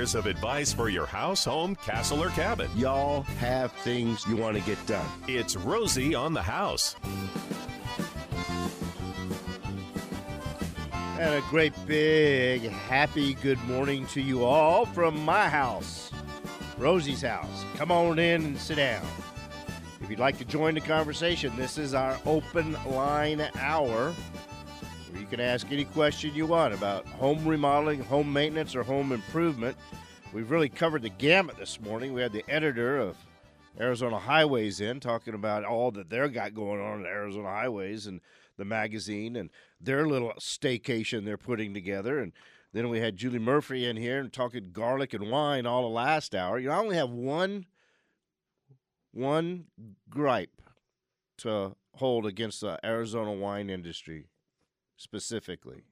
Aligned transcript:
years 0.00 0.14
of 0.14 0.24
advice 0.24 0.72
for 0.72 0.88
your 0.88 1.04
house, 1.04 1.44
home, 1.44 1.76
castle, 1.76 2.22
or 2.22 2.30
cabin. 2.30 2.70
Y'all 2.74 3.20
have 3.20 3.70
things 3.84 4.26
you 4.26 4.34
want 4.34 4.56
to 4.56 4.62
get 4.62 4.78
done. 4.86 5.04
It's 5.28 5.56
Rosie 5.56 6.14
on 6.14 6.32
the 6.32 6.40
House. 6.40 6.96
And 11.18 11.34
a 11.34 11.42
great 11.50 11.74
big 11.86 12.62
happy 12.62 13.34
good 13.34 13.62
morning 13.64 14.06
to 14.06 14.22
you 14.22 14.42
all 14.42 14.86
from 14.86 15.22
my 15.22 15.50
house, 15.50 16.10
Rosie's 16.78 17.20
house. 17.20 17.66
Come 17.76 17.92
on 17.92 18.18
in 18.18 18.42
and 18.42 18.58
sit 18.58 18.76
down. 18.76 19.04
If 20.00 20.08
you'd 20.08 20.18
like 20.18 20.38
to 20.38 20.46
join 20.46 20.76
the 20.76 20.80
conversation, 20.80 21.54
this 21.56 21.76
is 21.76 21.92
our 21.92 22.18
open 22.24 22.74
line 22.86 23.46
hour 23.58 24.12
where 24.12 24.16
you 24.16 24.39
can 25.30 25.40
ask 25.40 25.70
any 25.70 25.84
question 25.84 26.34
you 26.34 26.44
want 26.44 26.74
about 26.74 27.06
home 27.06 27.46
remodeling, 27.46 28.02
home 28.02 28.32
maintenance, 28.32 28.74
or 28.74 28.82
home 28.82 29.12
improvement. 29.12 29.76
We've 30.32 30.50
really 30.50 30.68
covered 30.68 31.02
the 31.02 31.08
gamut 31.08 31.56
this 31.56 31.80
morning. 31.80 32.12
We 32.12 32.20
had 32.20 32.32
the 32.32 32.42
editor 32.48 32.98
of 32.98 33.16
Arizona 33.78 34.18
Highways 34.18 34.80
in 34.80 34.98
talking 34.98 35.34
about 35.34 35.64
all 35.64 35.92
that 35.92 36.10
they're 36.10 36.28
got 36.28 36.52
going 36.52 36.80
on 36.80 37.00
in 37.00 37.06
Arizona 37.06 37.46
Highways 37.46 38.08
and 38.08 38.20
the 38.56 38.64
magazine 38.64 39.36
and 39.36 39.50
their 39.80 40.04
little 40.04 40.32
staycation 40.40 41.24
they're 41.24 41.38
putting 41.38 41.72
together. 41.74 42.18
And 42.18 42.32
then 42.72 42.88
we 42.88 42.98
had 42.98 43.16
Julie 43.16 43.38
Murphy 43.38 43.86
in 43.86 43.96
here 43.96 44.18
and 44.18 44.32
talking 44.32 44.70
garlic 44.72 45.14
and 45.14 45.30
wine 45.30 45.64
all 45.64 45.82
the 45.82 45.88
last 45.88 46.34
hour. 46.34 46.58
You 46.58 46.70
know, 46.70 46.74
I 46.74 46.78
only 46.78 46.96
have 46.96 47.10
one 47.10 47.66
one 49.12 49.66
gripe 50.08 50.60
to 51.38 51.76
hold 51.94 52.26
against 52.26 52.62
the 52.62 52.84
Arizona 52.84 53.32
wine 53.32 53.70
industry 53.70 54.26
specifically. 55.00 55.82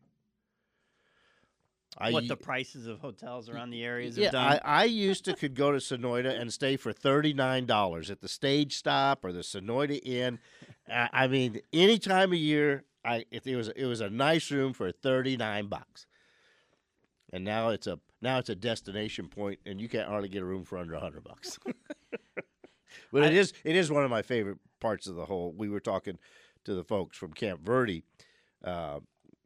I, 1.97 2.13
what 2.13 2.29
the 2.29 2.37
prices 2.37 2.87
of 2.87 3.01
hotels 3.01 3.49
around 3.49 3.71
the 3.71 3.83
areas 3.83 4.17
yeah, 4.17 4.25
have 4.27 4.33
done. 4.33 4.61
I, 4.65 4.83
I 4.83 4.85
used 4.85 5.25
to 5.25 5.35
could 5.35 5.55
go 5.55 5.73
to 5.73 5.79
Sonoita 5.79 6.39
and 6.39 6.53
stay 6.53 6.77
for 6.77 6.93
thirty 6.93 7.33
nine 7.33 7.67
dollars 7.67 8.11
at 8.11 8.21
the 8.21 8.29
stage 8.29 8.77
stop 8.77 9.25
or 9.25 9.33
the 9.33 9.41
Sonoita 9.41 9.99
Inn. 10.05 10.39
I, 10.89 11.09
I 11.13 11.27
mean, 11.27 11.61
any 11.73 11.99
time 11.99 12.33
of 12.33 12.39
year, 12.39 12.85
I 13.05 13.25
if 13.31 13.47
it 13.47 13.57
was 13.57 13.69
it 13.69 13.87
was 13.87 14.01
a 14.01 14.11
nice 14.11 14.51
room 14.51 14.75
for 14.75 14.93
thirty 14.93 15.37
nine 15.37 15.67
bucks. 15.67 16.07
And 17.33 17.45
now 17.45 17.71
it's 17.71 17.87
a 17.87 17.99
now 18.23 18.39
it's 18.39 18.51
a 18.51 18.55
destination 18.55 19.29
point, 19.29 19.59
and 19.67 19.81
you 19.81 19.89
can't 19.89 20.09
hardly 20.09 20.29
get 20.29 20.43
a 20.43 20.47
room 20.47 20.65
for 20.65 20.79
under 20.79 20.97
hundred 20.97 21.25
bucks. 21.25 21.59
but 23.13 23.23
it 23.25 23.33
I- 23.33 23.39
is 23.39 23.53
it 23.65 23.75
is 23.75 23.91
one 23.91 24.05
of 24.05 24.11
my 24.11 24.23
favorite 24.23 24.59
parts 24.79 25.09
of 25.09 25.17
the 25.17 25.25
whole. 25.25 25.53
We 25.57 25.69
were 25.69 25.81
talking 25.81 26.19
to 26.65 26.75
the 26.75 26.85
folks 26.85 27.17
from 27.17 27.33
Camp 27.33 27.61
Verde 27.63 28.05
uh, 28.65 29.01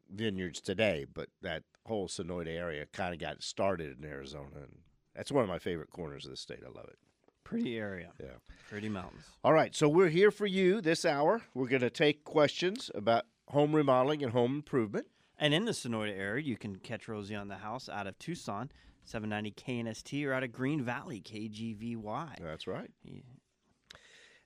vineyards 0.09 0.61
today, 0.61 1.05
but 1.11 1.29
that 1.41 1.63
whole 1.85 2.07
Sonoita 2.07 2.47
area 2.47 2.85
kind 2.91 3.13
of 3.13 3.19
got 3.19 3.43
started 3.43 3.97
in 3.97 4.09
Arizona, 4.09 4.49
and 4.55 4.77
that's 5.15 5.31
one 5.31 5.43
of 5.43 5.49
my 5.49 5.59
favorite 5.59 5.89
corners 5.89 6.25
of 6.25 6.31
the 6.31 6.37
state. 6.37 6.59
I 6.65 6.69
love 6.69 6.87
it. 6.87 6.97
Pretty 7.43 7.77
area. 7.77 8.11
Yeah. 8.19 8.37
Pretty 8.69 8.89
mountains. 8.89 9.25
All 9.43 9.53
right, 9.53 9.75
so 9.75 9.89
we're 9.89 10.09
here 10.09 10.31
for 10.31 10.45
you 10.45 10.81
this 10.81 11.05
hour. 11.05 11.41
We're 11.53 11.67
going 11.67 11.81
to 11.81 11.89
take 11.89 12.23
questions 12.23 12.89
about 12.95 13.25
home 13.49 13.75
remodeling 13.75 14.23
and 14.23 14.31
home 14.31 14.55
improvement. 14.55 15.07
And 15.37 15.53
in 15.53 15.65
the 15.65 15.71
Sonoita 15.71 16.17
area, 16.17 16.43
you 16.43 16.57
can 16.57 16.77
catch 16.77 17.07
Rosie 17.07 17.35
on 17.35 17.49
the 17.49 17.57
House 17.57 17.89
out 17.89 18.07
of 18.07 18.17
Tucson, 18.17 18.71
790 19.03 19.51
KNST, 19.51 20.25
or 20.25 20.33
out 20.33 20.43
of 20.43 20.51
Green 20.51 20.81
Valley, 20.81 21.21
KGVY. 21.21 22.41
That's 22.41 22.65
right. 22.65 22.89
Yeah. 23.03 23.21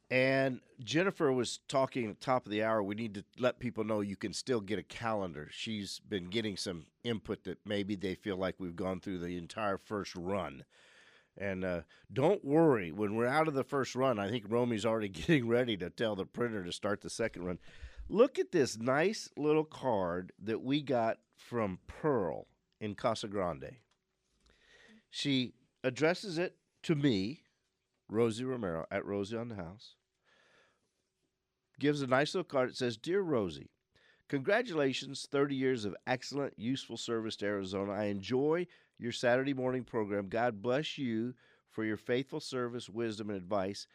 And 0.09 0.61
Jennifer 0.81 1.31
was 1.33 1.59
talking 1.67 2.09
at 2.09 2.19
the 2.19 2.25
top 2.25 2.45
of 2.45 2.52
the 2.52 2.63
hour. 2.63 2.81
We 2.81 2.95
need 2.95 3.16
to 3.16 3.25
let 3.38 3.59
people 3.59 3.83
know 3.83 4.00
you 4.00 4.16
can 4.16 4.31
still 4.31 4.61
get 4.61 4.80
a 4.80 4.83
calendar. 4.83 5.50
She's 5.52 6.00
been 6.00 6.30
getting 6.30 6.55
some 6.55 6.86
input 7.03 7.44
that 7.44 7.59
maybe 7.66 7.95
they 7.95 8.16
feel 8.16 8.38
like 8.38 8.55
we've 8.58 8.75
gone 8.75 9.02
through 9.02 9.19
the 9.19 9.38
entire 9.38 9.78
first 9.78 10.16
run. 10.16 10.63
And 11.38 11.63
uh, 11.66 11.81
don't 12.11 12.44
worry, 12.44 12.91
when 12.91 13.16
we're 13.16 13.28
out 13.28 13.47
of 13.47 13.53
the 13.53 13.63
first 13.63 13.95
run, 13.95 14.17
I 14.17 14.30
think 14.30 14.45
Romy's 14.47 14.85
already 14.85 15.09
getting 15.09 15.47
ready 15.47 15.75
to 15.78 15.89
tell 15.89 16.16
the 16.16 16.25
printer 16.25 16.63
to 16.63 16.72
start 16.72 17.01
the 17.01 17.09
second 17.09 17.44
run. 17.44 17.59
Look 18.09 18.40
at 18.40 18.53
this 18.53 18.78
nice 18.78 19.29
little 19.35 19.66
card 19.66 20.31
that 20.41 20.63
we 20.63 20.81
got 20.81 21.17
from 21.35 21.79
Pearl 21.88 22.47
in 22.79 22.96
Casa 22.96 23.28
Grande. 23.28 23.75
She 25.09 25.53
addresses 25.84 26.38
it 26.38 26.56
to 26.84 26.96
me, 26.96 27.41
Rosie 28.09 28.46
Romero, 28.46 28.85
at 28.90 29.06
Rosie 29.06 29.35
on 29.35 29.50
the 29.50 29.56
House. 29.56 29.97
Gives 31.80 32.02
a 32.02 32.08
nice 32.08 32.34
little 32.34 32.44
card. 32.44 32.70
It 32.70 32.78
says, 32.78 32.98
Dear 32.98 33.22
Rosie, 33.22 33.70
congratulations, 34.30 35.28
30 35.32 35.56
years 35.56 35.86
of 35.86 35.96
excellent, 36.08 36.54
useful 36.58 36.98
service 36.98 37.36
to 37.38 37.46
Arizona. 37.46 37.94
I 37.94 38.06
enjoy 38.06 38.68
your 38.98 39.12
Saturday 39.12 39.54
morning 39.54 39.84
program. 39.84 40.28
God 40.28 40.62
bless 40.62 40.98
you 40.98 41.34
for 41.70 41.86
your 41.86 41.98
faithful 41.98 42.40
service, 42.40 42.90
wisdom, 42.90 43.30
and 43.30 43.38
advice. 43.38 43.86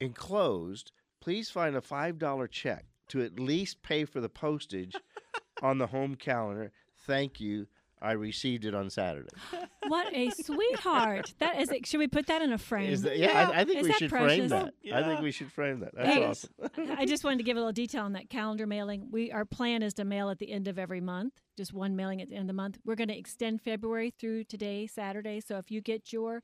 Enclosed, 0.00 0.90
please 1.20 1.50
find 1.50 1.76
a 1.76 1.80
$5 1.80 2.50
check 2.50 2.86
to 3.08 3.22
at 3.22 3.38
least 3.38 3.82
pay 3.82 4.04
for 4.04 4.20
the 4.20 4.28
postage 4.28 4.94
on 5.62 5.78
the 5.78 5.86
home 5.86 6.14
calendar. 6.16 6.72
Thank 7.06 7.40
you. 7.40 7.66
I 8.00 8.12
received 8.12 8.64
it 8.64 8.74
on 8.74 8.90
Saturday. 8.90 9.28
What 9.88 10.14
a 10.14 10.28
sweetheart! 10.30 11.32
That 11.38 11.58
is. 11.62 11.70
Should 11.84 11.96
we 11.98 12.08
put 12.08 12.26
that 12.26 12.42
in 12.42 12.52
a 12.52 12.58
frame? 12.58 12.92
Is 12.92 13.02
that, 13.02 13.16
yeah, 13.16 13.48
I, 13.50 13.60
I 13.60 13.64
think 13.64 13.78
Is 13.78 13.82
we 13.84 13.88
that 13.88 13.98
should 13.98 14.10
frame 14.10 14.26
precious? 14.48 14.50
that. 14.50 14.74
I 14.92 15.02
think 15.02 15.22
we 15.22 15.30
should 15.30 15.50
frame 15.50 15.80
that. 15.80 15.94
That's 15.94 16.08
Hey, 16.08 16.24
awesome. 16.26 16.50
I 16.98 17.06
just 17.06 17.24
wanted 17.24 17.38
to 17.38 17.42
give 17.44 17.56
a 17.56 17.60
little 17.60 17.72
detail 17.72 18.02
on 18.04 18.12
that 18.12 18.28
calendar 18.28 18.66
mailing. 18.66 19.08
We 19.10 19.32
our 19.32 19.46
plan 19.46 19.82
is 19.82 19.94
to 19.94 20.04
mail 20.04 20.28
at 20.28 20.40
the 20.40 20.52
end 20.52 20.68
of 20.68 20.78
every 20.78 21.00
month, 21.00 21.40
just 21.56 21.72
one 21.72 21.96
mailing 21.96 22.20
at 22.20 22.28
the 22.28 22.34
end 22.34 22.42
of 22.42 22.46
the 22.48 22.52
month. 22.52 22.76
We're 22.84 22.96
going 22.96 23.08
to 23.08 23.16
extend 23.16 23.62
February 23.62 24.10
through 24.10 24.44
today, 24.44 24.86
Saturday. 24.86 25.40
So 25.40 25.56
if 25.56 25.70
you 25.70 25.80
get 25.80 26.12
your 26.12 26.42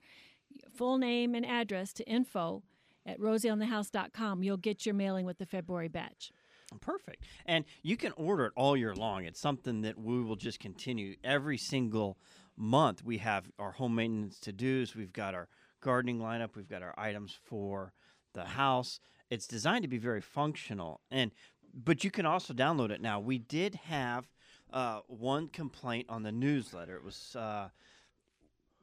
full 0.74 0.96
name 0.96 1.34
and 1.34 1.44
address 1.44 1.92
to 1.94 2.04
info 2.08 2.62
at 3.04 3.20
rosieonthehouse.com, 3.20 4.42
you'll 4.42 4.56
get 4.56 4.86
your 4.86 4.94
mailing 4.94 5.26
with 5.26 5.36
the 5.36 5.46
February 5.46 5.88
batch. 5.88 6.32
Perfect. 6.78 7.24
And 7.46 7.64
you 7.82 7.96
can 7.96 8.12
order 8.12 8.46
it 8.46 8.52
all 8.56 8.76
year 8.76 8.94
long. 8.94 9.24
It's 9.24 9.40
something 9.40 9.82
that 9.82 9.98
we 9.98 10.22
will 10.22 10.36
just 10.36 10.60
continue 10.60 11.16
every 11.24 11.58
single 11.58 12.18
month. 12.56 13.04
We 13.04 13.18
have 13.18 13.50
our 13.58 13.72
home 13.72 13.94
maintenance 13.94 14.38
to 14.40 14.52
dos, 14.52 14.94
we've 14.94 15.12
got 15.12 15.34
our 15.34 15.48
gardening 15.80 16.18
lineup, 16.18 16.56
we've 16.56 16.68
got 16.68 16.82
our 16.82 16.94
items 16.96 17.36
for 17.44 17.92
the 18.32 18.44
house. 18.44 19.00
It's 19.30 19.46
designed 19.46 19.82
to 19.82 19.88
be 19.88 19.98
very 19.98 20.20
functional. 20.20 21.00
And 21.10 21.32
but 21.74 22.04
you 22.04 22.10
can 22.10 22.24
also 22.24 22.54
download 22.54 22.90
it 22.90 23.00
now. 23.00 23.18
We 23.18 23.38
did 23.38 23.74
have 23.74 24.28
uh, 24.72 25.00
one 25.08 25.48
complaint 25.48 26.06
on 26.08 26.22
the 26.22 26.30
newsletter. 26.30 26.96
It 26.96 27.04
was 27.04 27.34
uh, 27.36 27.68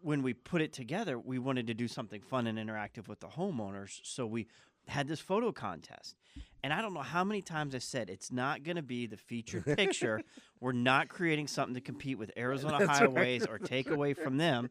when 0.02 0.24
we 0.24 0.34
put 0.34 0.62
it 0.62 0.74
together, 0.74 1.18
we 1.18 1.40
wanted 1.40 1.68
to 1.68 1.74
do 1.74 1.88
something 1.88 2.22
fun 2.22 2.48
and 2.48 2.58
interactive 2.58 3.08
with 3.08 3.20
the 3.20 3.28
homeowners. 3.28 4.00
So 4.04 4.26
we 4.26 4.48
had 4.88 5.08
this 5.08 5.20
photo 5.20 5.52
contest. 5.52 6.16
And 6.64 6.72
I 6.72 6.82
don't 6.82 6.94
know 6.94 7.02
how 7.02 7.24
many 7.24 7.42
times 7.42 7.74
I 7.74 7.80
said 7.80 8.10
it's 8.10 8.32
not 8.32 8.64
going 8.64 8.76
to 8.76 8.84
be 8.84 9.08
the 9.08 9.18
featured 9.18 9.66
picture. 9.66 10.22
We're 10.60 10.74
not 10.74 11.10
creating 11.10 11.48
something 11.48 11.74
to 11.74 11.82
compete 11.82 12.20
with 12.20 12.32
Arizona 12.38 12.86
Highways 12.86 13.48
or 13.48 13.58
take 13.58 13.90
away 13.90 14.14
from 14.14 14.38
them. 14.38 14.70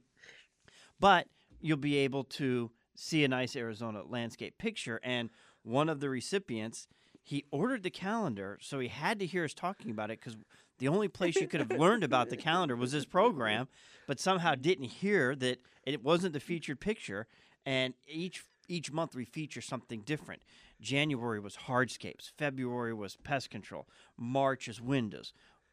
But 1.00 1.26
you'll 1.60 1.78
be 1.78 1.96
able 1.98 2.24
to 2.24 2.70
see 2.94 3.24
a 3.24 3.28
nice 3.28 3.56
Arizona 3.56 4.02
landscape 4.06 4.56
picture. 4.58 5.00
And 5.02 5.30
one 5.62 5.88
of 5.88 6.00
the 6.00 6.08
recipients, 6.08 6.86
he 7.22 7.44
ordered 7.50 7.82
the 7.82 7.90
calendar, 7.90 8.58
so 8.60 8.78
he 8.78 8.88
had 8.88 9.18
to 9.18 9.26
hear 9.26 9.44
us 9.44 9.54
talking 9.54 9.90
about 9.90 10.10
it 10.10 10.20
because 10.20 10.36
the 10.78 10.88
only 10.88 11.08
place 11.08 11.36
you 11.36 11.46
could 11.46 11.60
have 11.60 11.78
learned 11.78 12.04
about 12.04 12.30
the 12.30 12.36
calendar 12.36 12.76
was 12.76 12.92
this 12.92 13.04
program, 13.04 13.68
but 14.06 14.20
somehow 14.20 14.54
didn't 14.54 14.84
hear 14.84 15.34
that 15.36 15.58
it 15.84 16.02
wasn't 16.02 16.32
the 16.32 16.40
featured 16.40 16.80
picture. 16.80 17.26
And 17.66 17.94
each 18.08 18.42
each 18.70 18.92
month 18.92 19.14
we 19.14 19.24
feature 19.24 19.60
something 19.60 20.00
different. 20.02 20.42
January 20.80 21.40
was 21.40 21.56
hardscapes, 21.66 22.30
February 22.38 22.94
was 22.94 23.16
pest 23.16 23.50
control, 23.50 23.86
March 24.16 24.68
is 24.68 24.80
windows, 24.80 25.32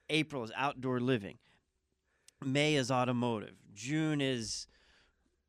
April 0.10 0.44
is 0.44 0.52
outdoor 0.56 1.00
living, 1.00 1.38
May 2.44 2.76
is 2.76 2.92
automotive, 2.92 3.56
June 3.74 4.20
is 4.20 4.68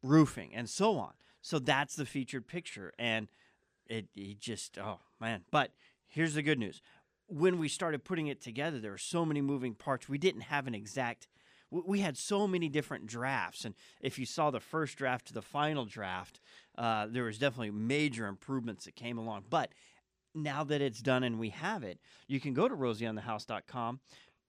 roofing, 0.03 0.55
and 0.55 0.69
so 0.69 0.99
on. 0.99 1.13
So 1.41 1.59
that's 1.59 1.97
the 1.97 2.07
featured 2.07 2.47
picture, 2.47 2.93
and 2.99 3.29
it, 3.87 4.07
it 4.15 4.39
just 4.39 4.79
oh 4.79 5.01
man. 5.19 5.45
But 5.51 5.71
here's 6.07 6.35
the 6.35 6.43
good 6.43 6.59
news: 6.59 6.83
when 7.27 7.59
we 7.59 7.69
started 7.69 8.05
putting 8.05 8.27
it 8.27 8.43
together, 8.43 8.79
there 8.79 8.91
were 8.91 8.99
so 8.99 9.25
many 9.25 9.41
moving 9.41 9.75
parts. 9.75 10.09
We 10.09 10.19
didn't 10.19 10.43
have 10.43 10.67
an 10.67 10.75
exact. 10.75 11.29
We 11.71 12.01
had 12.01 12.17
so 12.17 12.49
many 12.49 12.69
different 12.69 13.07
drafts, 13.07 13.65
and 13.65 13.75
if 14.01 14.19
you 14.19 14.25
saw 14.25 14.51
the 14.51 14.61
first 14.61 14.97
draft 14.97 15.27
to 15.29 15.35
the 15.35 15.43
final 15.43 15.85
draft, 15.85 16.41
uh, 16.77 17.07
there 17.09 17.25
was 17.25 17.39
definitely 17.39 17.71
major 17.71 18.27
improvements 18.27 18.87
that 18.87 18.97
came 18.97 19.19
along. 19.19 19.45
But 19.51 19.73
now 20.35 20.65
that 20.65 20.81
it's 20.81 21.03
done 21.03 21.23
and 21.25 21.39
we 21.39 21.51
have 21.51 21.83
it, 21.83 21.99
you 22.27 22.41
can 22.41 22.55
go 22.55 22.69
to 22.69 22.75
rosieonthehouse.com 22.75 24.01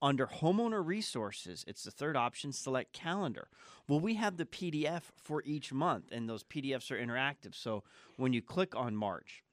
under 0.01 0.27
homeowner 0.27 0.85
resources. 0.85 1.65
It's 1.67 1.83
the 1.83 1.91
third 1.91 2.15
option, 2.15 2.53
select 2.53 2.93
calendar. 2.93 3.49
Well, 3.87 3.99
we 3.99 4.15
have 4.15 4.37
the 4.37 4.45
PDF 4.45 5.03
for 5.15 5.43
each 5.45 5.73
month, 5.73 6.05
and 6.11 6.29
those 6.29 6.43
PDFs 6.43 6.91
are 6.91 6.97
interactive. 6.97 7.55
So 7.55 7.83
when 8.15 8.33
you 8.33 8.41
click 8.41 8.75
on 8.75 8.95
March, 8.95 9.43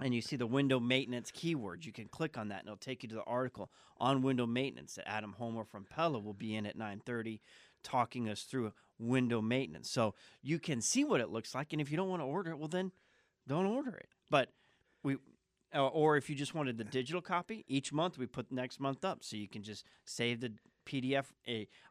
and 0.00 0.14
you 0.14 0.20
see 0.20 0.36
the 0.36 0.46
window 0.46 0.78
maintenance 0.78 1.30
keywords, 1.30 1.86
you 1.86 1.92
can 1.92 2.06
click 2.08 2.36
on 2.36 2.48
that 2.48 2.60
and 2.60 2.68
it'll 2.68 2.76
take 2.76 3.02
you 3.02 3.08
to 3.08 3.14
the 3.14 3.22
article 3.24 3.70
on 3.98 4.22
window 4.22 4.46
maintenance 4.46 4.94
that 4.94 5.08
Adam 5.08 5.34
Homer 5.38 5.64
from 5.64 5.84
Pella 5.84 6.18
will 6.18 6.34
be 6.34 6.54
in 6.54 6.66
at 6.66 6.76
9:30 6.76 7.40
talking 7.82 8.28
us 8.28 8.42
through 8.42 8.72
window 8.98 9.40
maintenance. 9.40 9.90
So 9.90 10.14
you 10.42 10.58
can 10.58 10.80
see 10.80 11.04
what 11.04 11.20
it 11.20 11.30
looks 11.30 11.54
like, 11.54 11.72
and 11.72 11.80
if 11.80 11.90
you 11.90 11.96
don't 11.96 12.08
want 12.08 12.20
to 12.20 12.26
order 12.26 12.50
it, 12.50 12.58
well 12.58 12.68
then 12.68 12.92
don't 13.46 13.66
order 13.66 13.96
it. 13.96 14.08
But 14.30 14.52
we. 15.02 15.16
uh, 15.74 15.86
Or 15.88 16.16
if 16.16 16.28
you 16.30 16.36
just 16.36 16.54
wanted 16.54 16.78
the 16.78 16.84
digital 16.84 17.20
copy, 17.20 17.64
each 17.68 17.92
month 17.92 18.18
we 18.18 18.26
put 18.26 18.50
next 18.50 18.80
month 18.80 19.04
up, 19.04 19.22
so 19.22 19.36
you 19.36 19.48
can 19.48 19.62
just 19.62 19.84
save 20.04 20.40
the 20.40 20.52
PDF. 20.84 21.26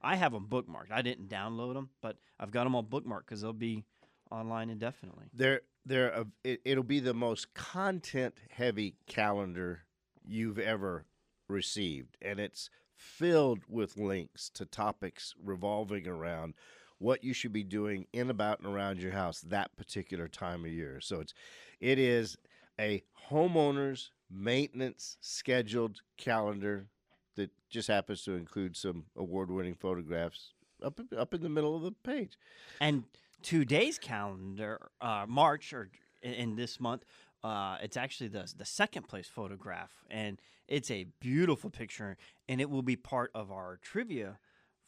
I 0.01 0.15
have 0.15 0.31
them 0.31 0.47
bookmarked. 0.49 0.91
I 0.91 1.01
didn't 1.01 1.29
download 1.29 1.73
them, 1.73 1.89
but 2.01 2.17
I've 2.39 2.51
got 2.51 2.63
them 2.63 2.75
all 2.75 2.83
bookmarked 2.83 3.25
because 3.25 3.41
they'll 3.41 3.53
be 3.53 3.83
online 4.31 4.69
indefinitely. 4.69 5.25
They're 5.33 5.61
they're 5.85 6.09
a, 6.09 6.25
it, 6.43 6.61
it'll 6.65 6.83
be 6.83 6.99
the 6.99 7.13
most 7.13 7.53
content 7.53 8.35
heavy 8.49 8.95
calendar 9.07 9.81
you've 10.23 10.59
ever 10.59 11.05
received, 11.47 12.17
and 12.21 12.39
it's 12.39 12.69
filled 12.95 13.59
with 13.67 13.97
links 13.97 14.49
to 14.49 14.65
topics 14.65 15.35
revolving 15.43 16.07
around 16.07 16.53
what 16.97 17.23
you 17.23 17.33
should 17.33 17.53
be 17.53 17.63
doing 17.63 18.07
in 18.13 18.29
about 18.29 18.59
and 18.59 18.73
around 18.73 19.01
your 19.01 19.11
house 19.11 19.41
that 19.41 19.75
particular 19.75 20.27
time 20.27 20.63
of 20.63 20.71
year. 20.71 20.99
So 21.01 21.19
it's 21.19 21.33
it 21.79 21.99
is 21.99 22.37
a 22.79 23.03
homeowner's 23.29 24.11
maintenance 24.31 25.17
scheduled 25.21 26.01
calendar 26.17 26.87
that 27.35 27.51
just 27.69 27.89
happens 27.89 28.23
to 28.23 28.33
include 28.33 28.77
some 28.77 29.05
award-winning 29.17 29.75
photographs 29.75 30.53
up 30.81 30.99
up 31.17 31.33
in 31.33 31.41
the 31.41 31.49
middle 31.49 31.75
of 31.75 31.83
the 31.83 31.91
page. 31.91 32.37
And 32.79 33.03
today's 33.41 33.97
calendar, 33.97 34.89
uh, 35.01 35.25
March 35.27 35.73
or 35.73 35.89
in, 36.21 36.55
this 36.55 36.79
month, 36.79 37.05
uh, 37.43 37.77
it's 37.81 37.97
actually 37.97 38.29
the 38.29 38.51
the 38.57 38.65
second 38.65 39.07
place 39.07 39.27
photograph, 39.27 39.91
and 40.09 40.41
it's 40.67 40.89
a 40.89 41.05
beautiful 41.19 41.69
picture, 41.69 42.17
and 42.49 42.59
it 42.59 42.69
will 42.69 42.81
be 42.81 42.95
part 42.95 43.31
of 43.35 43.51
our 43.51 43.77
trivia 43.81 44.39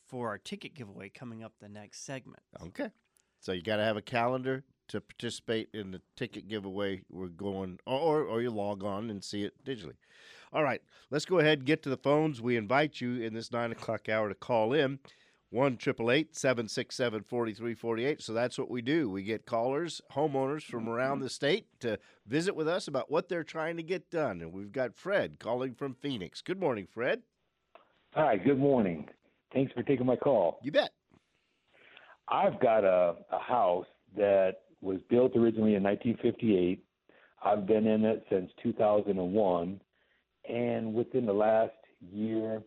for 0.07 0.29
our 0.29 0.37
ticket 0.37 0.73
giveaway 0.73 1.09
coming 1.09 1.43
up 1.43 1.53
the 1.59 1.69
next 1.69 2.05
segment. 2.05 2.41
Okay. 2.61 2.89
So 3.39 3.51
you 3.51 3.61
got 3.61 3.77
to 3.77 3.83
have 3.83 3.97
a 3.97 4.01
calendar 4.01 4.63
to 4.87 5.01
participate 5.01 5.69
in 5.73 5.91
the 5.91 6.01
ticket 6.15 6.47
giveaway. 6.47 7.01
We're 7.09 7.27
going, 7.27 7.79
or, 7.85 8.23
or 8.23 8.41
you 8.41 8.49
log 8.49 8.83
on 8.83 9.09
and 9.09 9.23
see 9.23 9.43
it 9.43 9.53
digitally. 9.63 9.97
All 10.53 10.63
right. 10.63 10.81
Let's 11.11 11.25
go 11.25 11.39
ahead 11.39 11.59
and 11.59 11.67
get 11.67 11.83
to 11.83 11.89
the 11.89 11.97
phones. 11.97 12.41
We 12.41 12.57
invite 12.57 13.01
you 13.01 13.21
in 13.21 13.33
this 13.33 13.51
nine 13.51 13.71
o'clock 13.71 14.09
hour 14.09 14.29
to 14.29 14.35
call 14.35 14.73
in. 14.73 14.99
1 15.57 15.79
767 15.79 17.23
4348. 17.23 18.21
So 18.21 18.31
that's 18.31 18.59
what 18.59 18.69
we 18.69 18.83
do. 18.83 19.09
We 19.09 19.23
get 19.23 19.47
callers, 19.47 20.03
homeowners 20.11 20.61
from 20.61 20.87
around 20.87 21.21
the 21.21 21.31
state 21.31 21.65
to 21.79 21.97
visit 22.27 22.55
with 22.55 22.67
us 22.67 22.87
about 22.87 23.09
what 23.09 23.27
they're 23.27 23.43
trying 23.43 23.75
to 23.77 23.83
get 23.83 24.11
done. 24.11 24.41
And 24.41 24.53
we've 24.53 24.71
got 24.71 24.95
Fred 24.95 25.39
calling 25.39 25.73
from 25.73 25.95
Phoenix. 25.95 26.43
Good 26.43 26.59
morning, 26.59 26.85
Fred. 26.85 27.23
Hi, 28.13 28.37
good 28.37 28.59
morning. 28.59 29.09
Thanks 29.51 29.73
for 29.73 29.81
taking 29.81 30.05
my 30.05 30.15
call. 30.15 30.59
You 30.61 30.71
bet. 30.71 30.91
I've 32.27 32.59
got 32.59 32.83
a, 32.83 33.15
a 33.31 33.39
house 33.39 33.87
that 34.15 34.57
was 34.81 34.99
built 35.09 35.35
originally 35.35 35.73
in 35.73 35.81
1958. 35.81 36.83
I've 37.43 37.65
been 37.65 37.87
in 37.87 38.05
it 38.05 38.23
since 38.29 38.51
2001. 38.61 39.81
And 40.47 40.93
within 40.93 41.25
the 41.25 41.33
last 41.33 41.73
year, 42.11 42.61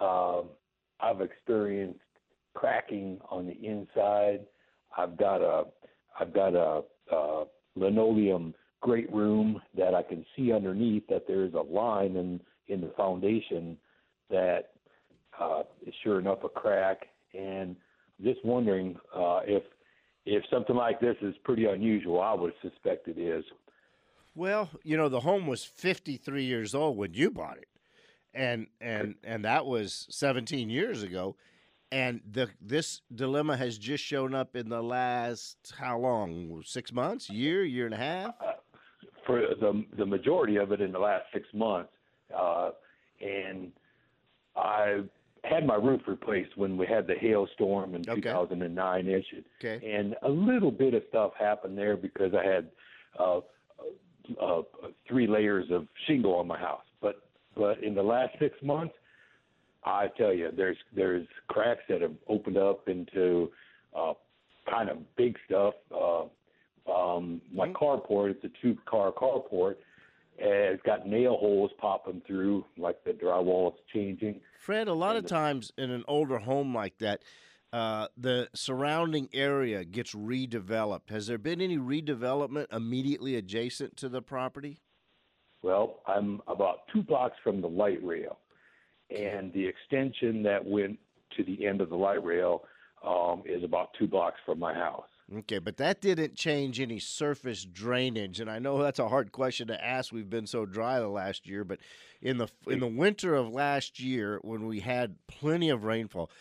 um, 0.00 0.50
I've 1.00 1.22
experienced 1.22 1.98
cracking 2.60 3.18
on 3.30 3.46
the 3.46 3.54
inside. 3.66 4.40
I've 4.96 5.16
got 5.16 5.40
a 5.40 5.64
I've 6.18 6.34
got 6.34 6.54
a, 6.54 6.82
a 7.10 7.44
linoleum 7.74 8.54
great 8.82 9.10
room 9.12 9.60
that 9.76 9.94
I 9.94 10.02
can 10.02 10.26
see 10.36 10.52
underneath 10.52 11.06
that 11.08 11.26
there's 11.26 11.54
a 11.54 11.60
line 11.60 12.16
in 12.16 12.40
in 12.68 12.82
the 12.82 12.92
foundation 12.96 13.78
that 14.28 14.72
uh, 15.40 15.62
is 15.86 15.94
sure 16.04 16.18
enough 16.18 16.44
a 16.44 16.48
crack. 16.48 17.06
And 17.32 17.76
just 18.22 18.44
wondering 18.44 18.96
uh, 19.14 19.40
if 19.44 19.62
if 20.26 20.42
something 20.52 20.76
like 20.76 21.00
this 21.00 21.16
is 21.22 21.34
pretty 21.44 21.64
unusual. 21.64 22.20
I 22.20 22.34
would 22.34 22.52
suspect 22.60 23.08
it 23.08 23.18
is. 23.18 23.44
Well, 24.34 24.68
you 24.84 24.96
know, 24.98 25.08
the 25.08 25.20
home 25.20 25.46
was 25.46 25.64
53 25.64 26.44
years 26.44 26.74
old 26.74 26.98
when 26.98 27.14
you 27.14 27.30
bought 27.30 27.56
it. 27.56 27.68
And 28.34 28.66
and 28.82 29.14
and 29.24 29.46
that 29.46 29.64
was 29.64 30.06
17 30.10 30.68
years 30.68 31.02
ago. 31.02 31.36
And 31.92 32.20
the 32.30 32.48
this 32.60 33.02
dilemma 33.14 33.56
has 33.56 33.76
just 33.76 34.04
shown 34.04 34.34
up 34.34 34.54
in 34.54 34.68
the 34.68 34.82
last 34.82 35.56
how 35.78 35.98
long? 35.98 36.62
6 36.64 36.92
months, 36.92 37.28
year, 37.28 37.64
year 37.64 37.86
and 37.86 37.94
a 37.94 37.98
half? 37.98 38.34
for 39.26 39.40
the 39.60 39.84
the 39.98 40.06
majority 40.06 40.56
of 40.56 40.72
it 40.72 40.80
in 40.80 40.92
the 40.92 40.98
last 40.98 41.24
six 41.32 41.46
months. 41.52 41.90
Uh, 42.36 42.70
and 43.20 43.70
I 44.56 45.00
had 45.44 45.66
my 45.66 45.74
roof 45.74 46.02
replaced 46.06 46.56
when 46.56 46.76
we 46.76 46.86
had 46.86 47.06
the 47.06 47.14
hailstorm 47.14 47.94
in 47.94 48.02
Okay. 48.08 48.20
2009 48.20 49.08
ish. 49.08 49.24
Okay. 49.62 49.84
And 49.98 50.14
a 50.22 50.28
little 50.28 50.70
bit 50.70 50.94
of 50.94 51.02
stuff 51.08 51.32
happened 51.38 51.76
there 51.76 51.96
because 51.96 52.32
I 52.34 52.44
had 52.46 52.70
uh, 53.18 53.40
uh, 54.40 54.62
three 55.08 55.26
layers 55.26 55.66
of 55.70 55.86
shingle 56.06 56.34
on 56.36 56.46
my 56.46 56.58
house. 56.58 56.84
But 57.00 57.22
but 57.56 57.82
in 57.82 57.94
the 57.94 58.02
last 58.02 58.32
six 58.38 58.56
months, 58.62 58.94
I 59.84 60.08
tell 60.16 60.32
you, 60.32 60.50
there's 60.54 60.76
there's 60.94 61.26
cracks 61.48 61.82
that 61.88 62.02
have 62.02 62.14
opened 62.28 62.58
up 62.58 62.88
into 62.88 63.50
uh, 63.96 64.12
kind 64.68 64.88
of 64.90 64.98
big 65.16 65.36
stuff. 65.46 65.74
Uh, 65.90 66.24
um, 66.90 67.40
my 67.52 67.68
Mhm. 67.68 67.74
carport, 67.74 68.30
it's 68.30 68.44
a 68.44 68.48
two-car 68.62 69.12
carport, 69.12 69.76
and 70.38 70.74
it's 70.74 70.82
got 70.82 71.06
nail 71.06 71.36
holes 71.36 71.70
popping 71.78 72.20
through, 72.26 72.64
like 72.76 73.02
the 73.04 73.12
drywall 73.12 73.74
is 73.74 73.80
changing. 73.92 74.40
Fred, 74.58 74.88
a 74.88 74.92
lot 74.94 75.16
of 75.16 75.22
the- 75.24 75.28
times 75.28 75.72
in 75.76 75.90
an 75.90 76.04
older 76.08 76.38
home 76.38 76.74
like 76.74 76.98
that, 76.98 77.22
uh, 77.72 78.08
the 78.16 78.48
surrounding 78.54 79.28
area 79.32 79.84
gets 79.84 80.14
redeveloped. 80.14 81.10
Has 81.10 81.26
there 81.26 81.38
been 81.38 81.60
any 81.60 81.78
redevelopment 81.78 82.66
immediately 82.72 83.36
adjacent 83.36 83.96
to 83.98 84.08
the 84.08 84.20
property? 84.22 84.78
Well, 85.62 86.00
I'm 86.06 86.42
about 86.48 86.88
two 86.88 87.02
blocks 87.02 87.36
from 87.42 87.60
the 87.60 87.68
light 87.68 88.02
rail, 88.02 88.38
and 89.10 89.52
the 89.52 89.66
extension 89.66 90.42
that 90.42 90.64
went 90.64 90.98
to 91.36 91.44
the 91.44 91.66
end 91.66 91.80
of 91.80 91.90
the 91.90 91.96
light 91.96 92.22
rail 92.24 92.64
um, 93.06 93.42
is 93.46 93.64
about 93.64 93.90
two 93.98 94.06
blocks 94.06 94.38
from 94.44 94.58
my 94.58 94.74
house. 94.74 95.06
Okay, 95.38 95.58
but 95.58 95.76
that 95.76 96.00
didn't 96.00 96.34
change 96.34 96.80
any 96.80 96.98
surface 96.98 97.64
drainage, 97.64 98.40
and 98.40 98.50
I 98.50 98.58
know 98.58 98.82
that's 98.82 98.98
a 98.98 99.08
hard 99.08 99.30
question 99.30 99.68
to 99.68 99.84
ask. 99.84 100.12
We've 100.12 100.28
been 100.28 100.46
so 100.46 100.66
dry 100.66 100.98
the 100.98 101.08
last 101.08 101.46
year, 101.46 101.62
but 101.62 101.78
in 102.20 102.38
the 102.38 102.48
in 102.66 102.80
the 102.80 102.88
winter 102.88 103.36
of 103.36 103.48
last 103.48 104.00
year, 104.00 104.40
when 104.42 104.66
we 104.66 104.80
had 104.80 105.14
plenty 105.28 105.70
of 105.70 105.84
rainfall, 105.84 106.32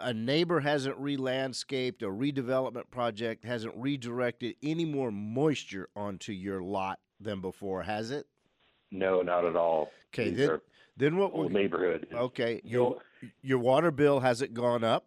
a 0.00 0.14
neighbor 0.14 0.60
hasn't 0.60 0.96
re-landscaped, 0.96 2.02
a 2.02 2.06
redevelopment 2.06 2.88
project 2.90 3.44
hasn't 3.44 3.74
redirected 3.76 4.54
any 4.62 4.84
more 4.84 5.10
moisture 5.10 5.88
onto 5.96 6.32
your 6.32 6.62
lot 6.62 7.00
than 7.20 7.40
before, 7.40 7.82
has 7.82 8.12
it? 8.12 8.26
No, 8.92 9.22
not 9.22 9.44
at 9.44 9.56
all. 9.56 9.90
Okay, 10.14 10.30
then 10.30 10.60
then 10.96 11.16
what? 11.16 11.32
old 11.32 11.52
neighborhood. 11.52 12.06
okay, 12.12 12.60
You 12.64 12.70
your 12.70 12.98
your 13.42 13.58
water 13.58 13.90
bill 13.90 14.20
hasn't 14.20 14.54
gone 14.54 14.84
up. 14.84 15.06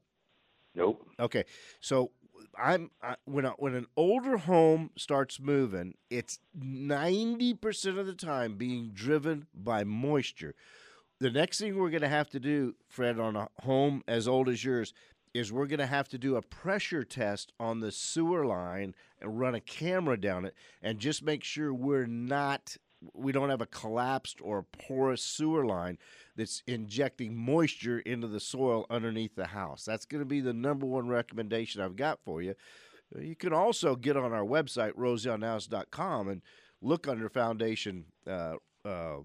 nope. 0.74 1.06
Okay, 1.20 1.44
so 1.80 2.12
I'm 2.58 2.92
I, 3.02 3.16
when 3.26 3.46
I, 3.46 3.52
when 3.58 3.76
an 3.76 3.88
older 3.98 4.38
home 4.38 4.92
starts 4.98 5.40
moving, 5.40 5.96
it's 6.10 6.40
ninety 6.54 7.54
percent 7.54 7.98
of 7.98 8.06
the 8.06 8.14
time 8.14 8.56
being 8.56 8.92
driven 8.94 9.48
by 9.54 9.84
moisture. 9.84 10.56
The 11.20 11.32
next 11.32 11.60
thing 11.60 11.78
we're 11.78 11.90
going 11.92 12.02
to 12.02 12.10
have 12.10 12.30
to 12.32 12.40
do, 12.42 12.76
Fred, 12.90 13.20
on 13.20 13.36
a 13.38 13.48
home 13.62 14.04
as 14.08 14.28
old 14.28 14.50
as 14.50 14.66
yours, 14.66 14.94
is 15.34 15.52
we're 15.52 15.66
going 15.66 15.80
to 15.80 15.86
have 15.86 16.10
to 16.10 16.18
do 16.18 16.36
a 16.36 16.42
pressure 16.42 17.04
test 17.06 17.54
on 17.58 17.80
the 17.80 17.92
sewer 17.92 18.46
line 18.46 18.94
and 19.22 19.40
run 19.40 19.56
a 19.56 19.62
camera 19.62 20.20
down 20.20 20.44
it, 20.46 20.54
and 20.82 21.00
just 21.00 21.24
make 21.24 21.44
sure 21.44 21.74
we're 21.74 22.06
not 22.06 22.76
we 23.14 23.32
don't 23.32 23.50
have 23.50 23.62
a 23.62 23.66
collapsed 23.66 24.40
or 24.42 24.64
porous 24.64 25.22
sewer 25.22 25.66
line 25.66 25.98
that's 26.36 26.64
injecting 26.68 27.36
moisture 27.36 28.00
into 28.00 28.28
the 28.28 28.40
soil 28.40 28.86
underneath 28.90 29.36
the 29.36 29.48
house. 29.48 29.84
That's 29.86 30.06
going 30.06 30.22
to 30.22 30.26
be 30.26 30.42
the 30.42 30.54
number 30.54 30.86
one 30.86 31.08
recommendation 31.08 31.82
I've 31.82 31.96
got 31.96 32.20
for 32.24 32.42
you. 32.42 32.56
You 33.18 33.36
can 33.36 33.54
also 33.54 33.96
get 33.96 34.18
on 34.18 34.34
our 34.34 34.44
website, 34.44 34.94
roseonhouse.com, 34.94 36.28
and 36.28 36.42
look 36.82 37.08
under 37.08 37.30
Foundation 37.30 38.06
uh, 38.28 38.56
uh, 38.84 39.20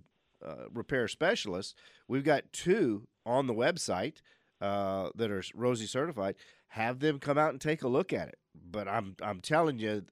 uh, 0.44 0.54
Repair 0.72 1.08
Specialists. 1.08 1.74
We've 2.06 2.24
got 2.24 2.52
two 2.52 3.08
on 3.24 3.46
the 3.46 3.54
website 3.54 4.18
uh, 4.60 5.10
that 5.14 5.30
are 5.30 5.42
Rosie 5.54 5.86
certified. 5.86 6.36
Have 6.68 7.00
them 7.00 7.18
come 7.18 7.38
out 7.38 7.50
and 7.50 7.60
take 7.60 7.82
a 7.82 7.88
look 7.88 8.12
at 8.12 8.28
it. 8.28 8.38
But 8.54 8.88
I'm 8.88 9.16
I'm 9.22 9.40
telling 9.40 9.78
you, 9.78 10.04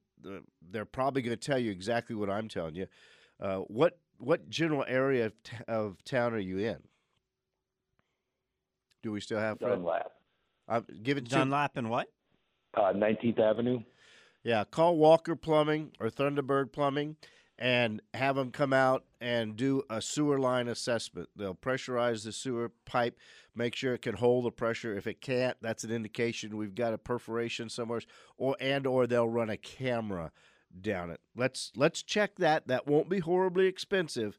they're 0.70 0.84
probably 0.84 1.22
going 1.22 1.36
to 1.36 1.46
tell 1.46 1.58
you 1.58 1.70
exactly 1.70 2.16
what 2.16 2.30
I'm 2.30 2.48
telling 2.48 2.74
you. 2.74 2.86
Uh, 3.40 3.58
what 3.68 3.98
what 4.18 4.48
general 4.50 4.84
area 4.88 5.26
of, 5.26 5.42
t- 5.44 5.56
of 5.68 6.02
town 6.04 6.34
are 6.34 6.38
you 6.38 6.58
in? 6.58 6.78
Do 9.02 9.12
we 9.12 9.20
still 9.20 9.38
have 9.38 9.58
Fred? 9.60 9.70
Dunlap. 9.70 10.10
Uh, 10.68 10.80
give 11.02 11.16
it 11.16 11.24
to 11.26 11.30
Dunlap 11.30 11.76
and 11.76 11.88
what? 11.88 12.08
Uh, 12.74 12.92
19th 12.92 13.38
Avenue. 13.38 13.80
yeah. 14.42 14.64
Call 14.64 14.96
Walker 14.96 15.36
Plumbing 15.36 15.92
or 16.00 16.08
Thunderbird 16.10 16.72
Plumbing. 16.72 17.16
and 17.60 18.00
have 18.14 18.36
them 18.36 18.50
come 18.52 18.72
out 18.72 19.04
and 19.20 19.56
do 19.56 19.82
a 19.90 20.00
sewer 20.02 20.38
line 20.38 20.68
assessment. 20.68 21.28
They'll 21.34 21.54
pressurize 21.56 22.22
the 22.24 22.30
sewer 22.32 22.70
pipe, 22.84 23.18
make 23.54 23.74
sure 23.74 23.94
it 23.94 24.02
can 24.02 24.14
hold 24.16 24.44
the 24.44 24.52
pressure. 24.52 24.96
If 24.96 25.06
it 25.08 25.20
can't, 25.20 25.56
that's 25.60 25.82
an 25.82 25.90
indication 25.90 26.56
we've 26.56 26.74
got 26.76 26.92
a 26.92 26.98
perforation 26.98 27.68
somewhere, 27.68 28.00
or 28.36 28.56
and 28.60 28.86
or 28.86 29.06
they'll 29.08 29.28
run 29.28 29.50
a 29.50 29.56
camera 29.56 30.30
down 30.82 31.10
it. 31.10 31.20
Let's 31.36 31.72
let's 31.76 32.02
check 32.02 32.36
that. 32.36 32.68
That 32.68 32.86
won't 32.86 33.08
be 33.08 33.18
horribly 33.18 33.66
expensive, 33.66 34.38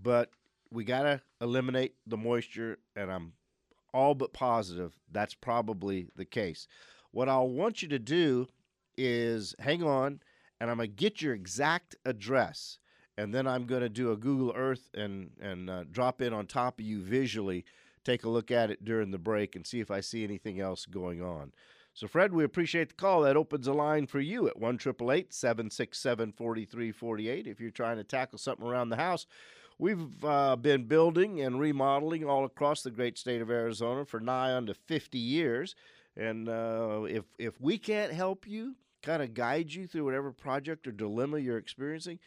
but 0.00 0.30
we 0.70 0.84
got 0.84 1.02
to 1.02 1.20
eliminate 1.40 1.94
the 2.06 2.16
moisture 2.16 2.78
and 2.94 3.10
I'm 3.10 3.32
all 3.92 4.14
but 4.14 4.32
positive 4.32 4.92
that's 5.10 5.34
probably 5.34 6.08
the 6.16 6.24
case. 6.24 6.68
What 7.10 7.28
I'll 7.28 7.48
want 7.48 7.82
you 7.82 7.88
to 7.88 7.98
do 7.98 8.46
is 8.96 9.54
hang 9.58 9.82
on 9.82 10.20
and 10.60 10.70
I'm 10.70 10.76
going 10.76 10.90
to 10.90 10.94
get 10.94 11.20
your 11.20 11.34
exact 11.34 11.96
address 12.04 12.78
and 13.16 13.34
then 13.34 13.46
I'm 13.46 13.66
going 13.66 13.82
to 13.82 13.88
do 13.88 14.12
a 14.12 14.16
Google 14.16 14.52
Earth 14.56 14.90
and 14.94 15.30
and 15.40 15.68
uh, 15.68 15.84
drop 15.90 16.22
in 16.22 16.32
on 16.32 16.46
top 16.46 16.78
of 16.78 16.84
you 16.84 17.02
visually, 17.02 17.64
take 18.04 18.24
a 18.24 18.30
look 18.30 18.50
at 18.50 18.70
it 18.70 18.84
during 18.84 19.10
the 19.10 19.18
break 19.18 19.56
and 19.56 19.66
see 19.66 19.80
if 19.80 19.90
I 19.90 20.00
see 20.00 20.24
anything 20.24 20.60
else 20.60 20.86
going 20.86 21.22
on. 21.22 21.52
So, 22.00 22.08
Fred, 22.08 22.32
we 22.32 22.44
appreciate 22.44 22.88
the 22.88 22.94
call. 22.94 23.20
That 23.20 23.36
opens 23.36 23.66
a 23.66 23.74
line 23.74 24.06
for 24.06 24.20
you 24.20 24.48
at 24.48 24.58
1 24.58 24.78
767 24.78 26.32
4348 26.32 27.46
if 27.46 27.60
you're 27.60 27.70
trying 27.70 27.98
to 27.98 28.04
tackle 28.04 28.38
something 28.38 28.66
around 28.66 28.88
the 28.88 28.96
house. 28.96 29.26
We've 29.78 30.24
uh, 30.24 30.56
been 30.56 30.84
building 30.84 31.42
and 31.42 31.60
remodeling 31.60 32.24
all 32.24 32.46
across 32.46 32.80
the 32.80 32.90
great 32.90 33.18
state 33.18 33.42
of 33.42 33.50
Arizona 33.50 34.06
for 34.06 34.18
nigh 34.18 34.56
under 34.56 34.72
50 34.72 35.18
years. 35.18 35.74
And 36.16 36.48
uh, 36.48 37.02
if, 37.06 37.24
if 37.38 37.60
we 37.60 37.76
can't 37.76 38.14
help 38.14 38.48
you, 38.48 38.76
kind 39.02 39.22
of 39.22 39.34
guide 39.34 39.70
you 39.74 39.86
through 39.86 40.06
whatever 40.06 40.32
project 40.32 40.86
or 40.86 40.92
dilemma 40.92 41.38
you're 41.38 41.58
experiencing, 41.58 42.18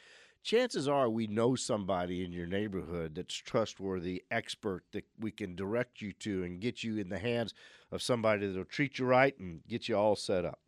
chances 0.44 0.88
are 0.88 1.10
we 1.10 1.26
know 1.26 1.56
somebody 1.56 2.24
in 2.24 2.32
your 2.32 2.46
neighborhood 2.46 3.16
that's 3.16 3.34
trustworthy, 3.34 4.24
expert 4.30 4.84
that 4.92 5.06
we 5.20 5.32
can 5.32 5.56
direct 5.56 6.02
you 6.02 6.12
to 6.14 6.44
and 6.44 6.60
get 6.60 6.84
you 6.84 6.98
in 6.98 7.10
the 7.10 7.20
hands 7.20 7.54
of 7.92 8.02
somebody 8.02 8.46
that'll 8.46 8.66
treat 8.66 9.00
you 9.00 9.06
right 9.06 9.38
and 9.40 9.62
get 9.68 9.88
you 9.88 9.96
all 9.96 10.16
set 10.16 10.46
up. 10.46 10.60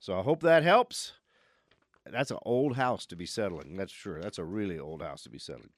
So 0.00 0.18
I 0.18 0.22
hope 0.22 0.40
that 0.42 0.62
helps. 0.62 1.12
That's 2.04 2.32
an 2.32 2.38
old 2.42 2.76
house 2.76 3.06
to 3.06 3.16
be 3.16 3.26
settling. 3.26 3.76
That's 3.76 3.92
sure. 3.92 4.20
That's 4.20 4.38
a 4.38 4.44
really 4.44 4.78
old 4.78 5.02
house 5.02 5.22
to 5.22 5.30
be 5.30 5.38
settling. 5.38 5.70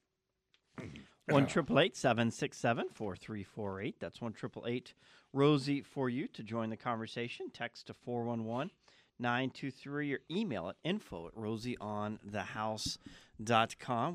One 1.28 1.46
triple 1.46 1.80
eight 1.80 1.96
seven 1.96 2.30
six 2.30 2.58
seven 2.58 2.86
four 2.92 3.16
three 3.16 3.44
four 3.44 3.80
eight. 3.80 3.96
That's 3.98 4.20
one 4.20 4.34
triple 4.34 4.66
eight 4.68 4.92
Rosie 5.32 5.80
for 5.80 6.10
you 6.10 6.28
to 6.28 6.42
join 6.42 6.68
the 6.68 6.76
conversation. 6.76 7.50
Text 7.50 7.86
to 7.86 7.94
411 7.94 8.70
923 9.18 10.12
or 10.12 10.18
email 10.30 10.68
at 10.68 10.76
info 10.84 11.28
at 11.28 11.34
rosieonthehouse.com. 11.34 12.76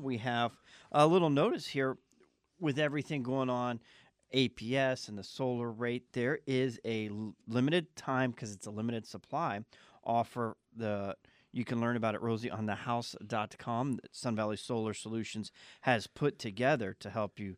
We 0.02 0.18
have 0.18 0.52
a 0.92 1.06
little 1.06 1.30
notice 1.30 1.66
here 1.66 1.98
with 2.58 2.78
everything 2.78 3.22
going 3.22 3.50
on. 3.50 3.80
APS 4.34 5.08
and 5.08 5.18
the 5.18 5.24
solar 5.24 5.72
rate, 5.72 6.12
There 6.12 6.38
is 6.46 6.78
a 6.84 7.10
limited 7.48 7.96
time 7.96 8.30
because 8.30 8.52
it's 8.52 8.66
a 8.66 8.70
limited 8.70 9.04
supply 9.04 9.64
offer 10.04 10.56
the 10.76 11.16
you 11.52 11.64
can 11.64 11.80
learn 11.80 11.96
about 11.96 12.14
it 12.14 12.20
rosieonthehouse.com 12.20 13.92
that 13.94 14.14
Sun 14.14 14.36
Valley 14.36 14.56
Solar 14.56 14.94
Solutions 14.94 15.50
has 15.80 16.06
put 16.06 16.38
together 16.38 16.96
to 17.00 17.10
help 17.10 17.40
you 17.40 17.56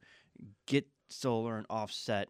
get 0.67 0.87
solar 1.11 1.59
and 1.59 1.67
offset 1.69 2.29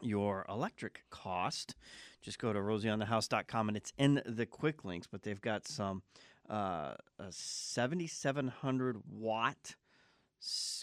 your 0.00 0.46
electric 0.48 1.02
cost. 1.10 1.74
Just 2.22 2.38
go 2.38 2.54
to 2.54 2.58
rosieonthehouse.com 2.58 3.68
and 3.68 3.76
it's 3.76 3.92
in 3.98 4.22
the 4.24 4.46
quick 4.46 4.82
links, 4.82 5.06
but 5.06 5.24
they've 5.24 5.40
got 5.40 5.68
some 5.68 6.02
uh, 6.50 6.94
a 7.18 7.30
7700 7.30 8.96
watt 9.10 9.76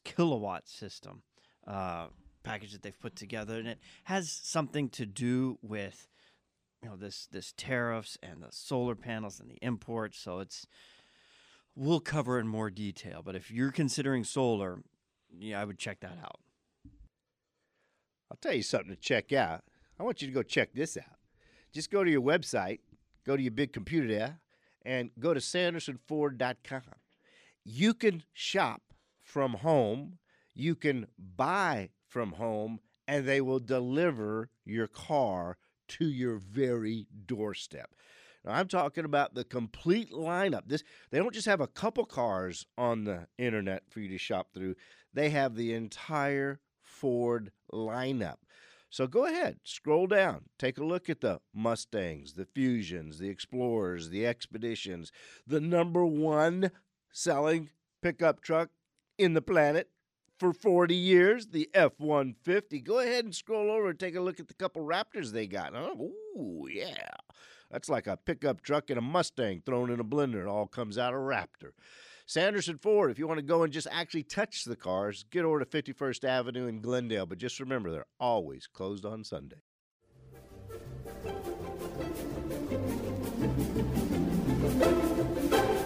kilowatt 0.03 0.67
system 0.67 1.23
uh, 1.67 2.07
package 2.43 2.71
that 2.71 2.81
they've 2.81 2.99
put 2.99 3.15
together, 3.15 3.57
and 3.57 3.67
it 3.67 3.79
has 4.05 4.31
something 4.31 4.89
to 4.89 5.05
do 5.05 5.57
with 5.61 6.07
you 6.81 6.89
know 6.89 6.95
this 6.95 7.27
this 7.31 7.53
tariffs 7.57 8.17
and 8.23 8.41
the 8.41 8.47
solar 8.51 8.95
panels 8.95 9.39
and 9.39 9.49
the 9.49 9.57
imports. 9.61 10.19
So 10.19 10.39
it's 10.39 10.65
we'll 11.75 11.99
cover 11.99 12.39
in 12.39 12.47
more 12.47 12.69
detail. 12.69 13.21
But 13.23 13.35
if 13.35 13.51
you're 13.51 13.71
considering 13.71 14.23
solar, 14.23 14.81
yeah, 15.37 15.61
I 15.61 15.65
would 15.65 15.77
check 15.77 15.99
that 16.01 16.17
out. 16.23 16.39
I'll 18.31 18.37
tell 18.41 18.53
you 18.53 18.63
something 18.63 18.89
to 18.89 18.95
check 18.95 19.33
out. 19.33 19.63
I 19.99 20.03
want 20.03 20.21
you 20.21 20.27
to 20.27 20.33
go 20.33 20.43
check 20.43 20.73
this 20.73 20.97
out. 20.97 21.17
Just 21.73 21.91
go 21.91 22.03
to 22.03 22.09
your 22.09 22.21
website, 22.21 22.79
go 23.25 23.35
to 23.35 23.41
your 23.41 23.51
big 23.51 23.73
computer 23.73 24.07
there, 24.07 24.39
and 24.89 25.11
go 25.19 25.35
to 25.35 25.39
sandersonford.com. 25.39 26.81
You 27.63 27.93
can 27.93 28.23
shop 28.33 28.81
from 29.21 29.53
home, 29.53 30.17
you 30.55 30.73
can 30.73 31.05
buy 31.19 31.89
from 32.07 32.31
home, 32.33 32.79
and 33.07 33.27
they 33.27 33.39
will 33.39 33.59
deliver 33.59 34.49
your 34.65 34.87
car 34.87 35.57
to 35.89 36.05
your 36.05 36.37
very 36.37 37.05
doorstep. 37.27 37.91
Now, 38.43 38.53
I'm 38.53 38.67
talking 38.67 39.05
about 39.05 39.35
the 39.35 39.43
complete 39.43 40.11
lineup. 40.11 40.63
This 40.65 40.83
they 41.11 41.19
don't 41.19 41.35
just 41.35 41.45
have 41.45 41.61
a 41.61 41.67
couple 41.67 42.05
cars 42.05 42.65
on 42.75 43.03
the 43.03 43.27
internet 43.37 43.83
for 43.89 43.99
you 43.99 44.09
to 44.09 44.17
shop 44.17 44.47
through. 44.55 44.73
They 45.13 45.29
have 45.29 45.53
the 45.53 45.73
entire 45.75 46.61
Ford 46.81 47.51
lineup. 47.71 48.37
So 48.89 49.05
go 49.05 49.25
ahead, 49.25 49.59
scroll 49.63 50.07
down, 50.07 50.45
take 50.57 50.79
a 50.79 50.83
look 50.83 51.09
at 51.09 51.21
the 51.21 51.39
Mustangs, 51.53 52.33
the 52.33 52.45
Fusions, 52.45 53.19
the 53.19 53.29
Explorers, 53.29 54.09
the 54.09 54.25
Expeditions, 54.25 55.11
the 55.45 55.59
number 55.61 56.05
one 56.05 56.71
selling 57.11 57.69
pickup 58.01 58.41
truck 58.41 58.69
in 59.17 59.35
the 59.35 59.41
planet 59.41 59.89
for 60.39 60.53
40 60.53 60.95
years, 60.95 61.47
the 61.47 61.69
F 61.73 61.93
150. 61.99 62.79
Go 62.79 62.99
ahead 62.99 63.25
and 63.25 63.35
scroll 63.35 63.69
over 63.69 63.89
and 63.89 63.99
take 63.99 64.15
a 64.15 64.21
look 64.21 64.39
at 64.39 64.47
the 64.47 64.53
couple 64.53 64.83
Raptors 64.83 65.31
they 65.31 65.45
got. 65.45 65.75
Oh, 65.75 66.11
ooh, 66.37 66.67
yeah. 66.71 67.09
That's 67.69 67.89
like 67.89 68.07
a 68.07 68.17
pickup 68.17 68.61
truck 68.61 68.89
and 68.89 68.97
a 68.97 69.01
Mustang 69.01 69.61
thrown 69.65 69.91
in 69.91 69.99
a 69.99 70.03
blender. 70.03 70.41
It 70.41 70.47
all 70.47 70.65
comes 70.65 70.97
out 70.97 71.13
a 71.13 71.17
Raptor. 71.17 71.71
Sanderson 72.29 72.77
Ford, 72.77 73.09
if 73.09 73.17
you 73.17 73.27
want 73.27 73.39
to 73.39 73.43
go 73.43 73.63
and 73.63 73.73
just 73.73 73.87
actually 73.89 74.21
touch 74.21 74.63
the 74.63 74.75
cars, 74.75 75.25
get 75.31 75.45
over 75.45 75.57
to 75.57 75.65
51st 75.65 76.25
Avenue 76.25 76.67
in 76.67 76.79
Glendale. 76.79 77.25
But 77.25 77.39
just 77.39 77.59
remember, 77.59 77.89
they're 77.89 78.05
always 78.19 78.67
closed 78.67 79.03
on 79.03 79.23
Sunday. 79.23 79.55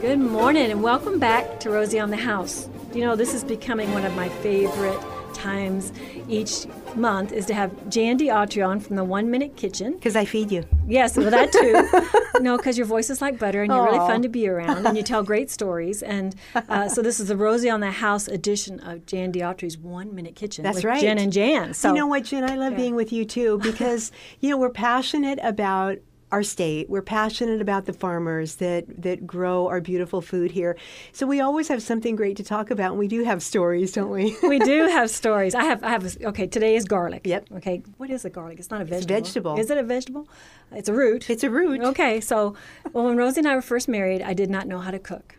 Good 0.02 0.20
morning 0.20 0.70
and 0.70 0.84
welcome 0.84 1.18
back 1.18 1.62
to 1.62 1.70
Rosie 1.70 2.02
on 2.02 2.10
the 2.10 2.18
House. 2.18 2.68
You 2.94 3.06
know, 3.06 3.16
this 3.16 3.34
is 3.34 3.46
becoming 3.46 3.94
one 3.94 4.04
of 4.04 4.14
my 4.18 4.28
favorite 4.28 5.00
times 5.44 5.92
each 6.30 6.66
month 6.96 7.32
is 7.34 7.46
to 7.48 7.54
have 7.54 7.72
Jan 7.90 8.18
D'Atri 8.18 8.66
on 8.66 8.80
from 8.80 8.96
the 8.96 9.04
One 9.04 9.30
Minute 9.30 9.58
Kitchen. 9.58 9.94
Because 9.94 10.16
I 10.16 10.26
feed 10.26 10.52
you. 10.52 10.64
Yes, 10.88 11.18
well, 11.18 11.30
that 11.32 11.52
too. 11.52 12.40
no, 12.42 12.56
because 12.58 12.78
your 12.78 12.88
voice 12.88 13.10
is 13.10 13.22
like 13.22 13.38
butter 13.38 13.62
and 13.64 13.72
you're 13.72 13.84
really 13.84 13.98
fun 14.00 14.22
to 14.22 14.30
be 14.30 14.48
around 14.48 14.86
and 14.86 14.96
you 14.96 15.04
tell 15.04 15.22
great 15.24 15.50
stories. 15.50 16.02
And 16.02 16.36
uh, 16.56 16.88
so 16.88 17.02
this 17.02 17.20
is 17.20 17.28
the 17.28 17.38
Rosie 17.38 17.70
on 17.70 17.82
the 17.82 17.92
House 17.92 18.28
edition 18.28 18.80
of 18.80 19.06
Jan 19.06 19.32
D'Atri's 19.32 19.78
One 19.78 20.16
Minute 20.16 20.36
Kitchen. 20.36 20.64
That's 20.64 20.76
with 20.76 20.86
right. 20.86 21.02
Jen 21.02 21.18
and 21.18 21.32
Jan. 21.32 21.74
So 21.74 21.90
you 21.90 21.96
know 21.96 22.08
what, 22.08 22.24
Jen? 22.24 22.50
I 22.50 22.56
love 22.56 22.72
Yeah. 22.74 22.78
being 22.78 22.96
with 22.96 23.12
you 23.12 23.26
too 23.26 23.60
because 23.60 24.12
you 24.40 24.50
know 24.50 24.58
we're 24.58 24.70
passionate 24.70 25.40
about 25.44 25.98
our 26.34 26.42
state. 26.42 26.90
We're 26.90 27.04
passionate 27.04 27.62
about 27.62 27.86
the 27.86 27.94
farmers 27.94 28.56
that 28.56 28.86
that 29.04 29.28
grow 29.28 29.68
our 29.68 29.80
beautiful 29.80 30.20
food 30.20 30.50
here. 30.50 30.76
So 31.12 31.28
we 31.28 31.40
always 31.40 31.68
have 31.68 31.84
something 31.84 32.16
great 32.16 32.38
to 32.38 32.44
talk 32.44 32.72
about, 32.72 32.90
and 32.90 33.00
we 33.00 33.08
do 33.08 33.24
have 33.24 33.44
stories, 33.44 33.92
don't 33.92 34.10
we? 34.10 34.36
we 34.44 34.58
do 34.58 34.88
have 34.88 35.10
stories. 35.22 35.54
I 35.54 35.64
have. 35.66 35.84
I 35.84 35.92
have. 35.92 36.18
Okay, 36.24 36.48
today 36.48 36.76
is 36.76 36.86
garlic. 36.86 37.22
Yep. 37.26 37.50
Okay, 37.58 37.84
what 37.98 38.10
is 38.10 38.26
a 38.26 38.32
garlic? 38.32 38.58
It's 38.58 38.72
not 38.72 38.82
a 38.82 38.86
vegetable. 38.86 39.16
vegetable. 39.16 39.60
Is 39.60 39.70
it 39.70 39.78
a 39.78 39.84
vegetable? 39.84 40.28
It's 40.72 40.90
a 40.90 40.94
root. 40.94 41.30
It's 41.30 41.44
a 41.44 41.52
root. 41.52 41.82
Okay, 41.82 42.20
so 42.20 42.56
well, 42.94 43.06
when 43.06 43.16
Rosie 43.16 43.42
and 43.42 43.48
I 43.48 43.56
were 43.56 43.62
first 43.62 43.88
married, 43.88 44.24
I 44.24 44.34
did 44.34 44.50
not 44.50 44.68
know 44.68 44.80
how 44.80 44.90
to 44.90 45.00
cook. 45.00 45.36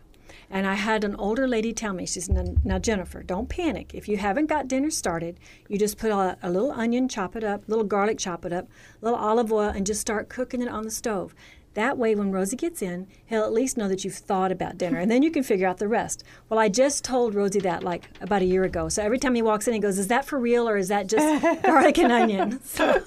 And 0.49 0.67
I 0.67 0.75
had 0.75 1.03
an 1.03 1.15
older 1.15 1.47
lady 1.47 1.73
tell 1.73 1.93
me, 1.93 2.05
she 2.05 2.21
said, 2.21 2.63
"Now- 2.63 2.79
Jennifer, 2.79 3.23
don't 3.23 3.49
panic. 3.49 3.93
If 3.93 4.07
you 4.07 4.17
haven't 4.17 4.45
got 4.47 4.67
dinner 4.67 4.91
started, 4.91 5.39
you 5.67 5.77
just 5.77 5.97
put 5.97 6.11
a, 6.11 6.37
a 6.43 6.49
little 6.49 6.71
onion, 6.71 7.07
chop 7.09 7.35
it 7.35 7.43
up, 7.43 7.63
little 7.67 7.83
garlic, 7.83 8.17
chop 8.19 8.45
it 8.45 8.53
up, 8.53 8.67
little 9.01 9.17
olive 9.17 9.51
oil, 9.51 9.69
and 9.69 9.85
just 9.85 10.01
start 10.01 10.29
cooking 10.29 10.61
it 10.61 10.67
on 10.67 10.83
the 10.83 10.91
stove. 10.91 11.33
That 11.75 11.97
way, 11.97 12.15
when 12.15 12.31
Rosie 12.31 12.55
gets 12.55 12.81
in, 12.81 13.07
he'll 13.25 13.43
at 13.43 13.51
least 13.51 13.75
know 13.75 13.89
that 13.89 14.05
you've 14.05 14.15
thought 14.15 14.49
about 14.49 14.77
dinner, 14.77 14.97
and 14.97 15.11
then 15.11 15.21
you 15.21 15.29
can 15.29 15.43
figure 15.43 15.67
out 15.67 15.77
the 15.77 15.89
rest. 15.89 16.23
Well, 16.47 16.57
I 16.57 16.69
just 16.69 17.03
told 17.03 17.35
Rosie 17.35 17.59
that 17.59 17.83
like 17.83 18.09
about 18.21 18.41
a 18.41 18.45
year 18.45 18.63
ago. 18.63 18.87
So 18.87 19.03
every 19.03 19.19
time 19.19 19.35
he 19.35 19.41
walks 19.41 19.67
in, 19.67 19.73
he 19.73 19.79
goes, 19.81 19.99
Is 19.99 20.07
that 20.07 20.25
for 20.25 20.39
real, 20.39 20.69
or 20.69 20.77
is 20.77 20.87
that 20.87 21.07
just 21.07 21.43
garlic 21.63 21.97
and 21.97 22.11
onion? 22.11 22.59
So, 22.75 23.01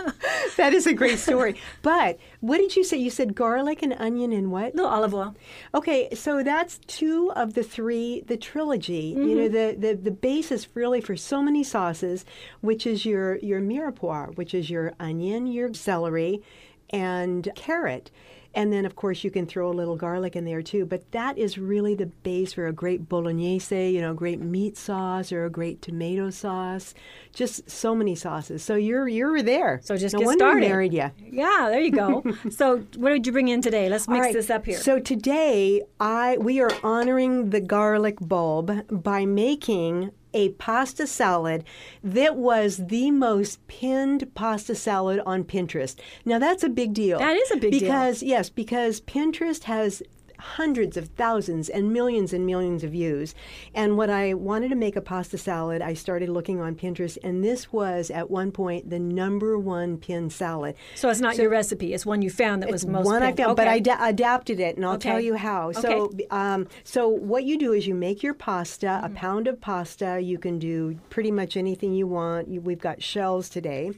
that 0.56 0.72
is 0.72 0.86
a 0.86 0.92
great 0.92 1.18
story. 1.28 1.54
But 1.82 2.18
what 2.40 2.58
did 2.58 2.76
you 2.76 2.84
say? 2.84 2.96
You 2.96 3.10
said 3.10 3.34
garlic 3.34 3.82
and 3.82 3.94
onion 3.94 4.32
and 4.32 4.50
what? 4.50 4.74
little 4.74 4.90
olive 4.90 5.14
oil. 5.14 5.34
Okay, 5.74 6.14
so 6.14 6.42
that's 6.42 6.78
two 6.86 7.32
of 7.34 7.54
the 7.54 7.62
three, 7.62 8.22
the 8.26 8.36
trilogy. 8.36 9.14
You 9.16 9.34
know, 9.34 9.48
mm-hmm. 9.48 9.80
the, 9.80 9.88
the 9.88 10.02
the 10.02 10.10
basis 10.10 10.68
really 10.74 11.00
for 11.00 11.16
so 11.16 11.42
many 11.42 11.64
sauces, 11.64 12.24
which 12.60 12.86
is 12.86 13.06
your 13.06 13.36
your 13.38 13.60
mirepoix, 13.60 14.36
which 14.36 14.54
is 14.54 14.68
your 14.70 14.92
onion, 15.00 15.46
your 15.46 15.72
celery, 15.74 16.42
and 16.90 17.48
carrot. 17.54 18.10
And 18.58 18.72
then, 18.72 18.84
of 18.84 18.96
course, 18.96 19.22
you 19.22 19.30
can 19.30 19.46
throw 19.46 19.70
a 19.70 19.72
little 19.72 19.94
garlic 19.94 20.34
in 20.34 20.44
there 20.44 20.62
too. 20.62 20.84
But 20.84 21.12
that 21.12 21.38
is 21.38 21.58
really 21.58 21.94
the 21.94 22.06
base 22.06 22.54
for 22.54 22.66
a 22.66 22.72
great 22.72 23.08
bolognese, 23.08 23.90
you 23.90 24.00
know, 24.00 24.14
great 24.14 24.40
meat 24.40 24.76
sauce 24.76 25.30
or 25.30 25.44
a 25.44 25.50
great 25.50 25.80
tomato 25.80 26.30
sauce. 26.30 26.92
Just 27.32 27.70
so 27.70 27.94
many 27.94 28.16
sauces. 28.16 28.64
So 28.64 28.74
you're 28.74 29.06
you're 29.06 29.44
there. 29.44 29.78
So 29.84 29.96
just 29.96 30.12
no 30.12 30.22
get 30.22 30.38
started. 30.38 30.68
married 30.68 30.92
you. 30.92 31.08
Yeah, 31.30 31.68
there 31.70 31.80
you 31.80 31.92
go. 31.92 32.24
so 32.50 32.78
what 32.96 33.10
did 33.10 33.28
you 33.28 33.32
bring 33.32 33.46
in 33.46 33.62
today? 33.62 33.88
Let's 33.88 34.08
mix 34.08 34.24
right, 34.24 34.34
this 34.34 34.50
up 34.50 34.66
here. 34.66 34.80
So 34.80 34.98
today, 34.98 35.82
I 36.00 36.36
we 36.38 36.60
are 36.60 36.72
honoring 36.82 37.50
the 37.50 37.60
garlic 37.60 38.16
bulb 38.20 38.72
by 38.90 39.24
making 39.24 40.10
a 40.38 40.50
pasta 40.50 41.04
salad 41.04 41.64
that 42.04 42.36
was 42.36 42.76
the 42.76 43.10
most 43.10 43.66
pinned 43.66 44.32
pasta 44.36 44.74
salad 44.74 45.20
on 45.26 45.42
Pinterest. 45.42 45.96
Now 46.24 46.38
that's 46.38 46.62
a 46.62 46.68
big 46.68 46.94
deal. 46.94 47.18
That 47.18 47.36
is 47.36 47.50
a 47.50 47.56
big 47.56 47.72
deal. 47.72 47.80
because 47.80 48.22
yes, 48.22 48.48
because 48.48 49.00
Pinterest 49.00 49.64
has 49.64 50.00
hundreds 50.38 50.96
of 50.96 51.08
thousands 51.08 51.68
and 51.68 51.92
millions 51.92 52.32
and 52.32 52.46
millions 52.46 52.84
of 52.84 52.90
views. 52.92 53.34
And 53.74 53.96
when 53.96 54.10
I 54.10 54.34
wanted 54.34 54.68
to 54.70 54.74
make 54.76 54.96
a 54.96 55.00
pasta 55.00 55.38
salad, 55.38 55.82
I 55.82 55.94
started 55.94 56.28
looking 56.28 56.60
on 56.60 56.74
Pinterest, 56.74 57.18
and 57.22 57.42
this 57.44 57.72
was 57.72 58.10
at 58.10 58.30
one 58.30 58.52
point 58.52 58.90
the 58.90 58.98
number 58.98 59.58
one 59.58 59.98
pin 59.98 60.30
salad. 60.30 60.74
So 60.94 61.08
it's 61.10 61.20
not 61.20 61.36
your 61.36 61.50
recipe; 61.50 61.92
it's 61.94 62.06
one 62.06 62.22
you 62.22 62.30
found 62.30 62.62
that 62.62 62.70
was 62.70 62.86
most 62.86 63.04
one 63.06 63.22
I 63.22 63.32
found, 63.32 63.56
but 63.56 63.66
Okay. 63.66 63.76
I 63.76 63.78
da- 63.80 64.06
adapted 64.06 64.60
it, 64.60 64.76
and 64.76 64.84
I'll 64.84 64.98
tell 64.98 65.20
you 65.20 65.34
how. 65.34 65.68
Okay. 65.70 65.80
So, 65.80 66.12
um, 66.30 66.66
so 66.84 67.08
what 67.08 67.44
you 67.44 67.58
do 67.58 67.72
is 67.72 67.86
you 67.86 67.94
make 67.94 68.22
your 68.22 68.34
pasta, 68.34 68.86
Mm-hmm. 68.86 69.06
a 69.06 69.18
pound 69.18 69.48
of 69.48 69.60
pasta. 69.60 70.20
You 70.20 70.38
can 70.38 70.58
do 70.58 70.98
pretty 71.10 71.30
much 71.30 71.56
anything 71.56 71.92
you 71.94 72.06
want. 72.06 72.48
You, 72.48 72.60
we've 72.60 72.80
got 72.80 73.02
shells 73.02 73.48
today, 73.48 73.92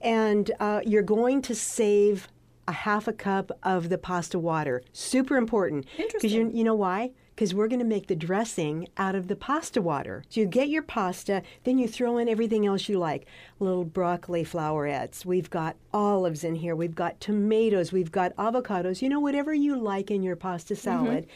and 0.00 0.50
uh, 0.60 0.80
you're 0.84 1.02
going 1.02 1.42
to 1.42 1.54
save 1.54 2.28
a 2.68 2.72
half 2.72 3.08
a 3.08 3.12
cup 3.12 3.50
of 3.62 3.88
the 3.88 3.98
pasta 3.98 4.38
water. 4.38 4.82
Super 4.92 5.36
important. 5.36 5.86
Because 5.96 6.32
you, 6.32 6.50
you 6.52 6.62
know 6.62 6.74
why? 6.74 7.12
Because 7.34 7.54
we're 7.54 7.68
going 7.68 7.78
to 7.78 7.84
make 7.84 8.08
the 8.08 8.16
dressing 8.16 8.88
out 8.96 9.14
of 9.14 9.28
the 9.28 9.36
pasta 9.36 9.80
water. 9.80 10.24
So 10.28 10.40
you 10.40 10.46
get 10.46 10.68
your 10.68 10.82
pasta, 10.82 11.42
then 11.64 11.78
you 11.78 11.88
throw 11.88 12.18
in 12.18 12.28
everything 12.28 12.66
else 12.66 12.88
you 12.88 12.98
like. 12.98 13.26
Little 13.58 13.84
broccoli 13.84 14.44
flowerets. 14.44 15.24
We've 15.24 15.48
got 15.48 15.76
olives 15.94 16.44
in 16.44 16.56
here. 16.56 16.76
We've 16.76 16.94
got 16.94 17.20
tomatoes. 17.20 17.92
We've 17.92 18.12
got 18.12 18.36
avocados. 18.36 19.00
You 19.00 19.08
know, 19.08 19.20
whatever 19.20 19.54
you 19.54 19.80
like 19.80 20.10
in 20.10 20.22
your 20.22 20.36
pasta 20.36 20.74
mm-hmm. 20.74 20.82
salad. 20.82 21.26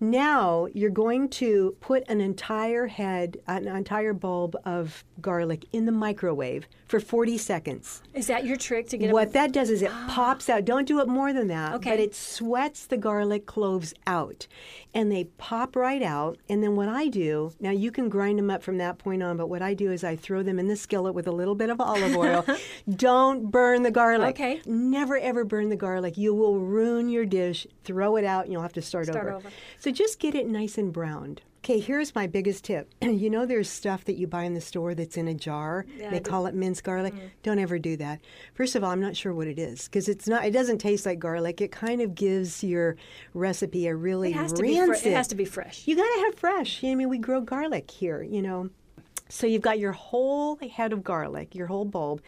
Now 0.00 0.68
you're 0.72 0.90
going 0.90 1.28
to 1.30 1.76
put 1.80 2.04
an 2.08 2.20
entire 2.20 2.86
head, 2.86 3.38
an 3.46 3.66
entire 3.66 4.12
bulb 4.12 4.56
of 4.64 5.04
garlic 5.20 5.66
in 5.72 5.86
the 5.86 5.92
microwave 5.92 6.66
for 6.86 7.00
40 7.00 7.36
seconds. 7.38 8.02
Is 8.14 8.28
that 8.28 8.44
your 8.44 8.56
trick 8.56 8.88
to 8.88 8.98
get 8.98 9.12
What 9.12 9.32
that 9.34 9.52
does 9.52 9.68
is 9.70 9.82
it 9.82 9.90
ah. 9.92 10.06
pops 10.10 10.48
out. 10.48 10.64
Don't 10.64 10.86
do 10.86 11.00
it 11.00 11.08
more 11.08 11.32
than 11.32 11.48
that. 11.48 11.74
Okay. 11.74 11.90
But 11.90 12.00
it 12.00 12.14
sweats 12.14 12.86
the 12.86 12.96
garlic 12.96 13.46
cloves 13.46 13.92
out. 14.06 14.46
And 14.94 15.12
they 15.12 15.24
pop 15.24 15.76
right 15.76 16.02
out. 16.02 16.38
And 16.48 16.62
then 16.62 16.76
what 16.76 16.88
I 16.88 17.08
do, 17.08 17.52
now 17.60 17.70
you 17.70 17.90
can 17.90 18.08
grind 18.08 18.38
them 18.38 18.50
up 18.50 18.62
from 18.62 18.78
that 18.78 18.98
point 18.98 19.22
on, 19.22 19.36
but 19.36 19.48
what 19.48 19.60
I 19.60 19.74
do 19.74 19.92
is 19.92 20.02
I 20.02 20.16
throw 20.16 20.42
them 20.42 20.58
in 20.58 20.68
the 20.68 20.76
skillet 20.76 21.14
with 21.14 21.26
a 21.26 21.32
little 21.32 21.54
bit 21.54 21.68
of 21.68 21.80
olive 21.80 22.16
oil. 22.16 22.44
Don't 22.96 23.50
burn 23.50 23.82
the 23.82 23.90
garlic. 23.90 24.30
Okay. 24.30 24.62
Never 24.64 25.18
ever 25.18 25.44
burn 25.44 25.68
the 25.68 25.76
garlic. 25.76 26.16
You 26.16 26.34
will 26.34 26.58
ruin 26.58 27.08
your 27.08 27.26
dish. 27.26 27.66
Throw 27.84 28.16
it 28.16 28.24
out 28.24 28.44
and 28.44 28.52
you'll 28.52 28.62
have 28.62 28.72
to 28.74 28.82
start, 28.82 29.06
Start 29.06 29.26
over. 29.26 29.36
over. 29.36 29.50
So 29.78 29.87
just 29.90 30.18
get 30.18 30.34
it 30.34 30.46
nice 30.46 30.78
and 30.78 30.92
browned. 30.92 31.42
Okay, 31.58 31.80
here's 31.80 32.14
my 32.14 32.26
biggest 32.26 32.64
tip. 32.64 32.92
you 33.02 33.28
know, 33.28 33.44
there's 33.44 33.68
stuff 33.68 34.04
that 34.04 34.16
you 34.16 34.26
buy 34.26 34.44
in 34.44 34.54
the 34.54 34.60
store 34.60 34.94
that's 34.94 35.16
in 35.16 35.28
a 35.28 35.34
jar. 35.34 35.84
Yeah, 35.98 36.10
they 36.10 36.20
call 36.20 36.46
it 36.46 36.54
minced 36.54 36.84
garlic. 36.84 37.14
Mm-hmm. 37.14 37.26
Don't 37.42 37.58
ever 37.58 37.78
do 37.78 37.96
that. 37.96 38.20
First 38.54 38.74
of 38.76 38.84
all, 38.84 38.90
I'm 38.90 39.00
not 39.00 39.16
sure 39.16 39.34
what 39.34 39.48
it 39.48 39.58
is 39.58 39.84
because 39.84 40.08
it's 40.08 40.28
not. 40.28 40.44
It 40.44 40.52
doesn't 40.52 40.78
taste 40.78 41.04
like 41.04 41.18
garlic. 41.18 41.60
It 41.60 41.72
kind 41.72 42.00
of 42.00 42.14
gives 42.14 42.62
your 42.62 42.96
recipe 43.34 43.86
a 43.88 43.94
really 43.94 44.30
It 44.30 44.36
has 44.36 44.52
to 44.54 44.62
be. 44.62 44.80
Rancid. 44.80 45.08
it 45.08 45.16
has 45.16 45.28
to 45.28 45.34
be 45.34 45.44
fresh. 45.44 45.86
You 45.86 45.96
gotta 45.96 46.24
have 46.26 46.36
fresh. 46.36 46.82
I 46.84 46.94
mean, 46.94 47.08
we 47.08 47.18
grow 47.18 47.40
garlic 47.40 47.90
here. 47.90 48.22
You 48.22 48.40
know, 48.40 48.70
so 49.28 49.46
you've 49.46 49.62
got 49.62 49.78
your 49.78 49.92
whole 49.92 50.56
head 50.56 50.92
of 50.92 51.04
garlic, 51.04 51.54
your 51.54 51.66
whole 51.66 51.84
bulb, 51.84 52.22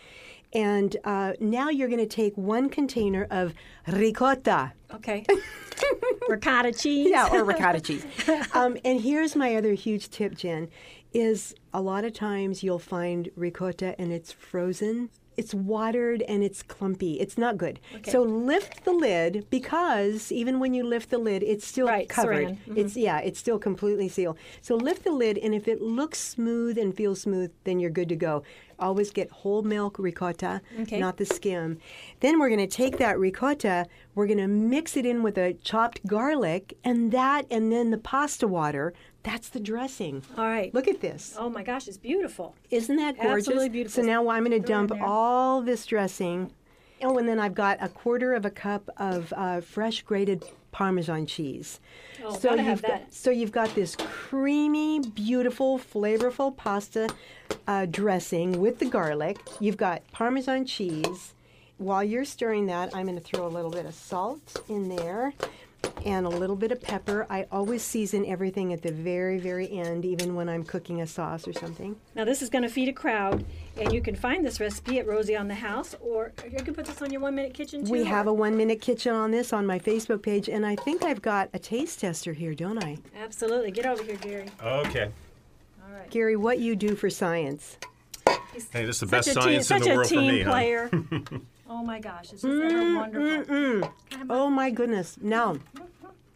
and 0.52 0.96
uh, 1.04 1.32
now 1.40 1.68
you're 1.68 1.88
going 1.88 2.00
to 2.00 2.06
take 2.06 2.36
one 2.36 2.68
container 2.68 3.26
of 3.30 3.54
ricotta. 3.86 4.72
Okay. 4.94 5.24
Ricotta 6.28 6.72
cheese. 6.72 7.08
Yeah, 7.10 7.28
or 7.32 7.44
ricotta 7.44 7.80
cheese. 7.80 8.04
Um, 8.52 8.76
and 8.84 9.00
here's 9.00 9.34
my 9.34 9.56
other 9.56 9.72
huge 9.72 10.10
tip, 10.10 10.34
Jen, 10.34 10.68
is 11.12 11.54
a 11.72 11.80
lot 11.80 12.04
of 12.04 12.12
times 12.12 12.62
you'll 12.62 12.78
find 12.78 13.30
ricotta 13.34 13.98
and 14.00 14.12
it's 14.12 14.30
frozen. 14.32 15.10
It's 15.40 15.54
watered 15.54 16.20
and 16.28 16.42
it's 16.44 16.62
clumpy. 16.62 17.18
It's 17.18 17.38
not 17.38 17.56
good. 17.56 17.80
So 18.04 18.22
lift 18.22 18.84
the 18.84 18.92
lid 18.92 19.46
because 19.48 20.30
even 20.30 20.60
when 20.60 20.74
you 20.74 20.84
lift 20.84 21.08
the 21.08 21.16
lid, 21.18 21.42
it's 21.42 21.66
still 21.66 21.86
Right, 21.86 22.06
covered. 22.08 22.48
Mm-hmm. 22.48 22.76
It's 22.76 22.94
yeah, 22.94 23.20
it's 23.20 23.38
still 23.38 23.58
completely 23.58 24.08
sealed. 24.08 24.36
So 24.60 24.74
lift 24.76 25.02
the 25.04 25.12
lid, 25.12 25.38
and 25.38 25.54
if 25.54 25.66
it 25.66 25.80
looks 25.80 26.18
smooth 26.20 26.76
and 26.76 26.94
feels 26.94 27.22
smooth, 27.22 27.50
then 27.64 27.80
you're 27.80 27.88
good 28.00 28.10
to 28.10 28.16
go. 28.16 28.42
Always 28.78 29.10
get 29.10 29.30
whole 29.30 29.62
milk 29.62 29.98
ricotta, 29.98 30.60
Okay. 30.82 31.00
not 31.00 31.16
the 31.16 31.24
skim. 31.26 31.78
Then 32.20 32.38
we're 32.38 32.48
going 32.48 32.66
to 32.68 32.76
take 32.82 32.98
that 32.98 33.18
ricotta, 33.18 33.86
we're 34.14 34.26
going 34.26 34.38
to 34.38 34.48
mix 34.48 34.96
it 34.96 35.04
in 35.06 35.22
with 35.22 35.36
a 35.38 35.54
chopped 35.54 36.06
garlic, 36.06 36.74
and 36.84 37.12
that, 37.12 37.46
and 37.50 37.72
then 37.72 37.90
the 37.90 37.98
pasta 37.98 38.46
water. 38.46 38.92
That's 39.22 39.48
the 39.50 39.60
dressing. 39.60 40.22
All 40.36 40.46
right. 40.46 40.72
Look 40.72 40.88
at 40.88 41.00
this. 41.00 41.34
Oh 41.38 41.50
my 41.50 41.62
gosh, 41.62 41.88
it's 41.88 41.98
beautiful. 41.98 42.54
Isn't 42.70 42.96
that 42.96 43.16
gorgeous? 43.16 43.46
Absolutely 43.46 43.68
beautiful. 43.68 44.02
So 44.02 44.06
now 44.06 44.28
I'm 44.28 44.44
going 44.44 44.60
to 44.60 44.66
Throw 44.66 44.78
it 44.78 44.80
in 44.82 44.86
dump 44.88 45.02
all 45.02 45.60
this 45.60 45.84
dressing. 45.86 46.52
Oh, 47.02 47.16
and 47.18 47.28
then 47.28 47.38
I've 47.38 47.54
got 47.54 47.78
a 47.80 47.88
quarter 47.88 48.34
of 48.34 48.44
a 48.44 48.50
cup 48.50 48.88
of 48.98 49.32
uh, 49.36 49.60
fresh 49.60 50.02
grated 50.02 50.44
Parmesan 50.72 51.26
cheese. 51.26 51.80
Oh, 52.22 52.38
so 52.38 52.54
you've 52.54 52.82
got, 52.82 52.90
that. 52.90 53.14
so 53.14 53.30
you've 53.30 53.52
got 53.52 53.74
this 53.74 53.96
creamy, 53.96 55.00
beautiful, 55.00 55.78
flavorful 55.78 56.56
pasta 56.56 57.08
uh, 57.66 57.86
dressing 57.86 58.60
with 58.60 58.78
the 58.78 58.86
garlic. 58.86 59.38
You've 59.60 59.76
got 59.76 60.02
Parmesan 60.12 60.66
cheese. 60.66 61.34
While 61.78 62.04
you're 62.04 62.26
stirring 62.26 62.66
that, 62.66 62.94
I'm 62.94 63.06
going 63.06 63.18
to 63.18 63.24
throw 63.24 63.46
a 63.46 63.48
little 63.48 63.70
bit 63.70 63.86
of 63.86 63.94
salt 63.94 64.62
in 64.68 64.94
there 64.94 65.32
and 66.04 66.26
a 66.26 66.30
little 66.30 66.56
bit 66.56 66.72
of 66.72 66.80
pepper. 66.80 67.26
I 67.28 67.46
always 67.52 67.82
season 67.82 68.24
everything 68.26 68.72
at 68.72 68.82
the 68.82 68.92
very, 68.92 69.38
very 69.38 69.70
end, 69.70 70.04
even 70.04 70.34
when 70.34 70.48
I'm 70.48 70.64
cooking 70.64 71.00
a 71.00 71.06
sauce 71.06 71.46
or 71.46 71.52
something. 71.52 71.96
Now 72.14 72.24
this 72.24 72.42
is 72.42 72.48
going 72.50 72.62
to 72.62 72.68
feed 72.68 72.88
a 72.88 72.92
crowd, 72.92 73.44
and 73.76 73.92
you 73.92 74.00
can 74.00 74.14
find 74.14 74.44
this 74.44 74.60
recipe 74.60 74.98
at 74.98 75.06
Rosie 75.06 75.36
on 75.36 75.48
the 75.48 75.54
House, 75.54 75.94
or 76.00 76.32
you 76.50 76.58
can 76.64 76.74
put 76.74 76.86
this 76.86 77.02
on 77.02 77.10
your 77.12 77.20
one-minute 77.20 77.54
kitchen 77.54 77.84
too. 77.84 77.92
We 77.92 78.04
have 78.04 78.26
a 78.26 78.32
one 78.32 78.56
minute 78.56 78.80
kitchen 78.80 79.14
on 79.14 79.30
this 79.30 79.52
on 79.52 79.66
my 79.66 79.78
Facebook 79.78 80.22
page, 80.22 80.48
and 80.48 80.64
I 80.64 80.76
think 80.76 81.02
I've 81.04 81.22
got 81.22 81.50
a 81.52 81.58
taste 81.58 82.00
tester 82.00 82.32
here, 82.32 82.54
don't 82.54 82.82
I? 82.82 82.98
Absolutely. 83.22 83.70
Get 83.70 83.86
over 83.86 84.02
here, 84.02 84.16
Gary. 84.16 84.46
Okay. 84.62 85.10
All 85.84 85.94
right. 85.94 86.10
Gary, 86.10 86.36
what 86.36 86.58
you 86.60 86.76
do 86.76 86.94
for 86.94 87.10
science? 87.10 87.76
Hey, 88.72 88.84
this 88.84 88.96
is 88.96 89.00
the 89.00 89.06
Such 89.06 89.10
best 89.10 89.28
a 89.28 89.34
team, 89.34 89.42
science 89.42 89.70
in 89.70 89.78
such 89.78 89.82
the 89.84 89.92
a 89.92 89.96
world 89.96 90.08
for 90.08 90.14
me. 90.16 90.28
Such 90.28 90.32
a 90.32 90.36
team 90.36 90.46
player. 90.46 90.90
huh? 90.92 91.38
player. 91.70 91.80
oh 91.80 91.84
my 91.84 92.00
gosh, 92.00 92.32
it's 92.32 92.42
just 92.42 92.44
utter 92.44 92.68
mm, 92.80 92.96
wonderful. 92.96 93.54
Mm, 93.54 93.80
mm. 93.80 94.26
Oh 94.28 94.50
my 94.50 94.70
goodness. 94.70 95.16
Now, 95.20 95.56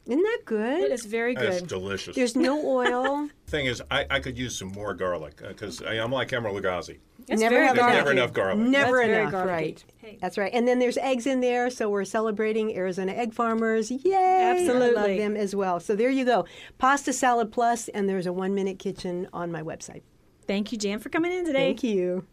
isn't 0.07 0.23
that 0.23 0.41
good? 0.45 0.81
It 0.85 0.93
is 0.93 1.07
very 1.07 1.35
good. 1.35 1.47
That's 1.47 1.61
good. 1.61 1.69
delicious. 1.69 2.15
There's 2.15 2.37
no 2.37 2.61
oil. 2.67 3.29
Thing 3.47 3.67
is, 3.67 3.83
I, 3.91 4.07
I 4.11 4.21
could 4.21 4.37
use 4.39 4.57
some 4.59 4.69
more 4.69 4.95
garlic 4.95 5.41
uh, 5.43 5.49
because 5.49 5.83
I'm 5.83 6.13
like 6.13 6.29
Emeril 6.29 6.61
Lagasse. 6.61 6.99
It's 7.27 7.41
Never 7.41 7.55
very 7.55 7.67
have 7.69 7.77
never 7.77 8.11
enough 8.11 8.35
garlic. 8.35 8.59
Never 8.59 8.99
That's 8.99 9.09
enough, 9.09 9.33
garlicky. 9.33 9.51
right? 9.53 9.85
Hey. 9.97 10.19
That's 10.21 10.37
right. 10.37 10.53
And 10.53 10.69
then 10.69 10.79
there's 10.79 10.99
eggs 10.99 11.27
in 11.27 11.41
there, 11.41 11.71
so 11.71 11.89
we're 11.89 12.05
celebrating 12.05 12.77
Arizona 12.77 13.13
egg 13.13 13.33
farmers. 13.33 13.91
Yay! 13.91 14.15
I 14.15 14.53
love 14.53 14.61
Absolutely. 14.61 15.19
them 15.19 15.35
as 15.35 15.57
well. 15.57 15.81
So 15.81 15.97
there 15.97 16.11
you 16.11 16.27
go. 16.27 16.45
Pasta 16.77 17.15
salad 17.15 17.51
plus, 17.51 17.89
and 17.89 18.09
there's 18.11 18.27
a 18.27 18.33
one 18.33 18.55
minute 18.55 18.79
kitchen 18.79 19.27
on 19.33 19.51
my 19.51 19.63
website. 19.63 20.03
Thank 20.47 20.73
you, 20.73 20.77
Jan, 20.77 20.99
for 20.99 21.09
coming 21.09 21.33
in 21.33 21.47
today. 21.47 21.69
Thank 21.69 21.83
you. 21.83 22.27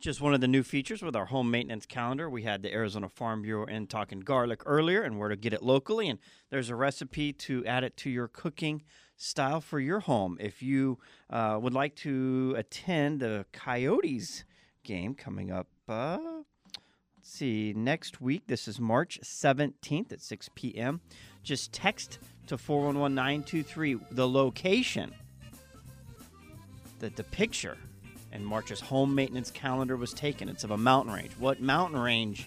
Just 0.00 0.22
one 0.22 0.32
of 0.32 0.40
the 0.40 0.48
new 0.48 0.62
features 0.62 1.02
with 1.02 1.14
our 1.14 1.26
home 1.26 1.50
maintenance 1.50 1.84
calendar. 1.84 2.30
We 2.30 2.42
had 2.42 2.62
the 2.62 2.72
Arizona 2.72 3.10
Farm 3.10 3.42
Bureau 3.42 3.66
in 3.66 3.86
talking 3.86 4.20
garlic 4.20 4.62
earlier 4.64 5.02
and 5.02 5.18
where 5.18 5.28
to 5.28 5.36
get 5.36 5.52
it 5.52 5.62
locally. 5.62 6.08
And 6.08 6.18
there's 6.48 6.70
a 6.70 6.74
recipe 6.74 7.34
to 7.34 7.66
add 7.66 7.84
it 7.84 7.98
to 7.98 8.08
your 8.08 8.26
cooking 8.26 8.82
style 9.18 9.60
for 9.60 9.78
your 9.78 10.00
home. 10.00 10.38
If 10.40 10.62
you 10.62 10.98
uh, 11.28 11.58
would 11.60 11.74
like 11.74 11.96
to 11.96 12.54
attend 12.56 13.20
the 13.20 13.44
Coyotes 13.52 14.44
game 14.84 15.14
coming 15.14 15.50
up, 15.50 15.66
uh, 15.86 16.16
let's 16.24 17.30
see, 17.30 17.74
next 17.76 18.22
week, 18.22 18.44
this 18.46 18.66
is 18.68 18.80
March 18.80 19.20
17th 19.22 20.12
at 20.12 20.22
6 20.22 20.48
p.m., 20.54 21.02
just 21.42 21.74
text 21.74 22.20
to 22.46 22.56
411923 22.56 23.98
the 24.12 24.26
location 24.26 25.12
that 27.00 27.16
the 27.16 27.24
picture 27.24 27.76
in 28.32 28.44
March's 28.44 28.80
home 28.80 29.14
maintenance 29.14 29.50
calendar 29.50 29.96
was 29.96 30.12
taken. 30.12 30.48
It's 30.48 30.64
of 30.64 30.70
a 30.70 30.76
mountain 30.76 31.12
range. 31.12 31.32
What 31.38 31.60
mountain 31.60 31.98
range 32.00 32.46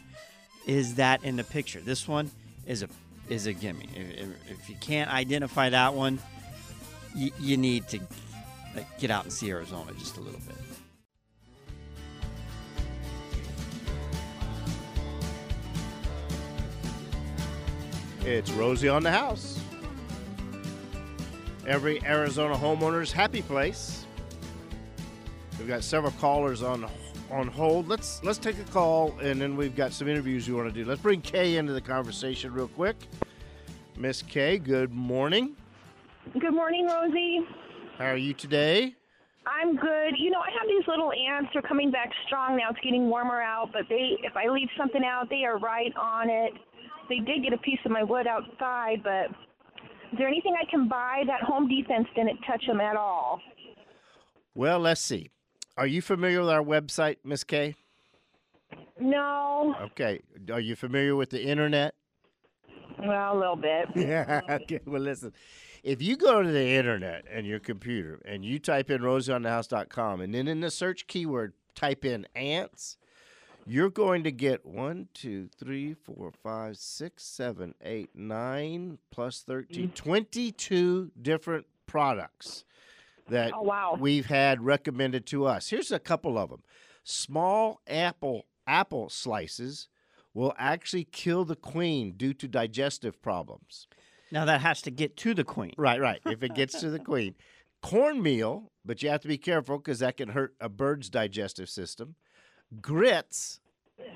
is 0.65 0.95
that 0.95 1.23
in 1.23 1.35
the 1.35 1.43
picture? 1.43 1.79
This 1.81 2.07
one 2.07 2.31
is 2.65 2.83
a 2.83 2.89
is 3.29 3.45
a 3.47 3.53
gimme. 3.53 3.87
If, 3.95 4.19
if- 4.19 4.51
if 4.51 4.69
you 4.69 4.75
can't 4.81 5.11
identify 5.11 5.69
that 5.69 5.93
one, 5.93 6.19
you, 7.15 7.31
you 7.39 7.57
need 7.57 7.87
to 7.89 7.99
like, 8.75 8.99
get 8.99 9.09
out 9.11 9.23
and 9.23 9.31
see 9.33 9.49
Arizona 9.49 9.91
just 9.97 10.17
a 10.17 10.21
little 10.21 10.39
bit. 10.41 10.55
It's 18.25 18.51
Rosie 18.51 18.87
on 18.89 19.03
the 19.03 19.11
house. 19.11 19.59
Every 21.67 22.03
Arizona 22.05 22.55
homeowner's 22.55 23.11
happy 23.11 23.41
place. 23.41 24.02
We've 25.63 25.69
got 25.69 25.85
several 25.85 26.11
callers 26.19 26.61
on 26.61 26.85
on 27.31 27.47
hold. 27.47 27.87
Let's 27.87 28.21
let's 28.21 28.37
take 28.37 28.59
a 28.59 28.65
call, 28.65 29.17
and 29.21 29.39
then 29.39 29.55
we've 29.55 29.77
got 29.77 29.93
some 29.93 30.09
interviews 30.09 30.45
we 30.45 30.55
want 30.55 30.67
to 30.67 30.73
do. 30.73 30.83
Let's 30.83 30.99
bring 30.99 31.21
Kay 31.21 31.55
into 31.55 31.71
the 31.71 31.79
conversation 31.79 32.51
real 32.51 32.67
quick. 32.67 32.97
Miss 33.95 34.21
Kay, 34.21 34.57
good 34.57 34.91
morning. 34.91 35.55
Good 36.37 36.53
morning, 36.53 36.85
Rosie. 36.85 37.47
How 37.97 38.07
are 38.07 38.17
you 38.17 38.33
today? 38.33 38.93
I'm 39.47 39.77
good. 39.77 40.15
You 40.17 40.31
know, 40.31 40.41
I 40.41 40.51
have 40.51 40.67
these 40.67 40.85
little 40.85 41.13
ants. 41.13 41.51
They're 41.53 41.61
coming 41.61 41.91
back 41.91 42.09
strong 42.27 42.57
now. 42.57 42.71
It's 42.71 42.79
getting 42.81 43.07
warmer 43.07 43.41
out, 43.41 43.69
but 43.71 43.83
they, 43.87 44.17
if 44.21 44.35
I 44.35 44.49
leave 44.49 44.67
something 44.77 45.05
out, 45.05 45.29
they 45.29 45.45
are 45.45 45.59
right 45.59 45.93
on 45.95 46.29
it. 46.29 46.51
They 47.07 47.19
did 47.19 47.41
get 47.41 47.53
a 47.53 47.57
piece 47.59 47.79
of 47.85 47.91
my 47.91 48.03
wood 48.03 48.27
outside, 48.27 49.01
but 49.01 49.31
is 50.11 50.17
there 50.17 50.27
anything 50.27 50.57
I 50.61 50.69
can 50.69 50.89
buy? 50.89 51.23
That 51.25 51.41
home 51.41 51.69
defense 51.69 52.09
didn't 52.17 52.39
touch 52.45 52.67
them 52.67 52.81
at 52.81 52.97
all. 52.97 53.39
Well, 54.55 54.79
let's 54.79 54.99
see. 54.99 55.29
Are 55.77 55.87
you 55.87 56.01
familiar 56.01 56.41
with 56.41 56.49
our 56.49 56.63
website, 56.63 57.17
Miss 57.23 57.43
Kay? 57.43 57.75
No, 58.99 59.75
Okay. 59.81 60.21
Are 60.51 60.59
you 60.59 60.75
familiar 60.75 61.15
with 61.15 61.29
the 61.29 61.43
internet? 61.43 61.95
well, 62.99 63.35
a 63.35 63.37
little 63.37 63.55
bit. 63.55 63.89
Yeah. 63.95 64.41
okay. 64.49 64.79
Well, 64.85 65.01
listen. 65.01 65.33
If 65.83 66.01
you 66.01 66.15
go 66.15 66.41
to 66.41 66.49
the 66.49 66.69
internet 66.69 67.25
and 67.29 67.45
your 67.45 67.59
computer 67.59 68.21
and 68.23 68.45
you 68.45 68.59
type 68.59 68.89
in 68.89 69.01
rosieonthehouse.com 69.01 70.21
and 70.21 70.33
then 70.33 70.47
in 70.47 70.61
the 70.61 70.71
search 70.71 71.07
keyword 71.07 71.53
type 71.75 72.05
in 72.05 72.25
ants, 72.35 72.97
you're 73.65 73.89
going 73.89 74.23
to 74.23 74.31
get 74.31 74.65
one, 74.65 75.09
two, 75.13 75.49
three, 75.57 75.93
four, 75.93 76.31
five, 76.31 76.77
six, 76.77 77.23
seven, 77.23 77.73
eight, 77.81 78.11
nine, 78.13 78.99
plus 79.11 79.41
13, 79.41 79.89
mm. 79.89 79.95
22 79.95 81.11
different 81.21 81.65
products 81.85 82.63
that 83.33 83.51
Oh, 83.53 83.61
wow. 83.61 83.97
we've 83.99 84.27
had 84.27 84.61
recommended 84.63 85.25
to 85.27 85.45
us. 85.45 85.69
Here's 85.69 85.91
a 85.91 85.99
couple 85.99 86.37
of 86.37 86.49
them. 86.49 86.63
Small 87.03 87.81
apple 87.87 88.45
apple 88.65 89.09
slices 89.09 89.89
will 90.33 90.53
actually 90.57 91.03
kill 91.03 91.43
the 91.45 91.55
queen 91.55 92.13
due 92.15 92.33
to 92.33 92.47
digestive 92.47 93.21
problems. 93.21 93.87
Now 94.31 94.45
that 94.45 94.61
has 94.61 94.81
to 94.83 94.91
get 94.91 95.17
to 95.17 95.33
the 95.33 95.43
queen. 95.43 95.73
Right, 95.77 95.99
right. 95.99 96.21
If 96.25 96.41
it 96.43 96.55
gets 96.55 96.79
to 96.79 96.89
the 96.89 96.99
queen. 97.11 97.35
Cornmeal, 97.83 98.71
but 98.85 99.03
you 99.03 99.09
have 99.09 99.19
to 99.21 99.27
be 99.27 99.37
careful 99.37 99.77
because 99.77 99.99
that 99.99 100.15
can 100.17 100.29
hurt 100.29 100.55
a 100.61 100.69
bird's 100.69 101.09
digestive 101.09 101.69
system. 101.69 102.15
Grits, 102.81 103.59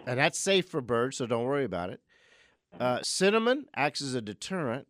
and 0.05 0.17
that's 0.17 0.39
safe 0.39 0.67
for 0.69 0.79
birds, 0.81 1.17
so 1.17 1.27
don't 1.27 1.43
worry 1.43 1.65
about 1.65 1.89
it. 1.89 1.99
Uh, 2.79 2.99
cinnamon 3.03 3.65
acts 3.75 4.01
as 4.01 4.13
a 4.15 4.21
deterrent. 4.21 4.87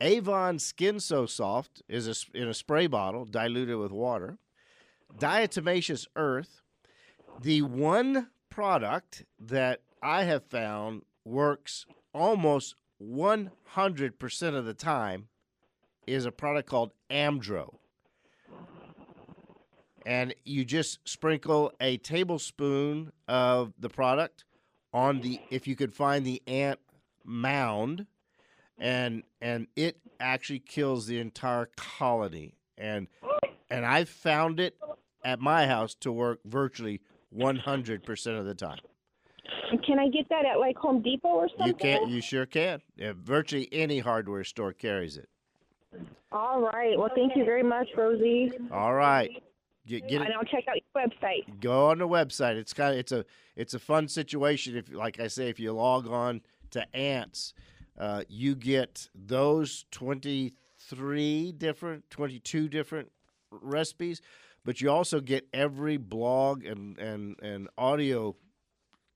Avon 0.00 0.58
Skin 0.58 0.98
So 0.98 1.26
Soft 1.26 1.82
is 1.88 2.08
a, 2.08 2.38
in 2.38 2.48
a 2.48 2.54
spray 2.54 2.86
bottle 2.86 3.24
diluted 3.24 3.76
with 3.76 3.92
water. 3.92 4.38
Diatomaceous 5.18 6.06
Earth, 6.16 6.62
the 7.40 7.62
one 7.62 8.28
product 8.48 9.24
that 9.38 9.80
I 10.02 10.24
have 10.24 10.44
found 10.44 11.02
works 11.24 11.86
almost 12.14 12.74
100% 13.02 14.54
of 14.54 14.64
the 14.64 14.74
time 14.74 15.28
is 16.06 16.24
a 16.24 16.32
product 16.32 16.68
called 16.68 16.92
Amdro. 17.10 17.74
And 20.06 20.34
you 20.44 20.64
just 20.64 21.06
sprinkle 21.06 21.72
a 21.80 21.98
tablespoon 21.98 23.12
of 23.28 23.74
the 23.78 23.90
product 23.90 24.44
on 24.92 25.20
the 25.20 25.40
if 25.50 25.68
you 25.68 25.76
could 25.76 25.94
find 25.94 26.24
the 26.24 26.42
ant 26.46 26.80
mound 27.24 28.06
and 28.80 29.22
and 29.40 29.66
it 29.76 29.98
actually 30.18 30.58
kills 30.58 31.06
the 31.06 31.18
entire 31.18 31.68
colony 31.76 32.54
and 32.76 33.06
and 33.70 33.84
I've 33.86 34.08
found 34.08 34.58
it 34.58 34.76
at 35.24 35.38
my 35.40 35.66
house 35.66 35.94
to 35.96 36.10
work 36.10 36.40
virtually 36.44 37.00
100% 37.36 38.38
of 38.38 38.44
the 38.44 38.54
time. 38.54 38.78
Can 39.86 39.98
I 39.98 40.08
get 40.08 40.28
that 40.30 40.44
at 40.44 40.58
like 40.58 40.76
Home 40.78 41.02
Depot 41.02 41.28
or 41.28 41.48
something? 41.50 41.66
You 41.68 41.74
can 41.74 42.08
you 42.08 42.20
sure 42.20 42.46
can. 42.46 42.80
Yeah, 42.96 43.12
virtually 43.16 43.68
any 43.70 44.00
hardware 44.00 44.44
store 44.44 44.72
carries 44.72 45.16
it. 45.16 45.28
All 46.32 46.60
right. 46.60 46.96
Well, 46.98 47.10
thank 47.14 47.36
you 47.36 47.44
very 47.44 47.62
much, 47.62 47.88
Rosie. 47.96 48.52
All 48.72 48.94
right. 48.94 49.30
Get, 49.86 50.08
get 50.08 50.20
it, 50.22 50.26
And 50.26 50.34
I'll 50.34 50.44
check 50.44 50.64
out 50.68 50.76
your 50.76 51.06
website. 51.06 51.60
go 51.60 51.90
on 51.90 51.98
the 51.98 52.06
website. 52.08 52.56
It's 52.56 52.72
kind 52.72 52.92
of 52.92 52.98
it's 52.98 53.12
a 53.12 53.24
it's 53.56 53.74
a 53.74 53.78
fun 53.78 54.08
situation 54.08 54.76
if 54.76 54.92
like 54.92 55.18
I 55.20 55.26
say 55.26 55.48
if 55.48 55.58
you 55.58 55.72
log 55.72 56.06
on 56.08 56.42
to 56.70 56.96
ants, 56.96 57.54
uh, 58.00 58.22
you 58.28 58.54
get 58.54 59.10
those 59.14 59.84
23 59.90 61.52
different 61.52 62.10
22 62.10 62.68
different 62.68 63.12
recipes, 63.50 64.22
but 64.64 64.80
you 64.80 64.90
also 64.90 65.20
get 65.20 65.46
every 65.52 65.98
blog 65.98 66.64
and 66.64 66.98
and 66.98 67.36
and 67.42 67.68
audio 67.76 68.34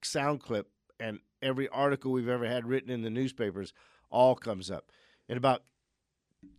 sound 0.02 0.40
clip 0.40 0.68
and 1.00 1.18
every 1.40 1.66
article 1.70 2.12
we've 2.12 2.28
ever 2.28 2.46
had 2.46 2.66
written 2.66 2.90
in 2.90 3.00
the 3.00 3.10
newspapers 3.10 3.72
all 4.10 4.34
comes 4.34 4.70
up. 4.70 4.90
In 5.30 5.38
about 5.38 5.62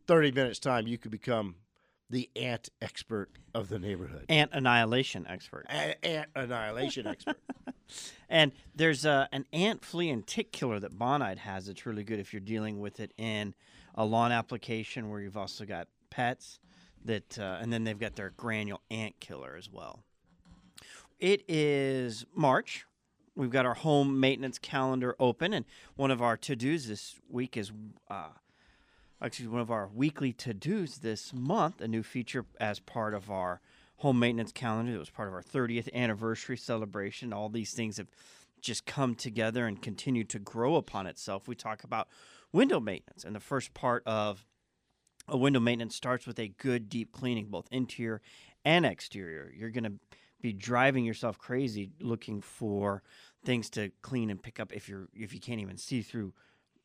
30 0.08 0.32
minutes 0.32 0.58
time 0.58 0.88
you 0.88 0.98
could 0.98 1.12
become 1.12 1.56
the 2.10 2.30
ant 2.36 2.70
expert 2.82 3.30
of 3.54 3.70
the 3.70 3.78
neighborhood. 3.78 4.26
Ant 4.30 4.52
annihilation 4.54 5.26
expert. 5.28 5.66
A- 5.70 6.04
ant 6.04 6.30
annihilation 6.36 7.06
expert. 7.06 7.38
And 8.30 8.52
there's 8.76 9.06
uh, 9.06 9.28
an 9.32 9.46
ant, 9.54 9.84
flea, 9.84 10.10
and 10.10 10.26
tick 10.26 10.52
killer 10.52 10.80
that 10.80 10.98
Bonide 10.98 11.38
has 11.38 11.68
that's 11.68 11.86
really 11.86 12.04
good 12.04 12.20
if 12.20 12.34
you're 12.34 12.40
dealing 12.40 12.80
with 12.80 13.00
it 13.00 13.14
in 13.18 13.54
a 13.94 14.06
lawn 14.06 14.32
application 14.32 15.10
where 15.10 15.22
you've 15.22 15.38
also 15.38 15.66
got 15.66 15.88
pets. 16.10 16.60
That 17.04 17.38
uh, 17.38 17.60
and 17.62 17.72
then 17.72 17.84
they've 17.84 18.00
got 18.00 18.16
their 18.16 18.32
granule 18.32 18.82
ant 18.90 19.20
killer 19.20 19.56
as 19.56 19.70
well. 19.72 20.04
It 21.20 21.44
is 21.48 22.26
March. 22.34 22.86
We've 23.36 23.52
got 23.52 23.66
our 23.66 23.76
home 23.76 24.20
maintenance 24.20 24.58
calendar 24.58 25.16
open, 25.20 25.54
and 25.54 25.66
one 25.96 26.10
of 26.10 26.22
our 26.22 26.36
to 26.38 26.56
dos 26.56 26.88
this 26.88 27.16
week 27.30 27.58
is 27.58 27.72
uh, 28.10 28.30
actually 29.22 29.50
one 29.50 29.62
of 29.62 29.70
our 29.70 29.88
weekly 29.94 30.34
to 30.34 30.54
dos 30.54 30.98
this 30.98 31.34
month, 31.34 31.80
a 31.80 31.88
new 31.88 32.02
feature 32.02 32.46
as 32.60 32.80
part 32.80 33.14
of 33.14 33.30
our 33.30 33.62
home 33.98 34.20
maintenance 34.20 34.52
calendar. 34.52 34.94
That 34.94 35.00
was 35.00 35.10
part 35.10 35.28
of 35.28 35.34
our 35.34 35.44
30th 35.44 35.94
anniversary 35.94 36.58
celebration. 36.58 37.34
All 37.34 37.50
these 37.50 37.74
things 37.74 37.98
have 37.98 38.10
just 38.62 38.86
come 38.86 39.16
together 39.16 39.68
and 39.68 39.82
continue 39.82 40.24
to 40.26 40.40
grow 40.40 40.76
upon 40.76 41.08
itself. 41.08 41.48
We 41.48 41.56
talk 41.56 41.84
about 41.84 42.08
window 42.52 42.80
maintenance, 42.80 43.24
and 43.24 43.36
the 43.36 43.40
first 43.40 43.74
part 43.74 44.04
of 44.06 44.46
a 45.28 45.38
window 45.38 45.60
maintenance 45.60 45.96
starts 45.96 46.28
with 46.28 46.40
a 46.40 46.48
good 46.48 46.90
deep 46.90 47.12
cleaning, 47.12 47.48
both 47.48 47.68
interior 47.72 48.22
and 48.64 48.86
exterior. 48.86 49.52
You're 49.56 49.72
going 49.72 49.84
to 49.84 49.94
be 50.42 50.54
driving 50.54 51.06
yourself 51.06 51.38
crazy 51.38 51.92
looking 52.00 52.42
for 52.42 53.02
things 53.44 53.70
to 53.72 53.92
clean 54.02 54.30
and 54.30 54.42
pick 54.42 54.60
up 54.60 54.74
if 54.74 54.90
you're 54.90 55.08
if 55.14 55.34
you 55.34 55.40
can't 55.40 55.62
even 55.62 55.78
see 55.78 56.02
through 56.02 56.34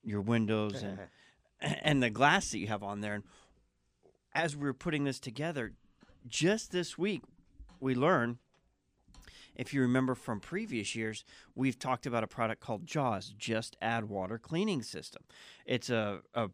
your 0.03 0.20
windows 0.20 0.83
and 0.83 0.99
and 1.83 2.03
the 2.03 2.11
glass 2.11 2.51
that 2.51 2.59
you 2.59 2.68
have 2.68 2.83
on 2.83 3.01
there. 3.01 3.14
And 3.14 3.25
as 4.35 4.57
we 4.57 4.64
were 4.64 4.75
putting 4.75 5.05
this 5.05 5.20
together, 5.20 5.73
just 6.26 6.72
this 6.72 6.98
week, 6.98 7.22
we 7.80 7.94
learned. 7.94 8.38
If 9.56 9.74
you 9.74 9.83
remember 9.83 10.14
from 10.14 10.40
previous 10.40 10.94
years, 10.94 11.24
we've 11.54 11.78
talked 11.78 12.06
about 12.06 12.24
a 12.24 12.26
product 12.26 12.62
called 12.62 12.87
JAWS, 12.87 13.35
Just 13.37 13.76
Add 13.83 14.09
Water 14.09 14.38
Cleaning 14.38 14.83
System. 14.83 15.22
It's 15.66 15.90
a, 15.90 16.20
a 16.35 16.48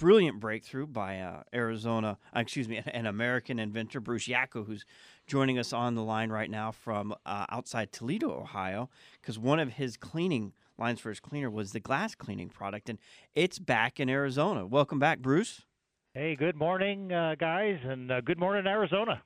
brilliant 0.00 0.40
breakthrough 0.40 0.86
by 0.86 1.18
uh, 1.18 1.42
Arizona, 1.52 2.16
uh, 2.34 2.40
excuse 2.40 2.66
me, 2.68 2.80
an 2.94 3.04
American 3.04 3.58
inventor, 3.58 4.00
Bruce 4.00 4.26
Yako, 4.26 4.66
who's 4.66 4.86
joining 5.26 5.58
us 5.58 5.72
on 5.72 5.94
the 5.94 6.02
line 6.02 6.30
right 6.30 6.50
now 6.50 6.72
from 6.72 7.14
uh, 7.26 7.44
outside 7.50 7.92
Toledo, 7.92 8.30
Ohio, 8.30 8.88
because 9.20 9.38
one 9.38 9.60
of 9.60 9.74
his 9.74 9.98
cleaning 9.98 10.54
lines 10.78 11.00
for 11.00 11.10
his 11.10 11.20
cleaner 11.20 11.50
was 11.50 11.72
the 11.72 11.80
glass 11.80 12.14
cleaning 12.14 12.48
product, 12.48 12.88
and 12.88 12.98
it's 13.34 13.58
back 13.58 14.00
in 14.00 14.08
Arizona. 14.08 14.66
Welcome 14.66 14.98
back, 14.98 15.18
Bruce. 15.18 15.66
Hey, 16.12 16.34
good 16.34 16.56
morning, 16.56 17.12
uh, 17.12 17.36
guys, 17.38 17.78
and 17.84 18.10
uh, 18.10 18.20
good 18.20 18.40
morning, 18.40 18.66
Arizona. 18.66 19.22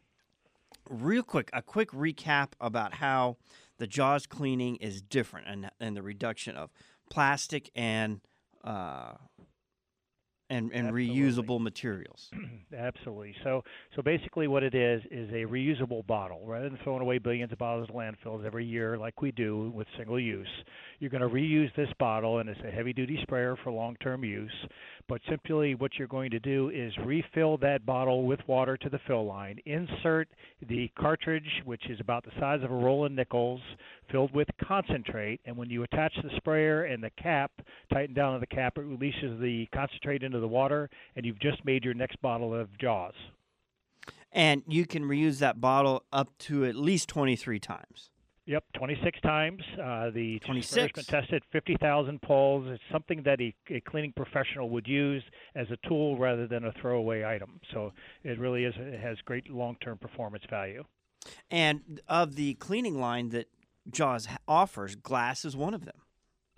Real 0.91 1.23
quick, 1.23 1.49
a 1.55 1.63
quick 1.63 1.91
recap 1.93 2.49
about 2.61 2.93
how 2.93 3.39
the 3.79 3.87
JAWS 3.87 4.27
cleaning 4.27 4.77
is 4.77 5.01
different 5.01 5.47
and, 5.49 5.71
and 5.81 5.97
the 5.97 6.03
reduction 6.03 6.57
of 6.57 6.71
plastic 7.09 7.71
and 7.75 8.21
uh, 8.65 9.13
and, 10.51 10.71
and 10.73 10.89
Absolutely. 10.89 11.09
reusable 11.09 11.61
materials. 11.61 12.31
Absolutely. 12.77 13.35
So, 13.43 13.63
so 13.97 14.03
basically, 14.03 14.47
what 14.47 14.63
it 14.63 14.75
is 14.75 15.03
is 15.11 15.31
a 15.31 15.45
reusable 15.47 16.07
bottle. 16.07 16.43
Rather 16.45 16.69
than 16.69 16.79
throwing 16.85 17.01
away 17.01 17.19
billions 17.19 17.53
of 17.53 17.59
bottles 17.59 17.89
of 17.89 17.95
landfills 17.95 18.45
every 18.45 18.65
year, 18.65 18.99
like 18.99 19.23
we 19.23 19.33
do 19.33 19.71
with 19.75 19.87
single 19.97 20.21
use, 20.21 20.49
you're 20.99 21.11
going 21.11 21.23
to 21.23 21.29
reuse 21.29 21.75
this 21.77 21.89
bottle, 21.99 22.39
and 22.39 22.49
it's 22.49 22.61
a 22.67 22.71
heavy-duty 22.71 23.19
sprayer 23.23 23.57
for 23.63 23.73
long-term 23.73 24.25
use. 24.25 24.53
But 25.09 25.21
simply, 25.29 25.75
what 25.75 25.93
you're 25.99 26.09
going 26.09 26.31
to 26.31 26.41
do 26.41 26.71
is 26.71 26.93
refill 27.05 27.57
that 27.59 27.85
bottle 27.85 28.27
with 28.27 28.41
water 28.47 28.77
to 28.77 28.89
the 28.89 29.01
fill 29.07 29.27
line. 29.27 29.59
Insert 29.67 30.29
the 30.69 30.91
cartridge, 30.99 31.63
which 31.65 31.89
is 31.91 32.01
about 32.01 32.25
the 32.25 32.31
size 32.41 32.63
of 32.63 32.71
a 32.71 32.75
roll 32.75 33.05
of 33.05 33.13
nickels, 33.13 33.61
filled 34.11 34.35
with 34.35 34.49
concentrate. 34.67 35.41
And 35.45 35.57
when 35.57 35.71
you 35.71 35.83
attach 35.83 36.15
the 36.23 36.31
sprayer 36.37 36.85
and 36.85 37.03
the 37.03 37.11
cap, 37.11 37.51
tighten 37.93 38.15
down 38.15 38.35
on 38.35 38.41
the 38.41 38.47
cap, 38.47 38.79
it 38.79 38.83
releases 38.83 39.41
the 39.41 39.67
concentrate 39.75 40.23
into 40.35 40.41
the 40.41 40.49
water, 40.49 40.91
and 41.15 41.25
you've 41.25 41.39
just 41.39 41.65
made 41.65 41.85
your 41.85 41.95
next 41.95 42.21
bottle 42.21 42.53
of 42.53 42.77
Jaws. 42.79 43.15
And 44.33 44.65
you 44.67 44.85
can 44.85 45.05
reuse 45.05 45.39
that 45.39 45.61
bottle 45.61 46.03
up 46.13 46.37
to 46.39 46.65
at 46.65 46.75
least 46.75 47.09
23 47.09 47.61
times. 47.61 48.11
Yep, 48.47 48.65
26 48.75 49.21
times. 49.21 49.63
Uh, 49.81 50.11
the 50.11 50.41
26. 50.41 50.69
sprayer's 50.69 51.07
tested 51.07 51.43
50,000 51.53 52.21
pulls. 52.21 52.69
It's 52.69 52.83
something 52.93 53.23
that 53.23 53.41
a, 53.41 53.55
a 53.71 53.81
cleaning 53.81 54.13
professional 54.15 54.69
would 54.71 54.87
use 54.89 55.23
as 55.55 55.69
a 55.71 55.89
tool 55.89 56.19
rather 56.19 56.47
than 56.47 56.65
a 56.65 56.73
throwaway 56.73 57.25
item. 57.25 57.61
So 57.73 57.93
it 58.25 58.39
really 58.39 58.65
is 58.65 58.75
it 58.77 59.01
has 59.01 59.17
great 59.25 59.49
long-term 59.49 59.99
performance 59.99 60.45
value. 60.51 60.85
And 61.51 62.01
of 62.07 62.35
the 62.35 62.55
cleaning 62.55 63.01
line 63.01 63.31
that 63.31 63.49
Jaws 63.91 64.29
offers, 64.47 64.95
glass 64.97 65.45
is 65.45 65.57
one 65.57 65.73
of 65.73 65.85
them. 65.87 65.97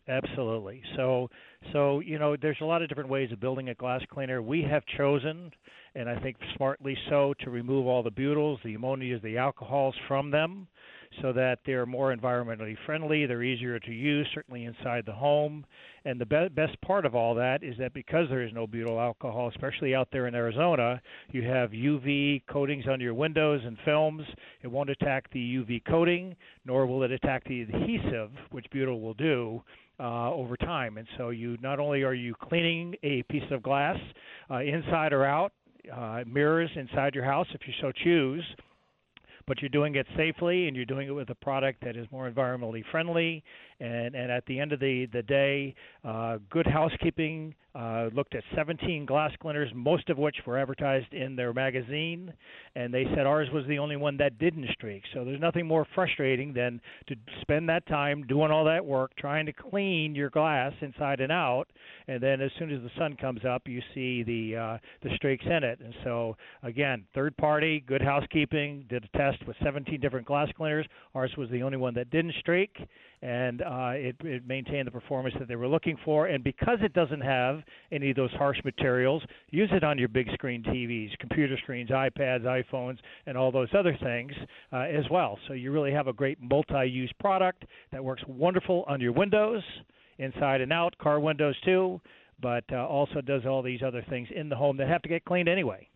Absolutely. 0.09 0.83
So, 0.95 1.29
so 1.73 1.99
you 2.01 2.19
know, 2.19 2.37
there's 2.41 2.59
a 2.61 2.65
lot 2.65 2.81
of 2.83 2.89
different 2.89 3.11
ways 3.11 3.33
of 3.33 3.41
building 3.41 3.71
a 3.71 3.75
glass 3.75 4.03
cleaner. 4.13 4.41
We 4.41 4.63
have 4.63 4.85
chosen, 4.97 5.51
and 5.97 6.09
I 6.09 6.17
think 6.21 6.37
smartly 6.57 6.97
so, 7.11 7.35
to 7.41 7.51
remove 7.51 7.87
all 7.89 8.05
the 8.05 8.11
butyls, 8.11 8.59
the 8.65 8.75
ammonias, 8.75 9.21
the 9.23 9.37
alcohols 9.37 9.97
from 10.07 10.31
them, 10.31 10.69
so 11.23 11.33
that 11.33 11.59
they're 11.67 11.87
more 11.87 12.15
environmentally 12.15 12.77
friendly. 12.87 13.27
They're 13.27 13.43
easier 13.43 13.81
to 13.81 13.91
use, 13.93 14.29
certainly 14.33 14.65
inside 14.65 15.07
the 15.07 15.13
home. 15.13 15.65
And 16.05 16.21
the 16.21 16.27
be- 16.27 16.49
best 16.55 16.81
part 16.83 17.05
of 17.05 17.17
all 17.17 17.35
that 17.35 17.65
is 17.65 17.75
that 17.79 17.93
because 17.93 18.29
there 18.29 18.43
is 18.43 18.53
no 18.53 18.67
butyl 18.69 19.01
alcohol, 19.01 19.49
especially 19.49 19.93
out 19.93 20.09
there 20.13 20.29
in 20.29 20.37
Arizona, 20.37 21.01
you 21.33 21.43
have 21.43 21.71
UV 21.73 22.43
coatings 22.49 22.87
on 22.87 23.01
your 23.01 23.15
windows 23.15 23.61
and 23.65 23.77
films. 23.85 24.23
It 24.63 24.69
won't 24.69 24.91
attack 24.91 25.31
the 25.33 25.41
UV 25.57 25.83
coating, 25.85 26.37
nor 26.65 26.87
will 26.87 27.03
it 27.03 27.11
attack 27.11 27.43
the 27.49 27.63
adhesive, 27.63 28.31
which 28.51 28.67
butyl 28.71 29.01
will 29.01 29.15
do 29.15 29.63
uh, 29.99 30.33
over 30.33 30.57
time. 30.57 30.99
And 30.99 31.07
so 31.17 31.31
you 31.31 31.57
not 31.63 31.79
only 31.79 32.03
are 32.03 32.15
you 32.15 32.35
cleaning 32.41 32.95
a 33.03 33.23
piece 33.25 33.51
of 33.51 33.63
glass 33.63 33.97
uh, 34.51 34.61
inside 34.61 35.13
or 35.13 35.25
out, 35.25 35.53
uh, 35.95 36.23
mirrors 36.27 36.71
inside 36.75 37.15
your 37.15 37.25
house 37.25 37.47
if 37.55 37.61
you 37.67 37.73
so 37.81 37.93
choose, 37.93 38.45
but 39.47 39.61
you're 39.61 39.69
doing 39.69 39.95
it 39.95 40.07
safely 40.17 40.67
and 40.67 40.77
you're 40.77 40.85
doing 40.85 41.09
it 41.09 41.13
with 41.13 41.31
a 41.31 41.35
product 41.37 41.83
that 41.85 41.97
is 41.97 42.07
more 42.11 42.31
environmentally 42.31 42.83
friendly. 42.91 43.43
And, 43.81 44.15
and 44.15 44.31
at 44.31 44.45
the 44.47 44.59
end 44.59 44.73
of 44.73 44.81
the, 44.81 45.07
the 45.13 45.23
day, 45.23 45.75
uh, 46.05 46.39
Good 46.51 46.67
Housekeeping 46.67 47.55
uh, 47.77 48.09
looked 48.15 48.35
at 48.35 48.43
17 48.55 49.05
glass 49.05 49.33
cleaners, 49.41 49.71
most 49.75 50.09
of 50.09 50.17
which 50.17 50.37
were 50.47 50.59
advertised 50.59 51.13
in 51.13 51.37
their 51.37 51.53
magazine, 51.53 52.33
and 52.75 52.93
they 52.93 53.05
said 53.15 53.27
ours 53.27 53.49
was 53.53 53.67
the 53.69 53.79
only 53.79 53.97
one 53.97 54.17
that 54.17 54.39
didn't 54.39 54.67
streak. 54.73 55.03
So 55.13 55.27
there's 55.27 55.41
nothing 55.41 55.67
more 55.67 55.87
frustrating 55.95 56.55
than 56.55 56.81
to 57.09 57.17
spend 57.43 57.69
that 57.69 57.87
time 57.87 58.27
doing 58.27 58.51
all 58.51 58.65
that 58.65 58.85
work 58.85 59.13
trying 59.19 59.45
to 59.45 59.53
clean 59.53 60.15
your 60.15 60.31
glass 60.31 60.73
inside 60.81 61.21
and 61.21 61.31
out, 61.31 61.67
and 62.09 62.23
then 62.23 62.41
as 62.41 62.51
soon 62.59 62.73
as 62.73 62.81
the 62.81 62.91
sun 62.99 63.15
comes 63.15 63.45
up, 63.45 63.63
you 63.67 63.83
see 63.95 64.23
the 64.23 64.57
uh, 64.57 64.79
the 65.03 65.15
streaks 65.17 65.45
in 65.45 65.63
it. 65.63 65.79
And 65.81 65.95
so 66.03 66.35
again, 66.63 67.05
third 67.15 67.37
party, 67.37 67.85
Good 67.87 68.03
Housekeeping 68.03 68.87
did 68.89 69.05
a 69.05 69.19
test 69.19 69.47
with 69.47 69.57
17 69.63 70.01
different 70.01 70.27
glass 70.27 70.49
cleaners. 70.57 70.87
Ours 71.15 71.33
was 71.37 71.51
the 71.51 71.63
only 71.63 71.77
one 71.77 71.93
that 71.95 72.11
didn't 72.11 72.35
streak, 72.41 72.75
and 73.27 73.63
uh, 73.63 73.91
it, 73.95 74.15
it 74.21 74.47
maintained 74.47 74.87
the 74.87 74.91
performance 74.93 75.35
that 75.41 75.49
they 75.49 75.57
were 75.57 75.67
looking 75.67 75.97
for. 76.05 76.27
And 76.27 76.45
because 76.45 76.79
it 76.81 76.93
doesn't 76.93 77.23
have 77.23 77.59
any 77.91 78.11
of 78.11 78.17
those 78.17 78.31
harsh 78.35 78.59
materials, 78.65 79.21
use 79.51 79.69
it 79.73 79.83
on 79.83 79.99
your 79.99 80.07
big 80.07 80.29
screen 80.33 80.63
TVs, 80.63 81.11
computer 81.19 81.57
screens, 81.61 81.91
iPads, 81.91 82.45
iPhones, 82.45 82.99
and 83.27 83.37
all 83.37 83.51
those 83.51 83.69
other 83.77 83.99
things 84.01 84.33
uh, 84.73 84.83
as 84.83 85.05
well. 85.11 85.41
So 85.49 85.55
you 85.55 85.73
really 85.73 85.91
have 85.91 86.07
a 86.07 86.13
great 86.13 86.39
multi-use 86.41 87.13
product 87.19 87.65
that 87.91 88.05
works 88.05 88.23
wonderful 88.29 88.85
on 88.87 89.01
your 89.01 89.13
windows, 89.13 89.63
inside 90.19 90.61
and 90.61 90.73
out, 90.73 90.97
car 90.99 91.19
windows 91.19 91.57
too, 91.65 92.01
but 92.41 92.63
uh, 92.71 92.87
also 92.87 93.21
does 93.21 93.45
all 93.45 93.61
these 93.61 93.83
other 93.85 94.05
things 94.09 94.29
in 94.37 94.49
the 94.49 94.57
home 94.57 94.77
that 94.77 94.87
have 94.87 95.03
to 95.03 95.09
get 95.09 95.25
cleaned 95.25 95.49
anyway. 95.49 95.89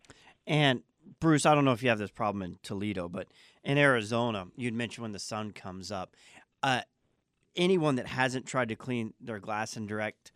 And 0.45 0.81
Bruce, 1.21 1.45
I 1.45 1.55
don't 1.55 1.63
know 1.63 1.71
if 1.71 1.81
you 1.81 1.87
have 1.87 1.99
this 1.99 2.11
problem 2.11 2.41
in 2.41 2.57
Toledo, 2.61 3.07
but 3.07 3.27
in 3.63 3.77
Arizona, 3.77 4.47
you'd 4.57 4.73
mentioned 4.73 5.03
when 5.03 5.13
the 5.13 5.19
sun 5.19 5.51
comes 5.51 5.93
up. 5.93 6.13
Uh, 6.61 6.81
anyone 7.55 7.95
that 7.95 8.07
hasn't 8.07 8.45
tried 8.45 8.69
to 8.69 8.75
clean 8.75 9.13
their 9.19 9.39
glass 9.39 9.77
in 9.77 9.87
direct 9.87 10.31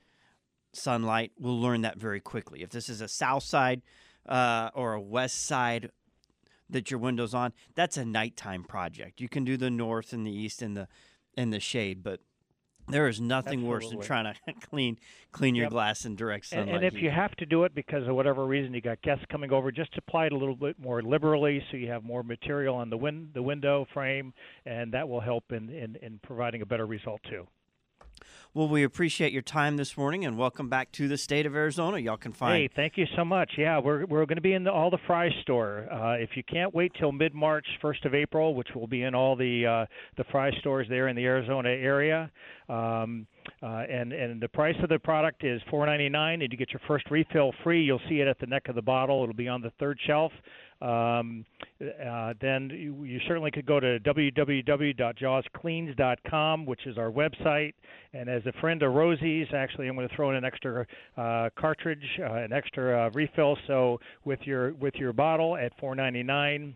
sunlight 0.74 1.32
will 1.40 1.60
learn 1.60 1.82
that 1.82 1.98
very 1.98 2.20
quickly. 2.20 2.62
If 2.62 2.70
this 2.70 2.90
is 2.90 3.02
a 3.02 3.08
south 3.08 3.44
side 3.44 3.82
uh, 4.28 4.70
or 4.74 4.94
a 4.94 5.02
west 5.02 5.46
side 5.46 5.90
that 6.70 6.92
your 6.92 7.00
window's 7.00 7.34
on, 7.34 7.54
that's 7.76 7.98
a 7.98 8.06
nighttime 8.06 8.64
project. 8.64 9.22
You 9.22 9.30
can 9.30 9.44
do 9.44 9.58
the 9.58 9.70
north 9.70 10.14
and 10.14 10.26
the 10.26 10.32
east 10.32 10.62
and 10.62 10.76
the 10.76 10.88
in 11.38 11.50
the 11.50 11.60
shade, 11.60 12.02
but 12.02 12.22
there 12.88 13.08
is 13.08 13.20
nothing 13.20 13.66
worse 13.68 13.90
than 13.90 14.00
trying 14.02 14.34
to 14.34 14.54
clean 14.70 14.98
clean 15.32 15.56
your 15.56 15.66
Yep. 15.66 15.72
glass 15.72 16.06
in 16.06 16.16
direct 16.16 16.52
And, 16.52 16.68
sunlight. 16.68 16.84
and 16.84 16.86
if 16.96 17.02
you 17.02 17.10
have 17.10 17.36
to 17.38 17.46
do 17.46 17.64
it 17.66 17.74
because 17.76 18.08
of 18.08 18.16
whatever 18.16 18.46
reason, 18.46 18.74
you 18.74 18.82
got 18.82 19.02
guests 19.02 19.26
coming 19.32 19.52
over, 19.52 19.72
just 19.72 19.98
apply 19.98 20.28
it 20.28 20.32
a 20.32 20.38
little 20.38 20.56
bit 20.56 20.80
more 20.80 21.02
liberally, 21.02 21.64
so 21.72 21.78
you 21.78 21.90
have 21.90 22.04
more 22.04 22.24
material 22.24 22.76
on 22.76 22.90
the 22.90 22.98
win- 22.98 23.30
the 23.34 23.42
window 23.42 23.86
frame, 23.94 24.34
and 24.66 24.94
that 24.94 25.08
will 25.10 25.20
help 25.22 25.52
in, 25.52 25.70
in, 25.70 25.96
in 26.02 26.20
providing 26.24 26.62
a 26.62 26.66
better 26.66 26.86
result 26.86 27.22
too. 27.30 27.48
Well, 28.54 28.70
we 28.70 28.84
appreciate 28.84 29.34
your 29.34 29.42
time 29.42 29.76
this 29.76 29.98
morning 29.98 30.24
and 30.24 30.38
welcome 30.38 30.70
back 30.70 30.92
to 30.94 31.10
the 31.10 31.18
state 31.18 31.46
of 31.46 31.56
Arizona. 31.56 31.98
Y'all 31.98 32.16
can 32.16 32.32
find 32.32 32.56
Hey, 32.56 32.70
thank 32.74 32.98
you 32.98 33.06
so 33.16 33.26
much. 33.26 33.52
Yeah, 33.58 33.80
we're 33.80 34.06
we're 34.06 34.26
going 34.26 34.38
to 34.38 34.42
be 34.42 34.54
in 34.54 34.64
the, 34.64 34.72
all 34.72 34.90
the 34.90 34.98
Fry 35.06 35.30
store. 35.42 35.88
Uh, 35.92 36.14
if 36.14 36.30
you 36.36 36.44
can't 36.44 36.74
wait 36.74 36.94
till 36.98 37.12
mid 37.12 37.34
March, 37.34 37.66
first 37.82 38.06
of 38.06 38.14
April, 38.14 38.56
which 38.56 38.70
will 38.74 38.88
be 38.88 39.04
in 39.04 39.14
all 39.14 39.36
the 39.36 39.66
uh, 39.66 39.86
the 40.16 40.24
Fry 40.32 40.52
stores 40.60 40.88
there 40.90 41.10
in 41.10 41.18
the 41.18 41.26
Arizona 41.26 41.70
area. 41.70 42.32
Um, 42.70 43.28
uh, 43.62 43.84
and 43.90 44.14
and 44.14 44.42
the 44.42 44.48
price 44.48 44.76
of 44.82 44.88
the 44.90 45.00
product 45.00 45.44
is 45.44 45.62
four 45.70 45.86
ninety 45.86 46.10
nine, 46.10 46.42
and 46.42 46.52
you 46.52 46.58
get 46.58 46.72
your 46.72 46.82
first 46.88 47.12
refill 47.12 47.54
free. 47.64 47.84
You'll 47.84 48.02
see 48.10 48.22
it 48.22 48.28
at 48.28 48.40
the 48.40 48.48
neck 48.48 48.70
of 48.70 48.76
the 48.76 48.82
bottle. 48.82 49.22
It'll 49.24 49.36
be 49.36 49.48
on 49.48 49.62
the 49.62 49.72
third 49.80 50.00
shelf. 50.06 50.32
Um, 50.82 51.46
uh, 51.82 52.34
then 52.42 52.70
you, 52.70 53.06
you 53.06 53.22
certainly 53.28 53.50
could 53.50 53.66
go 53.66 53.80
to 53.80 53.98
www.jawscleans.com, 54.00 56.66
which 56.66 56.86
is 56.86 56.98
our 56.98 57.10
website. 57.12 57.72
And 58.14 58.28
as 58.30 58.46
a 58.46 58.52
friend 58.60 58.84
of 58.84 58.94
Rosie's, 58.94 59.48
actually, 59.54 59.88
I'm 59.88 59.96
going 59.96 60.10
to 60.10 60.16
throw 60.16 60.32
in 60.32 60.36
an 60.36 60.44
extra 60.44 60.86
uh, 61.18 61.50
cartridge, 61.58 62.06
uh, 62.20 62.34
an 62.34 62.52
extra 62.52 63.08
uh, 63.08 63.10
refill. 63.14 63.58
So 63.68 64.02
with 64.26 64.42
your 64.44 64.74
with 64.76 64.96
your 64.96 65.14
bottle 65.14 65.56
at 65.56 65.72
4.99, 65.80 66.76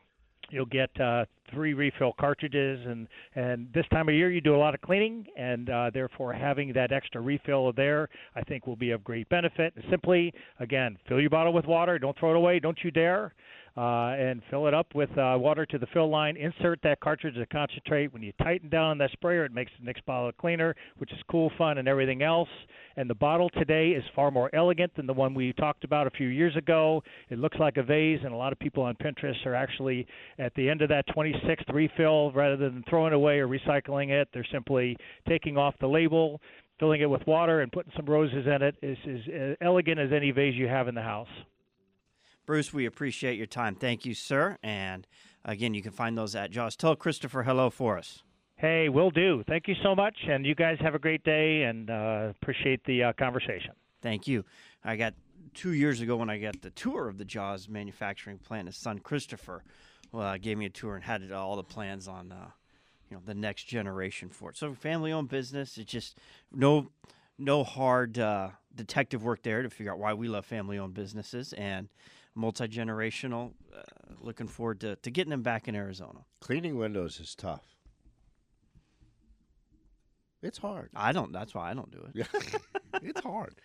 you'll 0.51 0.65
get 0.65 0.89
uh, 0.99 1.25
three 1.51 1.73
refill 1.73 2.13
cartridges. 2.19 2.85
And 2.85 3.07
and 3.35 3.67
this 3.73 3.85
time 3.91 4.09
of 4.09 4.15
year, 4.15 4.31
you 4.31 4.41
do 4.41 4.55
a 4.55 4.57
lot 4.57 4.73
of 4.73 4.81
cleaning, 4.81 5.25
and 5.37 5.69
uh, 5.69 5.91
therefore 5.93 6.33
having 6.33 6.73
that 6.73 6.91
extra 6.91 7.21
refill 7.21 7.71
there, 7.73 8.09
I 8.35 8.41
think, 8.41 8.67
will 8.67 8.75
be 8.75 8.91
of 8.91 9.03
great 9.03 9.27
benefit. 9.29 9.73
Simply, 9.89 10.33
again, 10.59 10.97
fill 11.07 11.19
your 11.19 11.29
bottle 11.29 11.53
with 11.53 11.65
water. 11.65 11.99
Don't 11.99 12.17
throw 12.17 12.31
it 12.31 12.37
away. 12.37 12.59
Don't 12.59 12.77
you 12.83 12.91
dare 12.91 13.33
uh, 13.77 14.15
and 14.17 14.41
fill 14.49 14.67
it 14.67 14.73
up 14.73 14.93
with 14.95 15.09
uh, 15.17 15.35
water 15.37 15.65
to 15.65 15.77
the 15.77 15.87
fill 15.93 16.09
line. 16.09 16.37
Insert 16.37 16.79
that 16.83 16.99
cartridge 16.99 17.37
of 17.37 17.49
concentrate. 17.49 18.13
When 18.13 18.23
you 18.23 18.33
tighten 18.41 18.69
down 18.69 18.91
on 18.91 18.97
that 18.99 19.11
sprayer, 19.11 19.45
it 19.45 19.53
makes 19.53 19.71
the 19.79 19.85
next 19.85 20.05
bottle 20.05 20.31
cleaner, 20.33 20.75
which 20.97 21.11
is 21.11 21.19
cool, 21.29 21.51
fun, 21.57 21.77
and 21.77 21.87
everything 21.87 22.21
else. 22.21 22.49
And 22.97 23.09
the 23.09 23.15
bottle 23.15 23.49
today 23.51 23.89
is 23.89 24.03
far 24.15 24.31
more 24.31 24.49
elegant 24.53 24.95
than 24.95 25.07
the 25.07 25.13
one 25.13 25.33
we 25.33 25.53
talked 25.53 25.83
about 25.83 26.07
a 26.07 26.11
few 26.11 26.27
years 26.27 26.55
ago. 26.55 27.01
It 27.29 27.39
looks 27.39 27.57
like 27.59 27.77
a 27.77 27.83
vase, 27.83 28.19
and 28.23 28.33
a 28.33 28.37
lot 28.37 28.51
of 28.51 28.59
people 28.59 28.83
on 28.83 28.95
Pinterest 28.95 29.45
are 29.45 29.55
actually 29.55 30.05
at 30.37 30.53
the 30.55 30.69
end 30.69 30.81
of 30.81 30.89
that 30.89 31.07
26th 31.15 31.73
refill, 31.73 32.31
rather 32.31 32.57
than 32.57 32.83
throwing 32.89 33.13
away 33.13 33.39
or 33.39 33.47
recycling 33.47 34.09
it, 34.09 34.27
they're 34.33 34.45
simply 34.51 34.97
taking 35.27 35.57
off 35.57 35.75
the 35.79 35.87
label. 35.87 36.41
Filling 36.79 37.01
it 37.01 37.09
with 37.09 37.27
water 37.27 37.59
and 37.59 37.69
putting 37.73 37.91
some 37.93 38.05
roses 38.05 38.47
in 38.47 38.61
it 38.61 38.73
is 38.81 38.97
as 39.05 39.57
elegant 39.59 39.99
as 39.99 40.13
any 40.13 40.31
vase 40.31 40.55
you 40.55 40.65
have 40.69 40.87
in 40.87 40.95
the 40.95 41.01
house. 41.01 41.27
Bruce, 42.49 42.73
we 42.73 42.87
appreciate 42.87 43.37
your 43.37 43.45
time. 43.45 43.75
Thank 43.75 44.05
you, 44.05 44.15
sir. 44.15 44.57
And 44.63 45.05
again, 45.45 45.75
you 45.75 45.83
can 45.83 45.91
find 45.91 46.17
those 46.17 46.33
at 46.33 46.49
Jaws. 46.49 46.75
Tell 46.75 46.95
Christopher 46.95 47.43
hello 47.43 47.69
for 47.69 47.95
us. 47.95 48.23
Hey, 48.55 48.89
will 48.89 49.11
do. 49.11 49.43
Thank 49.47 49.67
you 49.67 49.75
so 49.83 49.93
much, 49.93 50.15
and 50.27 50.43
you 50.43 50.55
guys 50.55 50.79
have 50.79 50.95
a 50.95 50.99
great 50.99 51.23
day, 51.23 51.61
and 51.61 51.91
uh, 51.91 52.29
appreciate 52.41 52.83
the 52.85 53.03
uh, 53.03 53.13
conversation. 53.13 53.73
Thank 54.01 54.27
you. 54.27 54.45
I 54.83 54.95
got 54.95 55.13
two 55.53 55.73
years 55.73 56.01
ago 56.01 56.15
when 56.15 56.31
I 56.31 56.39
got 56.39 56.59
the 56.63 56.71
tour 56.71 57.07
of 57.07 57.19
the 57.19 57.23
Jaws 57.23 57.69
manufacturing 57.69 58.39
plant. 58.39 58.67
His 58.67 58.77
son 58.77 58.97
Christopher 58.97 59.63
uh, 60.11 60.37
gave 60.37 60.57
me 60.57 60.65
a 60.65 60.71
tour 60.71 60.95
and 60.95 61.03
had 61.03 61.31
all 61.31 61.55
the 61.55 61.61
plans 61.61 62.07
on, 62.07 62.31
uh, 62.31 62.47
you 63.11 63.15
know, 63.15 63.21
the 63.23 63.35
next 63.35 63.65
generation 63.65 64.29
for 64.29 64.49
it. 64.49 64.57
So 64.57 64.73
family-owned 64.73 65.29
business. 65.29 65.77
It's 65.77 65.91
just 65.91 66.17
no, 66.51 66.89
no 67.37 67.63
hard 67.63 68.17
uh, 68.17 68.49
detective 68.73 69.23
work 69.23 69.43
there 69.43 69.61
to 69.61 69.69
figure 69.69 69.91
out 69.91 69.99
why 69.99 70.15
we 70.15 70.27
love 70.27 70.47
family-owned 70.47 70.95
businesses 70.95 71.53
and 71.53 71.89
multi-generational. 72.35 73.53
Uh, 73.75 73.81
looking 74.21 74.47
forward 74.47 74.79
to, 74.81 74.95
to 74.97 75.11
getting 75.11 75.31
them 75.31 75.43
back 75.43 75.67
in 75.67 75.75
Arizona. 75.75 76.19
Cleaning 76.41 76.77
windows 76.77 77.19
is 77.19 77.35
tough. 77.35 77.75
It's 80.41 80.57
hard. 80.57 80.89
I 80.95 81.11
don't. 81.11 81.33
That's 81.33 81.53
why 81.53 81.69
I 81.69 81.73
don't 81.73 81.91
do 81.91 82.07
it. 82.13 82.27
It's 83.01 83.21
hard. 83.21 83.55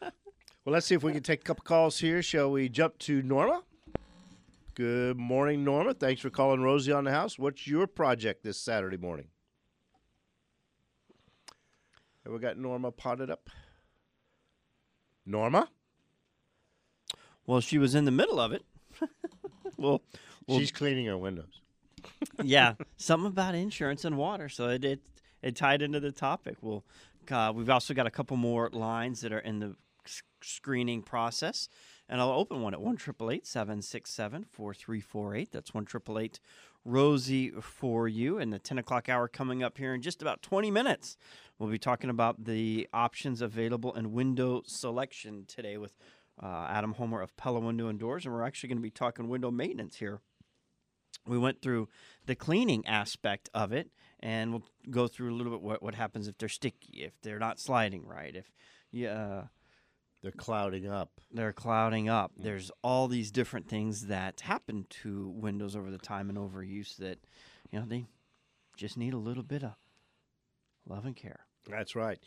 Well, 0.00 0.72
let's 0.72 0.86
see 0.86 0.94
if 0.94 1.02
we 1.02 1.12
can 1.12 1.22
take 1.22 1.40
a 1.40 1.44
couple 1.44 1.64
calls 1.64 1.98
here. 1.98 2.22
Shall 2.22 2.50
we 2.50 2.68
jump 2.68 2.98
to 2.98 3.22
Norma? 3.22 3.62
Good 4.74 5.16
morning, 5.16 5.64
Norma. 5.64 5.94
Thanks 5.94 6.20
for 6.20 6.28
calling 6.28 6.60
Rosie 6.60 6.92
on 6.92 7.04
the 7.04 7.10
house. 7.10 7.38
What's 7.38 7.66
your 7.66 7.86
project 7.86 8.44
this 8.44 8.58
Saturday 8.58 8.98
morning? 8.98 9.28
Have 12.24 12.32
we 12.32 12.38
got 12.38 12.58
Norma 12.58 12.90
potted 12.90 13.30
up? 13.30 13.48
Norma? 15.24 15.68
Well, 17.46 17.60
she 17.60 17.78
was 17.78 17.94
in 17.94 18.04
the 18.04 18.10
middle 18.10 18.40
of 18.40 18.52
it. 18.52 18.64
well, 19.76 20.02
well, 20.46 20.58
She's 20.58 20.72
cleaning 20.72 21.06
her 21.06 21.18
windows. 21.18 21.60
yeah, 22.42 22.74
something 22.96 23.28
about 23.28 23.54
insurance 23.54 24.04
and 24.04 24.16
water. 24.16 24.48
So 24.48 24.68
it 24.68 24.84
it, 24.84 25.00
it 25.42 25.56
tied 25.56 25.82
into 25.82 26.00
the 26.00 26.12
topic. 26.12 26.56
Well, 26.60 26.84
uh, 27.30 27.52
we've 27.54 27.70
also 27.70 27.94
got 27.94 28.06
a 28.06 28.10
couple 28.10 28.36
more 28.36 28.70
lines 28.72 29.20
that 29.20 29.32
are 29.32 29.38
in 29.38 29.58
the 29.58 29.76
screening 30.40 31.02
process, 31.02 31.68
and 32.08 32.20
I'll 32.20 32.30
open 32.30 32.62
one 32.62 32.74
at 32.74 32.80
one 32.80 32.96
triple 32.96 33.30
eight 33.30 33.46
seven 33.46 33.82
six 33.82 34.10
seven 34.10 34.44
four 34.44 34.74
three 34.74 35.00
four 35.00 35.34
eight. 35.34 35.50
That's 35.52 35.74
one 35.74 35.84
triple 35.84 36.18
eight 36.18 36.40
Rosie 36.84 37.50
for 37.50 38.06
you. 38.06 38.38
And 38.38 38.52
the 38.52 38.58
ten 38.58 38.78
o'clock 38.78 39.08
hour 39.08 39.28
coming 39.28 39.62
up 39.62 39.78
here 39.78 39.94
in 39.94 40.02
just 40.02 40.22
about 40.22 40.42
twenty 40.42 40.70
minutes. 40.70 41.16
We'll 41.58 41.70
be 41.70 41.78
talking 41.78 42.10
about 42.10 42.44
the 42.44 42.86
options 42.92 43.40
available 43.40 43.94
and 43.94 44.12
window 44.12 44.62
selection 44.66 45.44
today 45.48 45.78
with 45.78 45.94
uh, 46.42 46.66
Adam 46.68 46.92
Homer 46.94 47.20
of 47.22 47.36
Pella 47.36 47.60
Window 47.60 47.88
and 47.88 47.98
Doors, 47.98 48.24
and 48.24 48.34
we're 48.34 48.42
actually 48.44 48.68
going 48.68 48.78
to 48.78 48.82
be 48.82 48.90
talking 48.90 49.28
window 49.28 49.50
maintenance 49.50 49.96
here. 49.96 50.20
We 51.26 51.38
went 51.38 51.60
through 51.60 51.88
the 52.26 52.34
cleaning 52.36 52.86
aspect 52.86 53.48
of 53.52 53.72
it 53.72 53.90
and 54.20 54.52
we'll 54.52 54.62
go 54.90 55.08
through 55.08 55.32
a 55.32 55.36
little 55.36 55.52
bit 55.52 55.60
what, 55.62 55.82
what 55.82 55.94
happens 55.94 56.28
if 56.28 56.38
they're 56.38 56.48
sticky 56.48 57.02
if 57.04 57.12
they're 57.22 57.38
not 57.40 57.58
sliding 57.58 58.06
right 58.06 58.36
if 58.36 58.52
yeah 58.92 59.10
uh, 59.10 59.44
They're 60.22 60.30
clouding 60.30 60.86
up. 60.86 61.20
they're 61.32 61.52
clouding 61.52 62.08
up. 62.08 62.32
There's 62.38 62.70
all 62.82 63.08
these 63.08 63.30
different 63.32 63.68
things 63.68 64.06
that 64.06 64.40
happen 64.40 64.86
to 65.02 65.28
windows 65.34 65.74
over 65.74 65.90
the 65.90 65.98
time 65.98 66.28
and 66.28 66.38
overuse 66.38 66.96
that 66.98 67.18
you 67.70 67.80
know 67.80 67.86
they 67.86 68.06
just 68.76 68.96
need 68.96 69.14
a 69.14 69.18
little 69.18 69.42
bit 69.42 69.64
of 69.64 69.72
love 70.88 71.06
and 71.06 71.16
care 71.16 71.45
That's 71.68 71.96
right. 71.96 72.18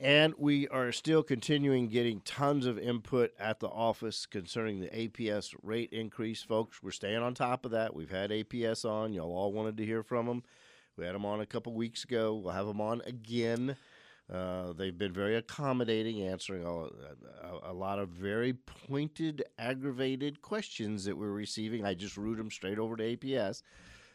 And 0.00 0.34
we 0.38 0.68
are 0.68 0.92
still 0.92 1.22
continuing 1.22 1.88
getting 1.88 2.20
tons 2.20 2.66
of 2.66 2.78
input 2.78 3.32
at 3.38 3.58
the 3.58 3.68
office 3.68 4.26
concerning 4.26 4.80
the 4.80 4.88
APS 4.88 5.54
rate 5.62 5.92
increase, 5.92 6.42
folks. 6.42 6.82
We're 6.82 6.92
staying 6.92 7.18
on 7.18 7.34
top 7.34 7.64
of 7.64 7.72
that. 7.72 7.94
We've 7.94 8.10
had 8.10 8.30
APS 8.30 8.88
on. 8.88 9.12
Y'all 9.12 9.32
all 9.32 9.52
wanted 9.52 9.76
to 9.78 9.84
hear 9.84 10.02
from 10.02 10.26
them. 10.26 10.44
We 10.96 11.04
had 11.04 11.14
them 11.14 11.26
on 11.26 11.40
a 11.40 11.46
couple 11.46 11.72
weeks 11.74 12.04
ago. 12.04 12.34
We'll 12.34 12.52
have 12.52 12.66
them 12.66 12.80
on 12.80 13.02
again. 13.06 13.76
Uh, 14.32 14.72
they've 14.72 14.96
been 14.96 15.12
very 15.12 15.36
accommodating, 15.36 16.22
answering 16.22 16.64
a, 16.64 16.68
a, 16.68 17.70
a 17.70 17.72
lot 17.72 17.98
of 17.98 18.10
very 18.10 18.52
pointed, 18.52 19.42
aggravated 19.58 20.42
questions 20.42 21.06
that 21.06 21.16
we're 21.16 21.30
receiving. 21.30 21.84
I 21.84 21.94
just 21.94 22.16
route 22.16 22.36
them 22.36 22.50
straight 22.50 22.78
over 22.78 22.96
to 22.96 23.16
APS 23.16 23.62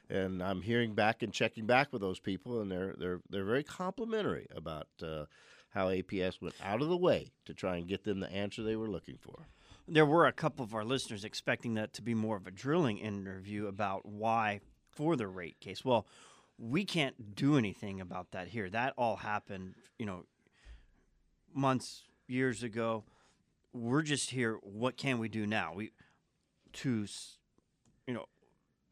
and 0.09 0.43
I'm 0.43 0.61
hearing 0.61 0.93
back 0.93 1.23
and 1.23 1.33
checking 1.33 1.65
back 1.65 1.91
with 1.91 2.01
those 2.01 2.19
people, 2.19 2.61
and 2.61 2.71
they're 2.71 2.95
they're 2.97 3.21
they're 3.29 3.45
very 3.45 3.63
complimentary 3.63 4.47
about 4.55 4.87
uh, 5.01 5.25
how 5.69 5.87
APS 5.87 6.41
went 6.41 6.55
out 6.63 6.81
of 6.81 6.89
the 6.89 6.97
way 6.97 7.31
to 7.45 7.53
try 7.53 7.77
and 7.77 7.87
get 7.87 8.03
them 8.03 8.19
the 8.19 8.31
answer 8.31 8.63
they 8.63 8.75
were 8.75 8.89
looking 8.89 9.17
for. 9.19 9.47
there 9.87 10.05
were 10.05 10.25
a 10.27 10.31
couple 10.31 10.63
of 10.63 10.73
our 10.73 10.85
listeners 10.85 11.23
expecting 11.23 11.73
that 11.73 11.93
to 11.93 12.01
be 12.01 12.13
more 12.13 12.37
of 12.37 12.47
a 12.47 12.51
drilling 12.51 12.99
interview 12.99 13.67
about 13.67 14.05
why 14.05 14.59
for 14.91 15.15
the 15.15 15.27
rate 15.27 15.59
case. 15.59 15.83
Well, 15.83 16.05
we 16.57 16.85
can't 16.85 17.35
do 17.35 17.57
anything 17.57 17.99
about 17.99 18.31
that 18.31 18.47
here. 18.49 18.69
That 18.69 18.93
all 18.97 19.17
happened, 19.17 19.73
you 19.97 20.05
know, 20.05 20.25
months, 21.53 22.03
years 22.27 22.63
ago. 22.63 23.03
We're 23.73 24.03
just 24.03 24.29
here. 24.29 24.59
What 24.61 24.97
can 24.97 25.17
we 25.17 25.29
do 25.29 25.47
now? 25.47 25.73
We 25.73 25.91
to, 26.73 27.05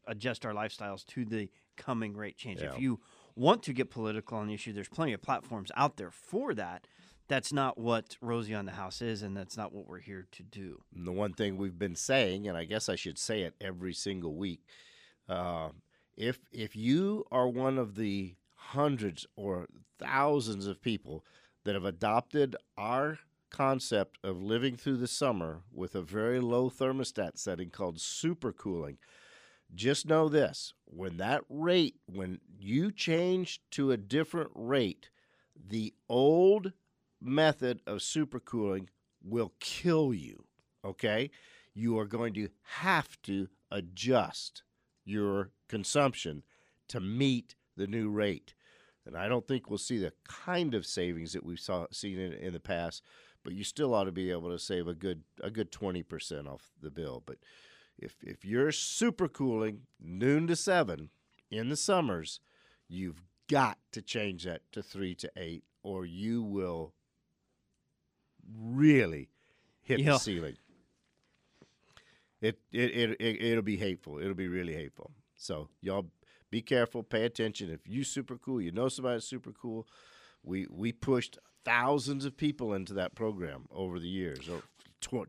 adjust 0.06 0.44
our 0.44 0.52
lifestyles 0.52 1.04
to 1.06 1.24
the 1.24 1.50
coming 1.76 2.16
rate 2.16 2.36
change. 2.36 2.60
Yeah. 2.60 2.72
If 2.72 2.80
you 2.80 3.00
want 3.34 3.62
to 3.64 3.72
get 3.72 3.90
political 3.90 4.38
on 4.38 4.48
the 4.48 4.54
issue, 4.54 4.72
there's 4.72 4.88
plenty 4.88 5.12
of 5.12 5.22
platforms 5.22 5.70
out 5.76 5.96
there 5.96 6.10
for 6.10 6.54
that. 6.54 6.86
That's 7.28 7.52
not 7.52 7.78
what 7.78 8.16
Rosie 8.20 8.54
on 8.54 8.66
the 8.66 8.72
House 8.72 9.00
is, 9.00 9.22
and 9.22 9.36
that's 9.36 9.56
not 9.56 9.72
what 9.72 9.86
we're 9.86 10.00
here 10.00 10.26
to 10.32 10.42
do. 10.42 10.82
And 10.94 11.06
the 11.06 11.12
one 11.12 11.32
thing 11.32 11.56
we've 11.56 11.78
been 11.78 11.96
saying, 11.96 12.46
and 12.46 12.58
I 12.58 12.64
guess 12.64 12.88
I 12.88 12.96
should 12.96 13.18
say 13.18 13.42
it 13.42 13.54
every 13.60 13.94
single 13.94 14.34
week, 14.34 14.60
uh, 15.28 15.70
if 16.16 16.40
if 16.52 16.76
you 16.76 17.24
are 17.30 17.48
one 17.48 17.78
of 17.78 17.94
the 17.94 18.34
hundreds 18.54 19.26
or 19.36 19.66
thousands 19.98 20.66
of 20.66 20.82
people 20.82 21.24
that 21.64 21.74
have 21.74 21.84
adopted 21.84 22.56
our 22.76 23.18
concept 23.50 24.18
of 24.24 24.42
living 24.42 24.76
through 24.76 24.96
the 24.96 25.06
summer 25.06 25.62
with 25.72 25.94
a 25.94 26.02
very 26.02 26.40
low 26.40 26.70
thermostat 26.70 27.38
setting 27.38 27.70
called 27.70 27.98
supercooling, 27.98 28.96
just 29.74 30.06
know 30.06 30.28
this: 30.28 30.74
when 30.84 31.16
that 31.18 31.42
rate, 31.48 31.96
when 32.06 32.40
you 32.58 32.90
change 32.90 33.60
to 33.72 33.90
a 33.90 33.96
different 33.96 34.50
rate, 34.54 35.10
the 35.68 35.94
old 36.08 36.72
method 37.20 37.80
of 37.86 37.98
supercooling 37.98 38.88
will 39.22 39.52
kill 39.60 40.12
you. 40.12 40.44
Okay? 40.84 41.30
You 41.74 41.98
are 41.98 42.06
going 42.06 42.34
to 42.34 42.48
have 42.62 43.20
to 43.22 43.48
adjust 43.70 44.62
your 45.04 45.50
consumption 45.68 46.42
to 46.88 47.00
meet 47.00 47.54
the 47.76 47.86
new 47.86 48.10
rate. 48.10 48.54
And 49.06 49.16
I 49.16 49.28
don't 49.28 49.48
think 49.48 49.68
we'll 49.68 49.78
see 49.78 49.98
the 49.98 50.12
kind 50.24 50.74
of 50.74 50.86
savings 50.86 51.32
that 51.32 51.44
we've 51.44 51.58
saw, 51.58 51.86
seen 51.90 52.18
in, 52.18 52.32
in 52.32 52.52
the 52.52 52.60
past, 52.60 53.02
but 53.42 53.54
you 53.54 53.64
still 53.64 53.94
ought 53.94 54.04
to 54.04 54.12
be 54.12 54.30
able 54.30 54.50
to 54.50 54.58
save 54.58 54.86
a 54.86 54.94
good 54.94 55.22
a 55.40 55.50
good 55.50 55.72
20% 55.72 56.46
off 56.46 56.70
the 56.80 56.90
bill. 56.90 57.22
But 57.24 57.38
if 58.02 58.16
if 58.22 58.44
you're 58.44 58.70
supercooling 58.70 59.78
noon 60.00 60.46
to 60.48 60.56
7 60.56 61.10
in 61.50 61.68
the 61.68 61.76
summers, 61.76 62.40
you've 62.88 63.22
got 63.48 63.78
to 63.92 64.02
change 64.02 64.44
that 64.44 64.62
to 64.72 64.82
3 64.82 65.14
to 65.16 65.30
8 65.36 65.64
or 65.82 66.04
you 66.04 66.42
will 66.42 66.92
really 68.58 69.28
hit 69.80 70.00
Yeah. 70.00 70.12
the 70.12 70.18
ceiling. 70.18 70.56
It, 72.40 72.58
it 72.72 72.90
it 72.90 73.10
it 73.20 73.42
it'll 73.42 73.62
be 73.62 73.76
hateful. 73.76 74.18
It'll 74.18 74.34
be 74.34 74.48
really 74.48 74.74
hateful. 74.74 75.12
So 75.36 75.68
y'all 75.80 76.10
be 76.50 76.60
careful, 76.60 77.02
pay 77.04 77.24
attention. 77.24 77.70
If 77.70 77.86
you 77.86 78.02
super 78.04 78.36
cool, 78.36 78.60
you 78.60 78.72
know 78.72 78.88
somebody 78.88 79.16
that's 79.16 79.26
super 79.26 79.52
cool. 79.52 79.86
We 80.42 80.66
we 80.68 80.90
pushed 80.92 81.38
thousands 81.64 82.24
of 82.24 82.36
people 82.36 82.74
into 82.74 82.94
that 82.94 83.14
program 83.14 83.66
over 83.70 84.00
the 84.00 84.08
years, 84.08 84.48
or 84.48 84.62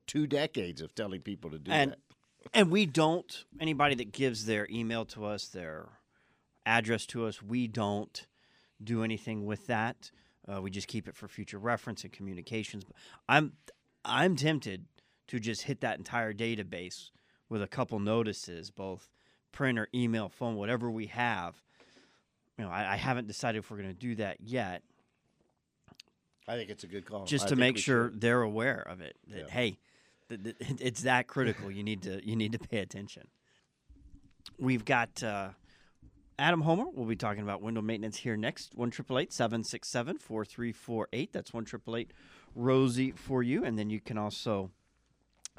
two 0.07 0.25
decades 0.25 0.81
of 0.81 0.95
telling 0.95 1.21
people 1.21 1.51
to 1.51 1.59
do 1.59 1.71
and 1.71 1.91
that. 1.91 1.99
And 2.53 2.71
we 2.71 2.85
don't 2.85 3.45
anybody 3.59 3.95
that 3.95 4.11
gives 4.11 4.45
their 4.45 4.67
email 4.71 5.05
to 5.05 5.25
us 5.25 5.47
their 5.47 5.89
address 6.65 7.05
to 7.05 7.25
us 7.25 7.41
we 7.41 7.67
don't 7.67 8.25
do 8.83 9.03
anything 9.03 9.45
with 9.45 9.67
that 9.67 10.11
uh, 10.47 10.61
we 10.61 10.69
just 10.69 10.87
keep 10.87 11.07
it 11.07 11.15
for 11.15 11.27
future 11.27 11.57
reference 11.59 12.03
and 12.03 12.11
communications 12.11 12.83
but 12.83 12.95
i'm 13.29 13.53
i'm 14.05 14.35
tempted 14.35 14.85
to 15.27 15.39
just 15.39 15.63
hit 15.63 15.81
that 15.81 15.97
entire 15.97 16.33
database 16.33 17.09
with 17.49 17.61
a 17.61 17.67
couple 17.67 17.99
notices 17.99 18.71
both 18.71 19.09
print 19.51 19.77
or 19.77 19.87
email 19.93 20.29
phone 20.29 20.55
whatever 20.55 20.89
we 20.89 21.05
have 21.07 21.61
you 22.57 22.63
know 22.65 22.71
i, 22.71 22.93
I 22.93 22.95
haven't 22.95 23.27
decided 23.27 23.59
if 23.59 23.69
we're 23.71 23.77
going 23.77 23.89
to 23.89 23.93
do 23.93 24.15
that 24.15 24.37
yet 24.41 24.83
I 26.45 26.57
think 26.57 26.69
it's 26.69 26.83
a 26.83 26.87
good 26.87 27.05
call. 27.05 27.23
just 27.25 27.45
I 27.45 27.49
to 27.49 27.55
make 27.55 27.77
sure 27.77 28.09
should. 28.09 28.19
they're 28.19 28.41
aware 28.41 28.81
of 28.81 28.99
it 28.99 29.15
that 29.29 29.45
Yeah. 29.47 29.49
hey 29.49 29.77
it's 30.79 31.03
that 31.03 31.27
critical. 31.27 31.71
You 31.71 31.83
need 31.83 32.03
to 32.03 32.27
you 32.27 32.35
need 32.35 32.51
to 32.53 32.59
pay 32.59 32.79
attention. 32.79 33.27
We've 34.59 34.85
got 34.85 35.23
uh, 35.23 35.49
adam 36.37 36.61
homer. 36.61 36.85
We'll 36.93 37.07
be 37.07 37.15
talking 37.15 37.43
about 37.43 37.61
window 37.61 37.81
maintenance 37.81 38.17
here 38.17 38.37
next. 38.37 38.75
1 38.75 38.91
767 38.91 40.17
4348 40.17 41.33
that's 41.33 41.53
1 41.53 41.65
rosie 42.55 43.11
for 43.11 43.43
you. 43.43 43.63
And 43.63 43.77
then 43.77 43.89
you 43.89 43.99
can 43.99 44.17
also 44.17 44.71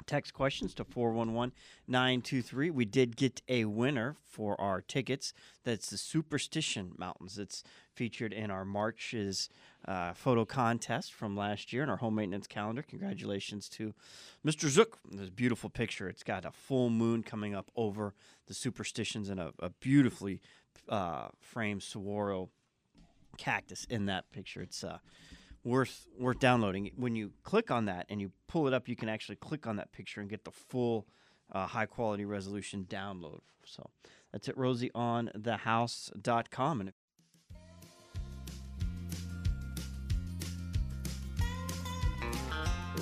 text 0.05 0.33
questions 0.33 0.73
to 0.73 0.83
411-923 0.83 2.71
we 2.71 2.83
did 2.83 3.15
get 3.15 3.41
a 3.47 3.65
winner 3.65 4.17
for 4.23 4.59
our 4.59 4.81
tickets. 4.81 5.33
That's 5.63 5.89
the 5.89 5.97
superstition 5.97 6.91
mountains. 6.97 7.37
It's 7.37 7.63
featured 7.93 8.33
in 8.33 8.51
our 8.51 8.65
march's 8.65 9.49
uh, 9.87 10.13
photo 10.13 10.45
contest 10.45 11.13
from 11.13 11.35
last 11.35 11.71
year 11.71 11.83
in 11.83 11.89
our 11.89 11.97
home 11.97 12.15
maintenance 12.15 12.47
calendar 12.47 12.81
congratulations 12.81 13.69
to 13.69 13.93
mr 14.45 14.67
zook 14.67 14.97
this 15.11 15.29
beautiful 15.29 15.69
picture 15.69 16.09
it's 16.09 16.23
got 16.23 16.45
a 16.45 16.51
full 16.51 16.89
moon 16.89 17.21
coming 17.21 17.53
up 17.53 17.69
over 17.75 18.13
the 18.47 18.53
superstitions 18.53 19.29
and 19.29 19.39
a, 19.39 19.51
a 19.59 19.69
beautifully 19.69 20.41
uh, 20.89 21.27
framed 21.39 21.83
saguaro 21.83 22.49
cactus 23.37 23.85
in 23.89 24.05
that 24.05 24.31
picture 24.31 24.61
it's 24.61 24.83
uh, 24.83 24.97
worth 25.65 26.07
worth 26.17 26.39
downloading. 26.39 26.91
When 26.95 27.17
you 27.17 27.33
click 27.43 27.69
on 27.71 27.83
that 27.85 28.05
and 28.09 28.21
you 28.21 28.31
pull 28.47 28.67
it 28.67 28.73
up, 28.73 28.87
you 28.87 28.95
can 28.95 29.09
actually 29.09 29.35
click 29.35 29.67
on 29.67 29.75
that 29.75 29.91
picture 29.91 30.21
and 30.21 30.29
get 30.29 30.45
the 30.45 30.51
full 30.51 31.05
uh, 31.51 31.67
high 31.67 31.87
quality 31.87 32.23
resolution 32.23 32.85
download. 32.87 33.41
So 33.65 33.89
that's 34.31 34.47
at 34.47 34.55
rosieonthehouse.com. 34.55 36.81
And 36.81 36.93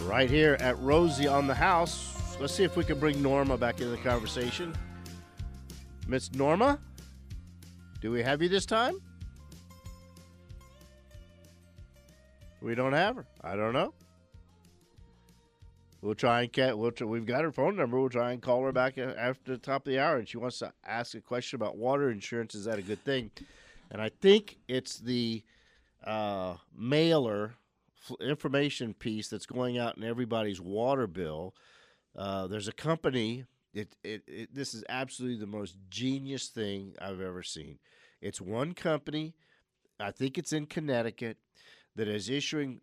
right 0.04 0.30
here 0.30 0.58
at 0.60 0.78
Rosie 0.80 1.28
on 1.28 1.48
the 1.48 1.54
House. 1.54 2.38
Let's 2.40 2.54
see 2.54 2.64
if 2.64 2.76
we 2.76 2.84
can 2.84 3.00
bring 3.00 3.22
Norma 3.22 3.58
back 3.58 3.80
into 3.80 3.90
the 3.90 3.98
conversation. 3.98 4.76
Miss 6.08 6.32
Norma, 6.34 6.80
do 8.02 8.12
we 8.12 8.22
have 8.22 8.42
you 8.42 8.50
this 8.50 8.66
time? 8.66 9.00
We 12.62 12.76
don't 12.76 12.94
have 12.94 13.16
her. 13.18 13.26
I 13.42 13.56
don't 13.56 13.74
know. 13.74 13.94
We'll 16.02 16.16
try 16.16 16.42
and 16.42 16.52
get. 16.52 16.78
We'll 16.78 16.92
try, 16.92 17.08
we've 17.08 17.26
got 17.26 17.44
her 17.44 17.52
phone 17.52 17.78
number. 17.78 18.00
We'll 18.00 18.10
try 18.10 18.34
and 18.34 18.42
call 18.42 18.62
her 18.64 18.74
back 18.74 18.98
after 18.98 19.54
the 19.54 19.58
top 19.58 19.88
of 19.88 19.92
the 19.92 20.00
hour, 20.00 20.18
and 20.18 20.28
she 20.28 20.38
wants 20.38 20.60
to 20.60 20.74
ask 20.86 21.16
a 21.16 21.22
question 21.22 21.56
about 21.56 21.78
water 21.78 22.10
insurance. 22.12 22.56
Is 22.56 22.66
that 22.66 22.78
a 22.78 22.82
good 22.82 23.04
thing? 23.06 23.32
And 23.90 24.02
I 24.02 24.10
think 24.10 24.58
it's 24.68 24.98
the 24.98 25.44
uh, 26.06 26.56
mailer 26.78 27.54
information 28.20 28.94
piece 28.94 29.28
that's 29.28 29.46
going 29.46 29.78
out 29.78 29.98
in 29.98 30.04
everybody's 30.04 30.62
water 30.62 31.08
bill. 31.08 31.56
Uh, 32.16 32.48
there's 32.48 32.68
a 32.68 32.74
company. 32.74 33.46
It, 33.74 33.96
it, 34.04 34.24
it 34.28 34.54
this 34.54 34.74
is 34.74 34.84
absolutely 34.90 35.40
the 35.40 35.48
most 35.48 35.76
genius 35.90 36.48
thing 36.48 36.96
I've 37.02 37.22
ever 37.22 37.44
seen. 37.44 37.80
It's 38.22 38.40
one 38.40 38.74
company. 38.74 39.34
I 40.00 40.12
think 40.12 40.38
it's 40.38 40.54
in 40.54 40.66
Connecticut 40.66 41.38
that 41.96 42.08
is 42.08 42.30
issuing 42.30 42.82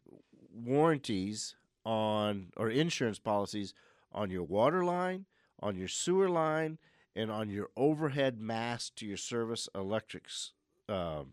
warranties 0.53 1.57
on 1.85 2.49
or 2.57 2.71
insurance 2.71 3.18
policies 3.18 3.75
on 4.12 4.31
your 4.31 4.43
water 4.43 4.85
line, 4.85 5.27
on 5.61 5.77
your 5.77 5.89
sewer 5.89 6.29
line, 6.29 6.79
and 7.14 7.31
on 7.31 7.49
your 7.49 7.71
overhead 7.77 8.41
mast 8.41 8.97
to 8.97 9.07
your 9.07 9.16
service 9.16 9.68
electrics 9.75 10.53
um, 10.89 11.33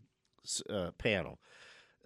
uh, 0.70 0.92
panel. 0.98 1.40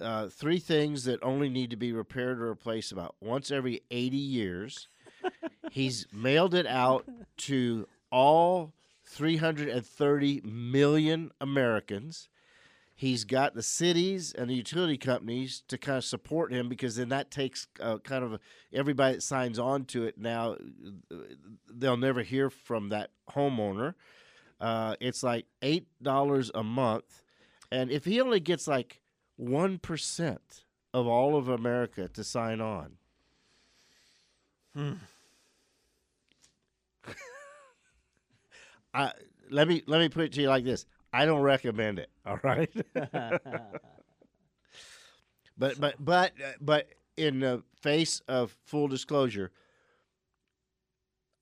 Uh, 0.02 0.28
three 0.28 0.60
things 0.60 1.04
that 1.04 1.22
only 1.22 1.50
need 1.50 1.70
to 1.70 1.76
be 1.76 1.92
repaired 1.92 2.42
or 2.42 2.50
replaced 2.50 2.92
about 2.92 3.16
once 3.22 3.52
every 3.52 3.82
80 3.92 4.18
years. 4.18 4.88
He's 5.72 6.08
mailed 6.12 6.56
it 6.56 6.66
out 6.66 7.06
to 7.38 7.88
all 8.12 8.74
330 9.06 10.42
million 10.44 11.32
Americans. 11.40 12.30
He's 12.96 13.24
got 13.24 13.56
the 13.56 13.64
cities 13.64 14.32
and 14.32 14.50
the 14.50 14.54
utility 14.54 14.98
companies 14.98 15.64
to 15.70 15.78
kind 15.78 15.98
of 15.98 16.06
support 16.06 16.54
him 16.54 16.70
because 16.70 16.98
then 16.98 17.10
that 17.10 17.32
takes 17.32 17.68
uh, 17.80 17.98
kind 17.98 18.24
of 18.24 18.34
a, 18.34 18.40
everybody 18.72 19.16
that 19.16 19.22
signs 19.22 19.58
on 19.58 19.86
to 19.86 20.06
it 20.06 20.18
now, 20.20 20.56
uh, 21.12 21.16
they'll 21.68 21.98
never 21.98 22.22
hear 22.22 22.50
from 22.50 22.90
that 22.90 23.10
homeowner. 23.32 23.96
Uh, 24.60 24.96
it's 25.00 25.24
like 25.24 25.48
$8 25.64 26.52
a 26.54 26.64
month. 26.64 27.24
And 27.72 27.90
if 27.90 28.06
he 28.06 28.22
only 28.22 28.40
gets 28.40 28.68
like 28.68 29.01
1% 29.42 30.38
of 30.94 31.08
all 31.08 31.36
of 31.36 31.48
America 31.48 32.08
to 32.10 32.24
sign 32.24 32.62
on, 32.62 32.98
I, 38.94 39.12
let 39.50 39.68
me 39.68 39.84
let 39.88 40.00
me 40.00 40.10
put 40.10 40.26
it 40.26 40.32
to 40.34 40.42
you 40.42 40.50
like 40.50 40.64
this: 40.64 40.86
I 41.12 41.26
don't 41.26 41.42
recommend 41.42 42.00
it. 42.00 42.10
All 42.26 42.40
right, 42.44 42.70
but 42.94 43.42
but 45.80 45.96
but 46.00 46.34
uh, 46.44 46.52
but 46.62 46.90
in 47.18 47.40
the 47.40 47.64
face 47.82 48.22
of 48.28 48.56
full 48.66 48.88
disclosure, 48.88 49.52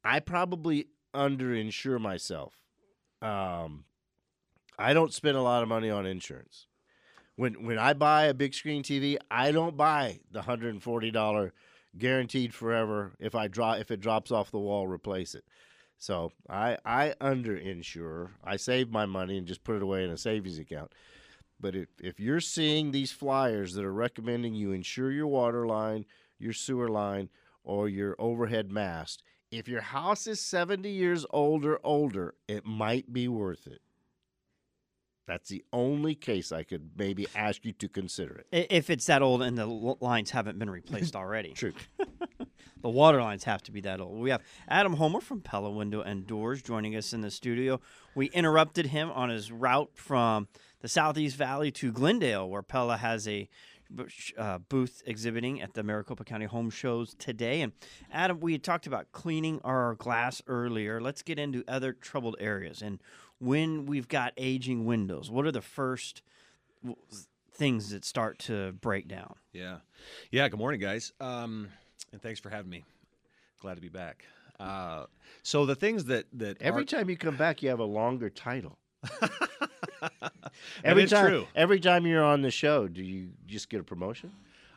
I 0.04 0.20
probably 0.20 0.88
underinsure 1.14 2.00
myself. 2.00 2.58
Um, 3.22 3.86
I 4.78 4.94
don't 4.94 5.14
spend 5.14 5.38
a 5.38 5.42
lot 5.42 5.62
of 5.62 5.70
money 5.70 5.90
on 5.90 6.06
insurance. 6.06 6.68
When 7.40 7.66
when 7.66 7.80
I 7.80 7.94
buy 7.94 8.26
a 8.26 8.34
big 8.34 8.54
screen 8.54 8.84
TV, 8.84 9.16
I 9.32 9.54
don't 9.54 9.78
buy 9.78 10.20
the 10.30 10.42
hundred 10.42 10.74
and 10.74 10.84
forty 10.84 11.10
dollar 11.10 11.54
guaranteed 11.98 12.54
forever. 12.54 13.14
If 13.18 13.34
I 13.34 13.48
drop 13.48 13.80
if 13.80 13.92
it 13.92 14.02
drops 14.02 14.30
off 14.30 14.52
the 14.52 14.60
wall, 14.60 14.90
replace 14.90 15.36
it. 15.36 15.46
So 15.98 16.34
I 16.50 16.78
I 16.84 17.14
underinsure. 17.22 18.32
I 18.44 18.58
save 18.58 18.92
my 18.92 19.06
money 19.06 19.38
and 19.38 19.48
just 19.48 19.64
put 19.64 19.78
it 19.78 19.84
away 19.84 20.04
in 20.04 20.10
a 20.10 20.18
savings 20.18 20.60
account. 20.60 20.92
But 21.62 21.78
if 21.78 21.88
if 22.02 22.20
you're 22.20 22.42
seeing 22.42 22.92
these 22.92 23.14
flyers 23.14 23.74
that 23.76 23.86
are 23.86 23.94
recommending 23.94 24.54
you 24.54 24.74
insure 24.74 25.10
your 25.10 25.28
water 25.28 25.66
line, 25.66 26.04
your 26.40 26.52
sewer 26.52 26.90
line, 26.90 27.30
or 27.64 27.88
your 27.88 28.18
overhead 28.20 28.70
mast, 28.70 29.24
if 29.50 29.70
your 29.70 29.80
house 29.80 30.28
is 30.28 30.42
70 30.42 30.90
years 30.90 31.26
old 31.30 31.64
or 31.64 31.80
older, 31.86 32.34
it 32.50 32.66
might 32.66 33.14
be 33.14 33.30
worth 33.30 33.66
it. 33.66 33.80
That's 35.30 35.50
the 35.50 35.64
only 35.72 36.16
case 36.16 36.52
I 36.52 36.64
could 36.64 36.90
maybe 36.98 37.28
ask 37.36 37.64
you 37.64 37.72
to 37.74 37.88
consider 37.88 38.44
it. 38.52 38.68
If 38.72 38.90
it's 38.90 39.06
that 39.06 39.22
old 39.22 39.44
and 39.44 39.56
the 39.56 39.68
lines 39.68 40.32
haven't 40.32 40.58
been 40.58 40.72
replaced 40.72 41.16
already. 41.16 41.54
True. 41.54 41.74
the 42.82 42.90
water 42.90 43.22
lines 43.22 43.44
have 43.44 43.62
to 43.64 43.72
be 43.72 43.80
that 43.82 44.02
old. 44.02 44.20
We 44.20 44.32
have 44.32 44.42
Adam 44.68 44.94
Homer 44.94 45.22
from 45.22 45.42
Pella 45.42 45.70
Window 45.70 46.02
and 46.02 46.26
Doors 46.26 46.64
joining 46.64 46.96
us 46.96 47.14
in 47.14 47.22
the 47.22 47.30
studio. 47.30 47.80
We 48.16 48.32
interrupted 48.32 48.88
him 48.88 49.12
on 49.12 49.30
his 49.30 49.52
route 49.52 49.92
from 49.94 50.48
the 50.82 50.88
Southeast 50.88 51.36
Valley 51.36 51.70
to 51.74 51.92
Glendale, 51.92 52.50
where 52.50 52.64
Pella 52.64 52.98
has 52.98 53.28
a 53.28 53.48
uh, 54.38 54.58
booth 54.58 55.02
exhibiting 55.06 55.62
at 55.62 55.74
the 55.74 55.84
Maricopa 55.84 56.24
County 56.24 56.46
Home 56.46 56.70
Shows 56.70 57.16
today. 57.16 57.62
And 57.62 57.74
Adam, 58.12 58.40
we 58.40 58.58
talked 58.58 58.88
about 58.88 59.12
cleaning 59.12 59.60
our 59.64 59.96
glass 59.96 60.42
earlier. 60.48 61.02
Let's 61.02 61.22
get 61.22 61.40
into 61.40 61.64
other 61.68 61.94
troubled 61.94 62.36
areas. 62.40 62.82
And 62.82 63.00
when 63.40 63.86
we've 63.86 64.08
got 64.08 64.34
aging 64.38 64.86
windows, 64.86 65.30
what 65.32 65.46
are 65.46 65.52
the 65.52 65.62
first 65.62 66.22
things 67.54 67.90
that 67.90 68.06
start 68.06 68.40
to 68.40 68.72
break 68.74 69.08
down? 69.08 69.36
Yeah. 69.54 69.78
Yeah. 70.32 70.48
Good 70.50 70.60
morning, 70.60 70.80
guys. 70.80 71.12
Um, 71.20 71.70
and 72.12 72.22
thanks 72.22 72.40
for 72.40 72.50
having 72.50 72.70
me. 72.70 72.84
Glad 73.62 73.76
to 73.76 73.82
be 73.82 73.90
back. 73.90 74.26
Uh, 74.60 75.06
so 75.44 75.66
the 75.66 75.76
things 75.76 76.06
that 76.06 76.26
that 76.34 76.62
Every 76.62 76.82
are- 76.82 76.86
time 76.86 77.10
you 77.10 77.18
come 77.18 77.38
back, 77.38 77.62
you 77.64 77.70
have 77.70 77.80
a 77.80 77.86
longer 77.86 78.30
title. 78.30 78.78
Every 80.84 81.06
time, 81.08 81.26
true. 81.28 81.48
every 81.56 81.80
time 81.80 82.06
you're 82.06 82.24
on 82.24 82.42
the 82.42 82.52
show, 82.52 82.88
do 82.88 83.02
you 83.04 83.30
just 83.48 83.70
get 83.70 83.80
a 83.80 83.84
promotion? 83.84 84.32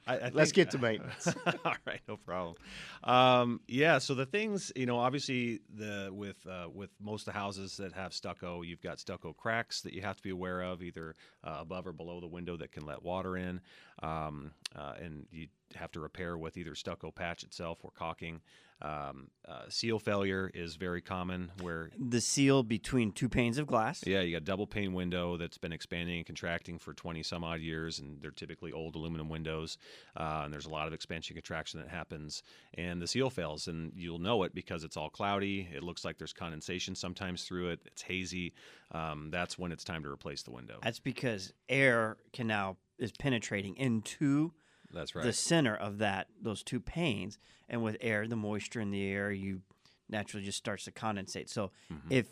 I, 0.07 0.17
I 0.17 0.31
Let's 0.33 0.53
get 0.53 0.71
to 0.73 0.79
maintenance. 0.79 1.29
All 1.65 1.75
right, 1.87 2.01
no 2.09 2.17
problem. 2.17 2.57
Um, 3.05 3.61
yeah, 3.69 3.99
so 3.99 4.15
the 4.15 4.27
things 4.27 4.73
you 4.75 4.87
know, 4.87 4.99
obviously, 4.99 5.61
the 5.75 6.11
with 6.13 6.45
uh, 6.47 6.69
with 6.73 6.91
most 7.01 7.29
of 7.29 7.35
the 7.35 7.39
houses 7.39 7.77
that 7.77 7.93
have 7.93 8.13
stucco, 8.13 8.63
you've 8.63 8.83
got 8.83 8.99
stucco 8.99 9.33
cracks 9.33 9.83
that 9.83 9.93
you 9.93 10.03
have 10.03 10.17
to 10.17 10.23
be 10.23 10.31
aware 10.31 10.63
of, 10.63 10.83
either 10.83 11.15
uh, 11.45 11.59
above 11.61 11.87
or 11.87 11.93
below 11.93 12.21
the 12.21 12.27
window 12.27 12.57
that 12.57 12.73
can 12.73 12.85
let 12.85 13.03
water 13.03 13.37
in, 13.37 13.61
um, 14.03 14.53
uh, 14.75 14.95
and 15.01 15.27
you 15.31 15.47
have 15.77 15.93
to 15.93 16.01
repair 16.01 16.37
with 16.39 16.57
either 16.57 16.75
stucco 16.75 17.11
patch 17.11 17.43
itself 17.43 17.79
or 17.83 17.91
caulking. 17.91 18.41
Um, 18.81 19.29
uh, 19.49 19.66
seal 19.68 20.01
failure 20.01 20.51
is 20.53 20.75
very 20.75 21.01
common, 21.01 21.53
where 21.61 21.91
The 21.97 22.20
seal 22.20 22.64
between 22.64 23.12
two 23.12 23.29
panes 23.29 23.57
of 23.59 23.68
glass. 23.68 24.03
yeah, 24.05 24.23
you 24.23 24.33
got 24.33 24.39
a 24.43 24.45
double 24.45 24.66
pane 24.66 24.93
window 24.93 25.37
that's 25.37 25.57
been 25.57 25.73
expanding 25.73 26.16
and 26.16 26.27
contracting 26.27 26.81
for 26.81 26.93
20 26.93 27.23
some 27.23 27.45
odd 27.45 27.61
years, 27.61 28.01
and 28.01 28.20
they're 28.20 28.33
typically 28.33 28.73
old 28.73 28.97
aluminum 28.97 29.29
windows. 29.29 29.79
Uh, 30.16 30.43
and 30.45 30.53
there's 30.53 30.66
a 30.66 30.70
lot 30.70 30.89
of 30.89 30.93
expansion 30.93 31.35
contraction 31.35 31.79
that 31.79 31.91
happens, 31.91 32.43
and 32.75 33.01
the 33.01 33.07
seal 33.07 33.31
fails, 33.31 33.68
and 33.68 33.93
you'll 33.95 34.18
know 34.18 34.43
it 34.43 34.53
because 34.53 34.83
it's 34.83 34.97
all 34.97 35.11
cloudy. 35.11 35.68
It 35.73 35.85
looks 35.85 36.05
like 36.05 36.18
there's 36.18 36.33
condensation 36.33 36.97
sometimes 36.97 37.45
through 37.45 37.68
it. 37.68 37.81
It's 37.85 38.03
hazy. 38.03 38.53
Um, 38.91 39.29
that's 39.31 39.57
when 39.57 39.70
it's 39.70 39.85
time 39.85 40.03
to 40.03 40.11
replace 40.11 40.43
the 40.43 40.51
window. 40.51 40.81
That's 40.83 40.99
because 40.99 41.53
air 41.68 42.16
can 42.33 42.49
now 42.49 42.79
is 42.99 43.12
penetrating 43.12 43.77
into 43.77 44.53
That's 44.93 45.14
right. 45.14 45.24
the 45.24 45.32
center 45.32 45.74
of 45.74 45.99
that 45.99 46.28
those 46.40 46.62
two 46.62 46.80
panes, 46.80 47.38
and 47.68 47.82
with 47.82 47.97
air, 48.01 48.26
the 48.28 48.36
moisture 48.36 48.80
in 48.80 48.90
the 48.90 49.05
air, 49.07 49.30
you 49.32 49.61
naturally 50.09 50.45
just 50.45 50.59
starts 50.59 50.84
to 50.84 50.93
condensate. 50.93 51.49
So 51.49 51.70
Mm-hmm. 51.93 52.12
if 52.12 52.26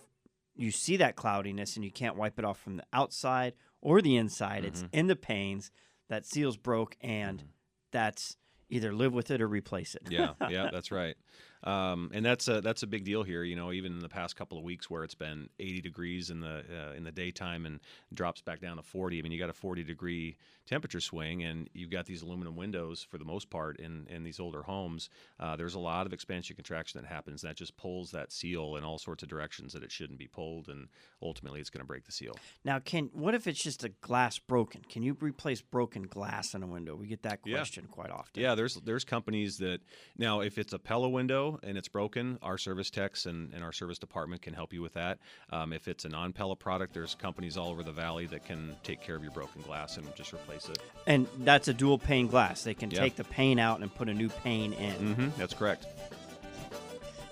you 0.57 0.71
see 0.71 0.97
that 0.99 1.17
cloudiness 1.17 1.77
and 1.77 1.85
you 1.85 1.91
can't 1.91 2.17
wipe 2.17 2.39
it 2.39 2.45
off 2.45 2.59
from 2.61 2.77
the 2.77 2.85
outside 2.93 3.55
or 3.81 4.03
the 4.03 4.17
inside, 4.17 4.65
it's 4.65 4.83
Mm-hmm. 4.83 4.99
in 4.99 5.07
the 5.07 5.17
panes. 5.17 5.71
That 6.09 6.27
seal's 6.27 6.57
broke, 6.57 6.97
and 7.01 7.45
that's 7.93 8.37
either 8.69 8.93
live 8.93 9.13
with 9.15 9.31
it 9.31 9.41
or 9.41 9.49
replace 9.49 9.95
it. 9.95 10.03
yeah, 10.11 10.35
yeah, 10.51 10.69
that's 10.73 10.91
right. 10.93 11.17
Um, 11.63 12.11
and 12.15 12.25
that's 12.25 12.49
a 12.49 12.61
that's 12.63 12.83
a 12.83 12.87
big 12.87 13.05
deal 13.05 13.23
here. 13.23 13.43
You 13.43 13.55
know, 13.57 13.71
even 13.73 13.93
in 13.93 13.99
the 14.01 14.09
past 14.09 14.35
couple 14.37 14.57
of 14.57 14.65
weeks 14.65 14.89
where 14.89 15.05
it's 15.05 15.15
been 15.15 15.51
80 15.59 15.81
degrees 15.83 16.31
in 16.31 16.41
the 16.41 16.65
uh, 16.71 16.95
in 16.97 17.05
the 17.05 17.13
daytime 17.13 17.67
and 17.67 17.81
drops 18.15 18.41
back 18.41 18.61
down 18.61 18.77
to 18.79 18.83
40. 18.83 19.19
I 19.19 19.23
mean, 19.23 19.33
you 19.33 19.39
got 19.39 19.51
a 19.51 19.55
40 19.55 19.85
degree 19.85 20.37
temperature 20.67 21.01
swing, 21.01 21.43
and 21.43 21.69
you've 21.75 21.91
got 21.91 22.07
these 22.07 22.23
aluminum 22.23 22.57
windows 22.57 23.03
for 23.11 23.19
the 23.19 23.25
most 23.27 23.51
part 23.51 23.79
in 23.79 24.07
in 24.09 24.23
these 24.25 24.41
older 24.41 24.63
homes. 24.63 25.11
Uh, 25.39 25.55
there's 25.57 25.75
a 25.75 25.79
lot 25.79 26.07
of 26.07 26.13
expansion 26.15 26.57
contraction 26.57 27.01
that 27.01 27.07
happens. 27.07 27.43
That 27.43 27.57
just 27.57 27.77
pulls 27.77 28.11
that 28.13 28.33
seal 28.33 28.77
in 28.77 28.85
all 28.85 28.97
sorts 28.99 29.23
of 29.23 29.29
directions 29.29 29.75
that 29.75 29.83
it 29.83 29.93
shouldn't 29.93 30.19
be 30.19 30.29
pulled, 30.29 30.69
and 30.69 30.89
ultimately 31.21 31.61
it's 31.61 31.69
going 31.71 31.83
to 31.83 31.87
break 31.87 32.05
the 32.07 32.13
seal. 32.13 32.37
Now, 32.65 32.79
can 32.79 33.11
what 33.13 33.35
if 33.35 33.47
it's 33.47 33.63
just 33.63 33.85
a 33.85 33.91
glass 34.01 34.39
broken? 34.39 34.81
Can 34.89 35.03
you 35.03 35.15
replace 35.21 35.61
broken 35.61 36.05
glass 36.05 36.55
in 36.55 36.63
a 36.63 36.67
window? 36.67 36.95
We 36.97 37.07
get 37.07 37.23
that 37.25 37.41
Yeah. 37.45 37.57
question 37.57 37.87
quite 37.91 38.11
often. 38.11 38.43
Yeah, 38.43 38.55
there's 38.55 38.77
there's 38.77 39.05
companies 39.05 39.59
that 39.59 39.81
now 40.17 40.41
if 40.41 40.57
it's 40.57 40.73
a 40.73 40.79
Pella 40.79 41.09
window 41.11 41.20
and 41.29 41.77
it's 41.77 41.89
broken, 41.89 42.39
our 42.43 42.57
service 42.57 42.89
techs 42.89 43.27
and, 43.27 43.53
and 43.53 43.63
our 43.63 43.73
service 43.73 43.99
department 43.99 44.41
can 44.41 44.55
help 44.55 44.73
you 44.73 44.81
with 44.81 44.95
that. 44.95 45.19
Um, 45.51 45.73
if 45.73 45.87
it's 45.89 46.05
a 46.05 46.09
non-Pella 46.09 46.57
product, 46.57 46.95
there's 46.95 47.15
companies 47.15 47.57
all 47.57 47.69
over 47.69 47.83
the 47.83 47.93
valley 47.93 48.27
that 48.27 48.45
can 48.47 48.75
take 48.83 49.03
care 49.03 49.17
of 49.17 49.23
your 49.23 49.33
broken 49.33 49.61
glass 49.63 49.97
and 49.99 50.07
just 50.15 50.33
replace 50.33 50.69
it. 50.69 50.79
And 51.07 51.27
that's 51.41 51.69
a 51.69 51.75
dual 51.75 51.99
pane 51.99 52.27
glass. 52.27 52.63
They 52.63 52.75
can 52.75 52.91
Yeah. 52.91 53.01
take 53.01 53.17
the 53.17 53.25
pane 53.25 53.59
out 53.59 53.81
and 53.81 53.95
put 53.95 54.09
a 54.09 54.15
new 54.15 54.29
pane 54.29 54.73
in. 54.73 54.95
Mm-hmm, 54.95 55.29
that's 55.39 55.55
correct. 55.55 55.87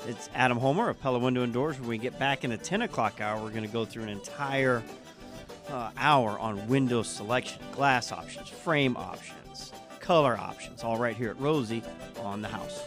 It's 0.06 0.28
Adam 0.34 0.58
Homer 0.58 0.88
of 0.88 1.00
Pella 1.00 1.18
Window 1.18 1.42
and 1.42 1.52
Doors. 1.52 1.78
When 1.80 1.88
we 1.88 1.98
get 1.98 2.18
back 2.18 2.44
in 2.44 2.50
the 2.50 2.56
10 2.56 2.82
o'clock 2.82 3.20
hour, 3.20 3.42
we're 3.42 3.50
going 3.50 3.62
to 3.62 3.68
go 3.68 3.84
through 3.84 4.04
an 4.04 4.08
entire 4.10 4.82
uh, 5.70 5.90
hour 5.96 6.38
on 6.38 6.66
window 6.68 7.02
selection, 7.02 7.60
glass 7.72 8.12
options, 8.12 8.48
frame 8.48 8.96
options, 8.96 9.72
color 10.00 10.36
options, 10.36 10.82
all 10.82 10.96
right 10.98 11.16
here 11.16 11.30
at 11.30 11.40
Rosie 11.40 11.82
on 12.22 12.40
the 12.42 12.48
house. 12.48 12.82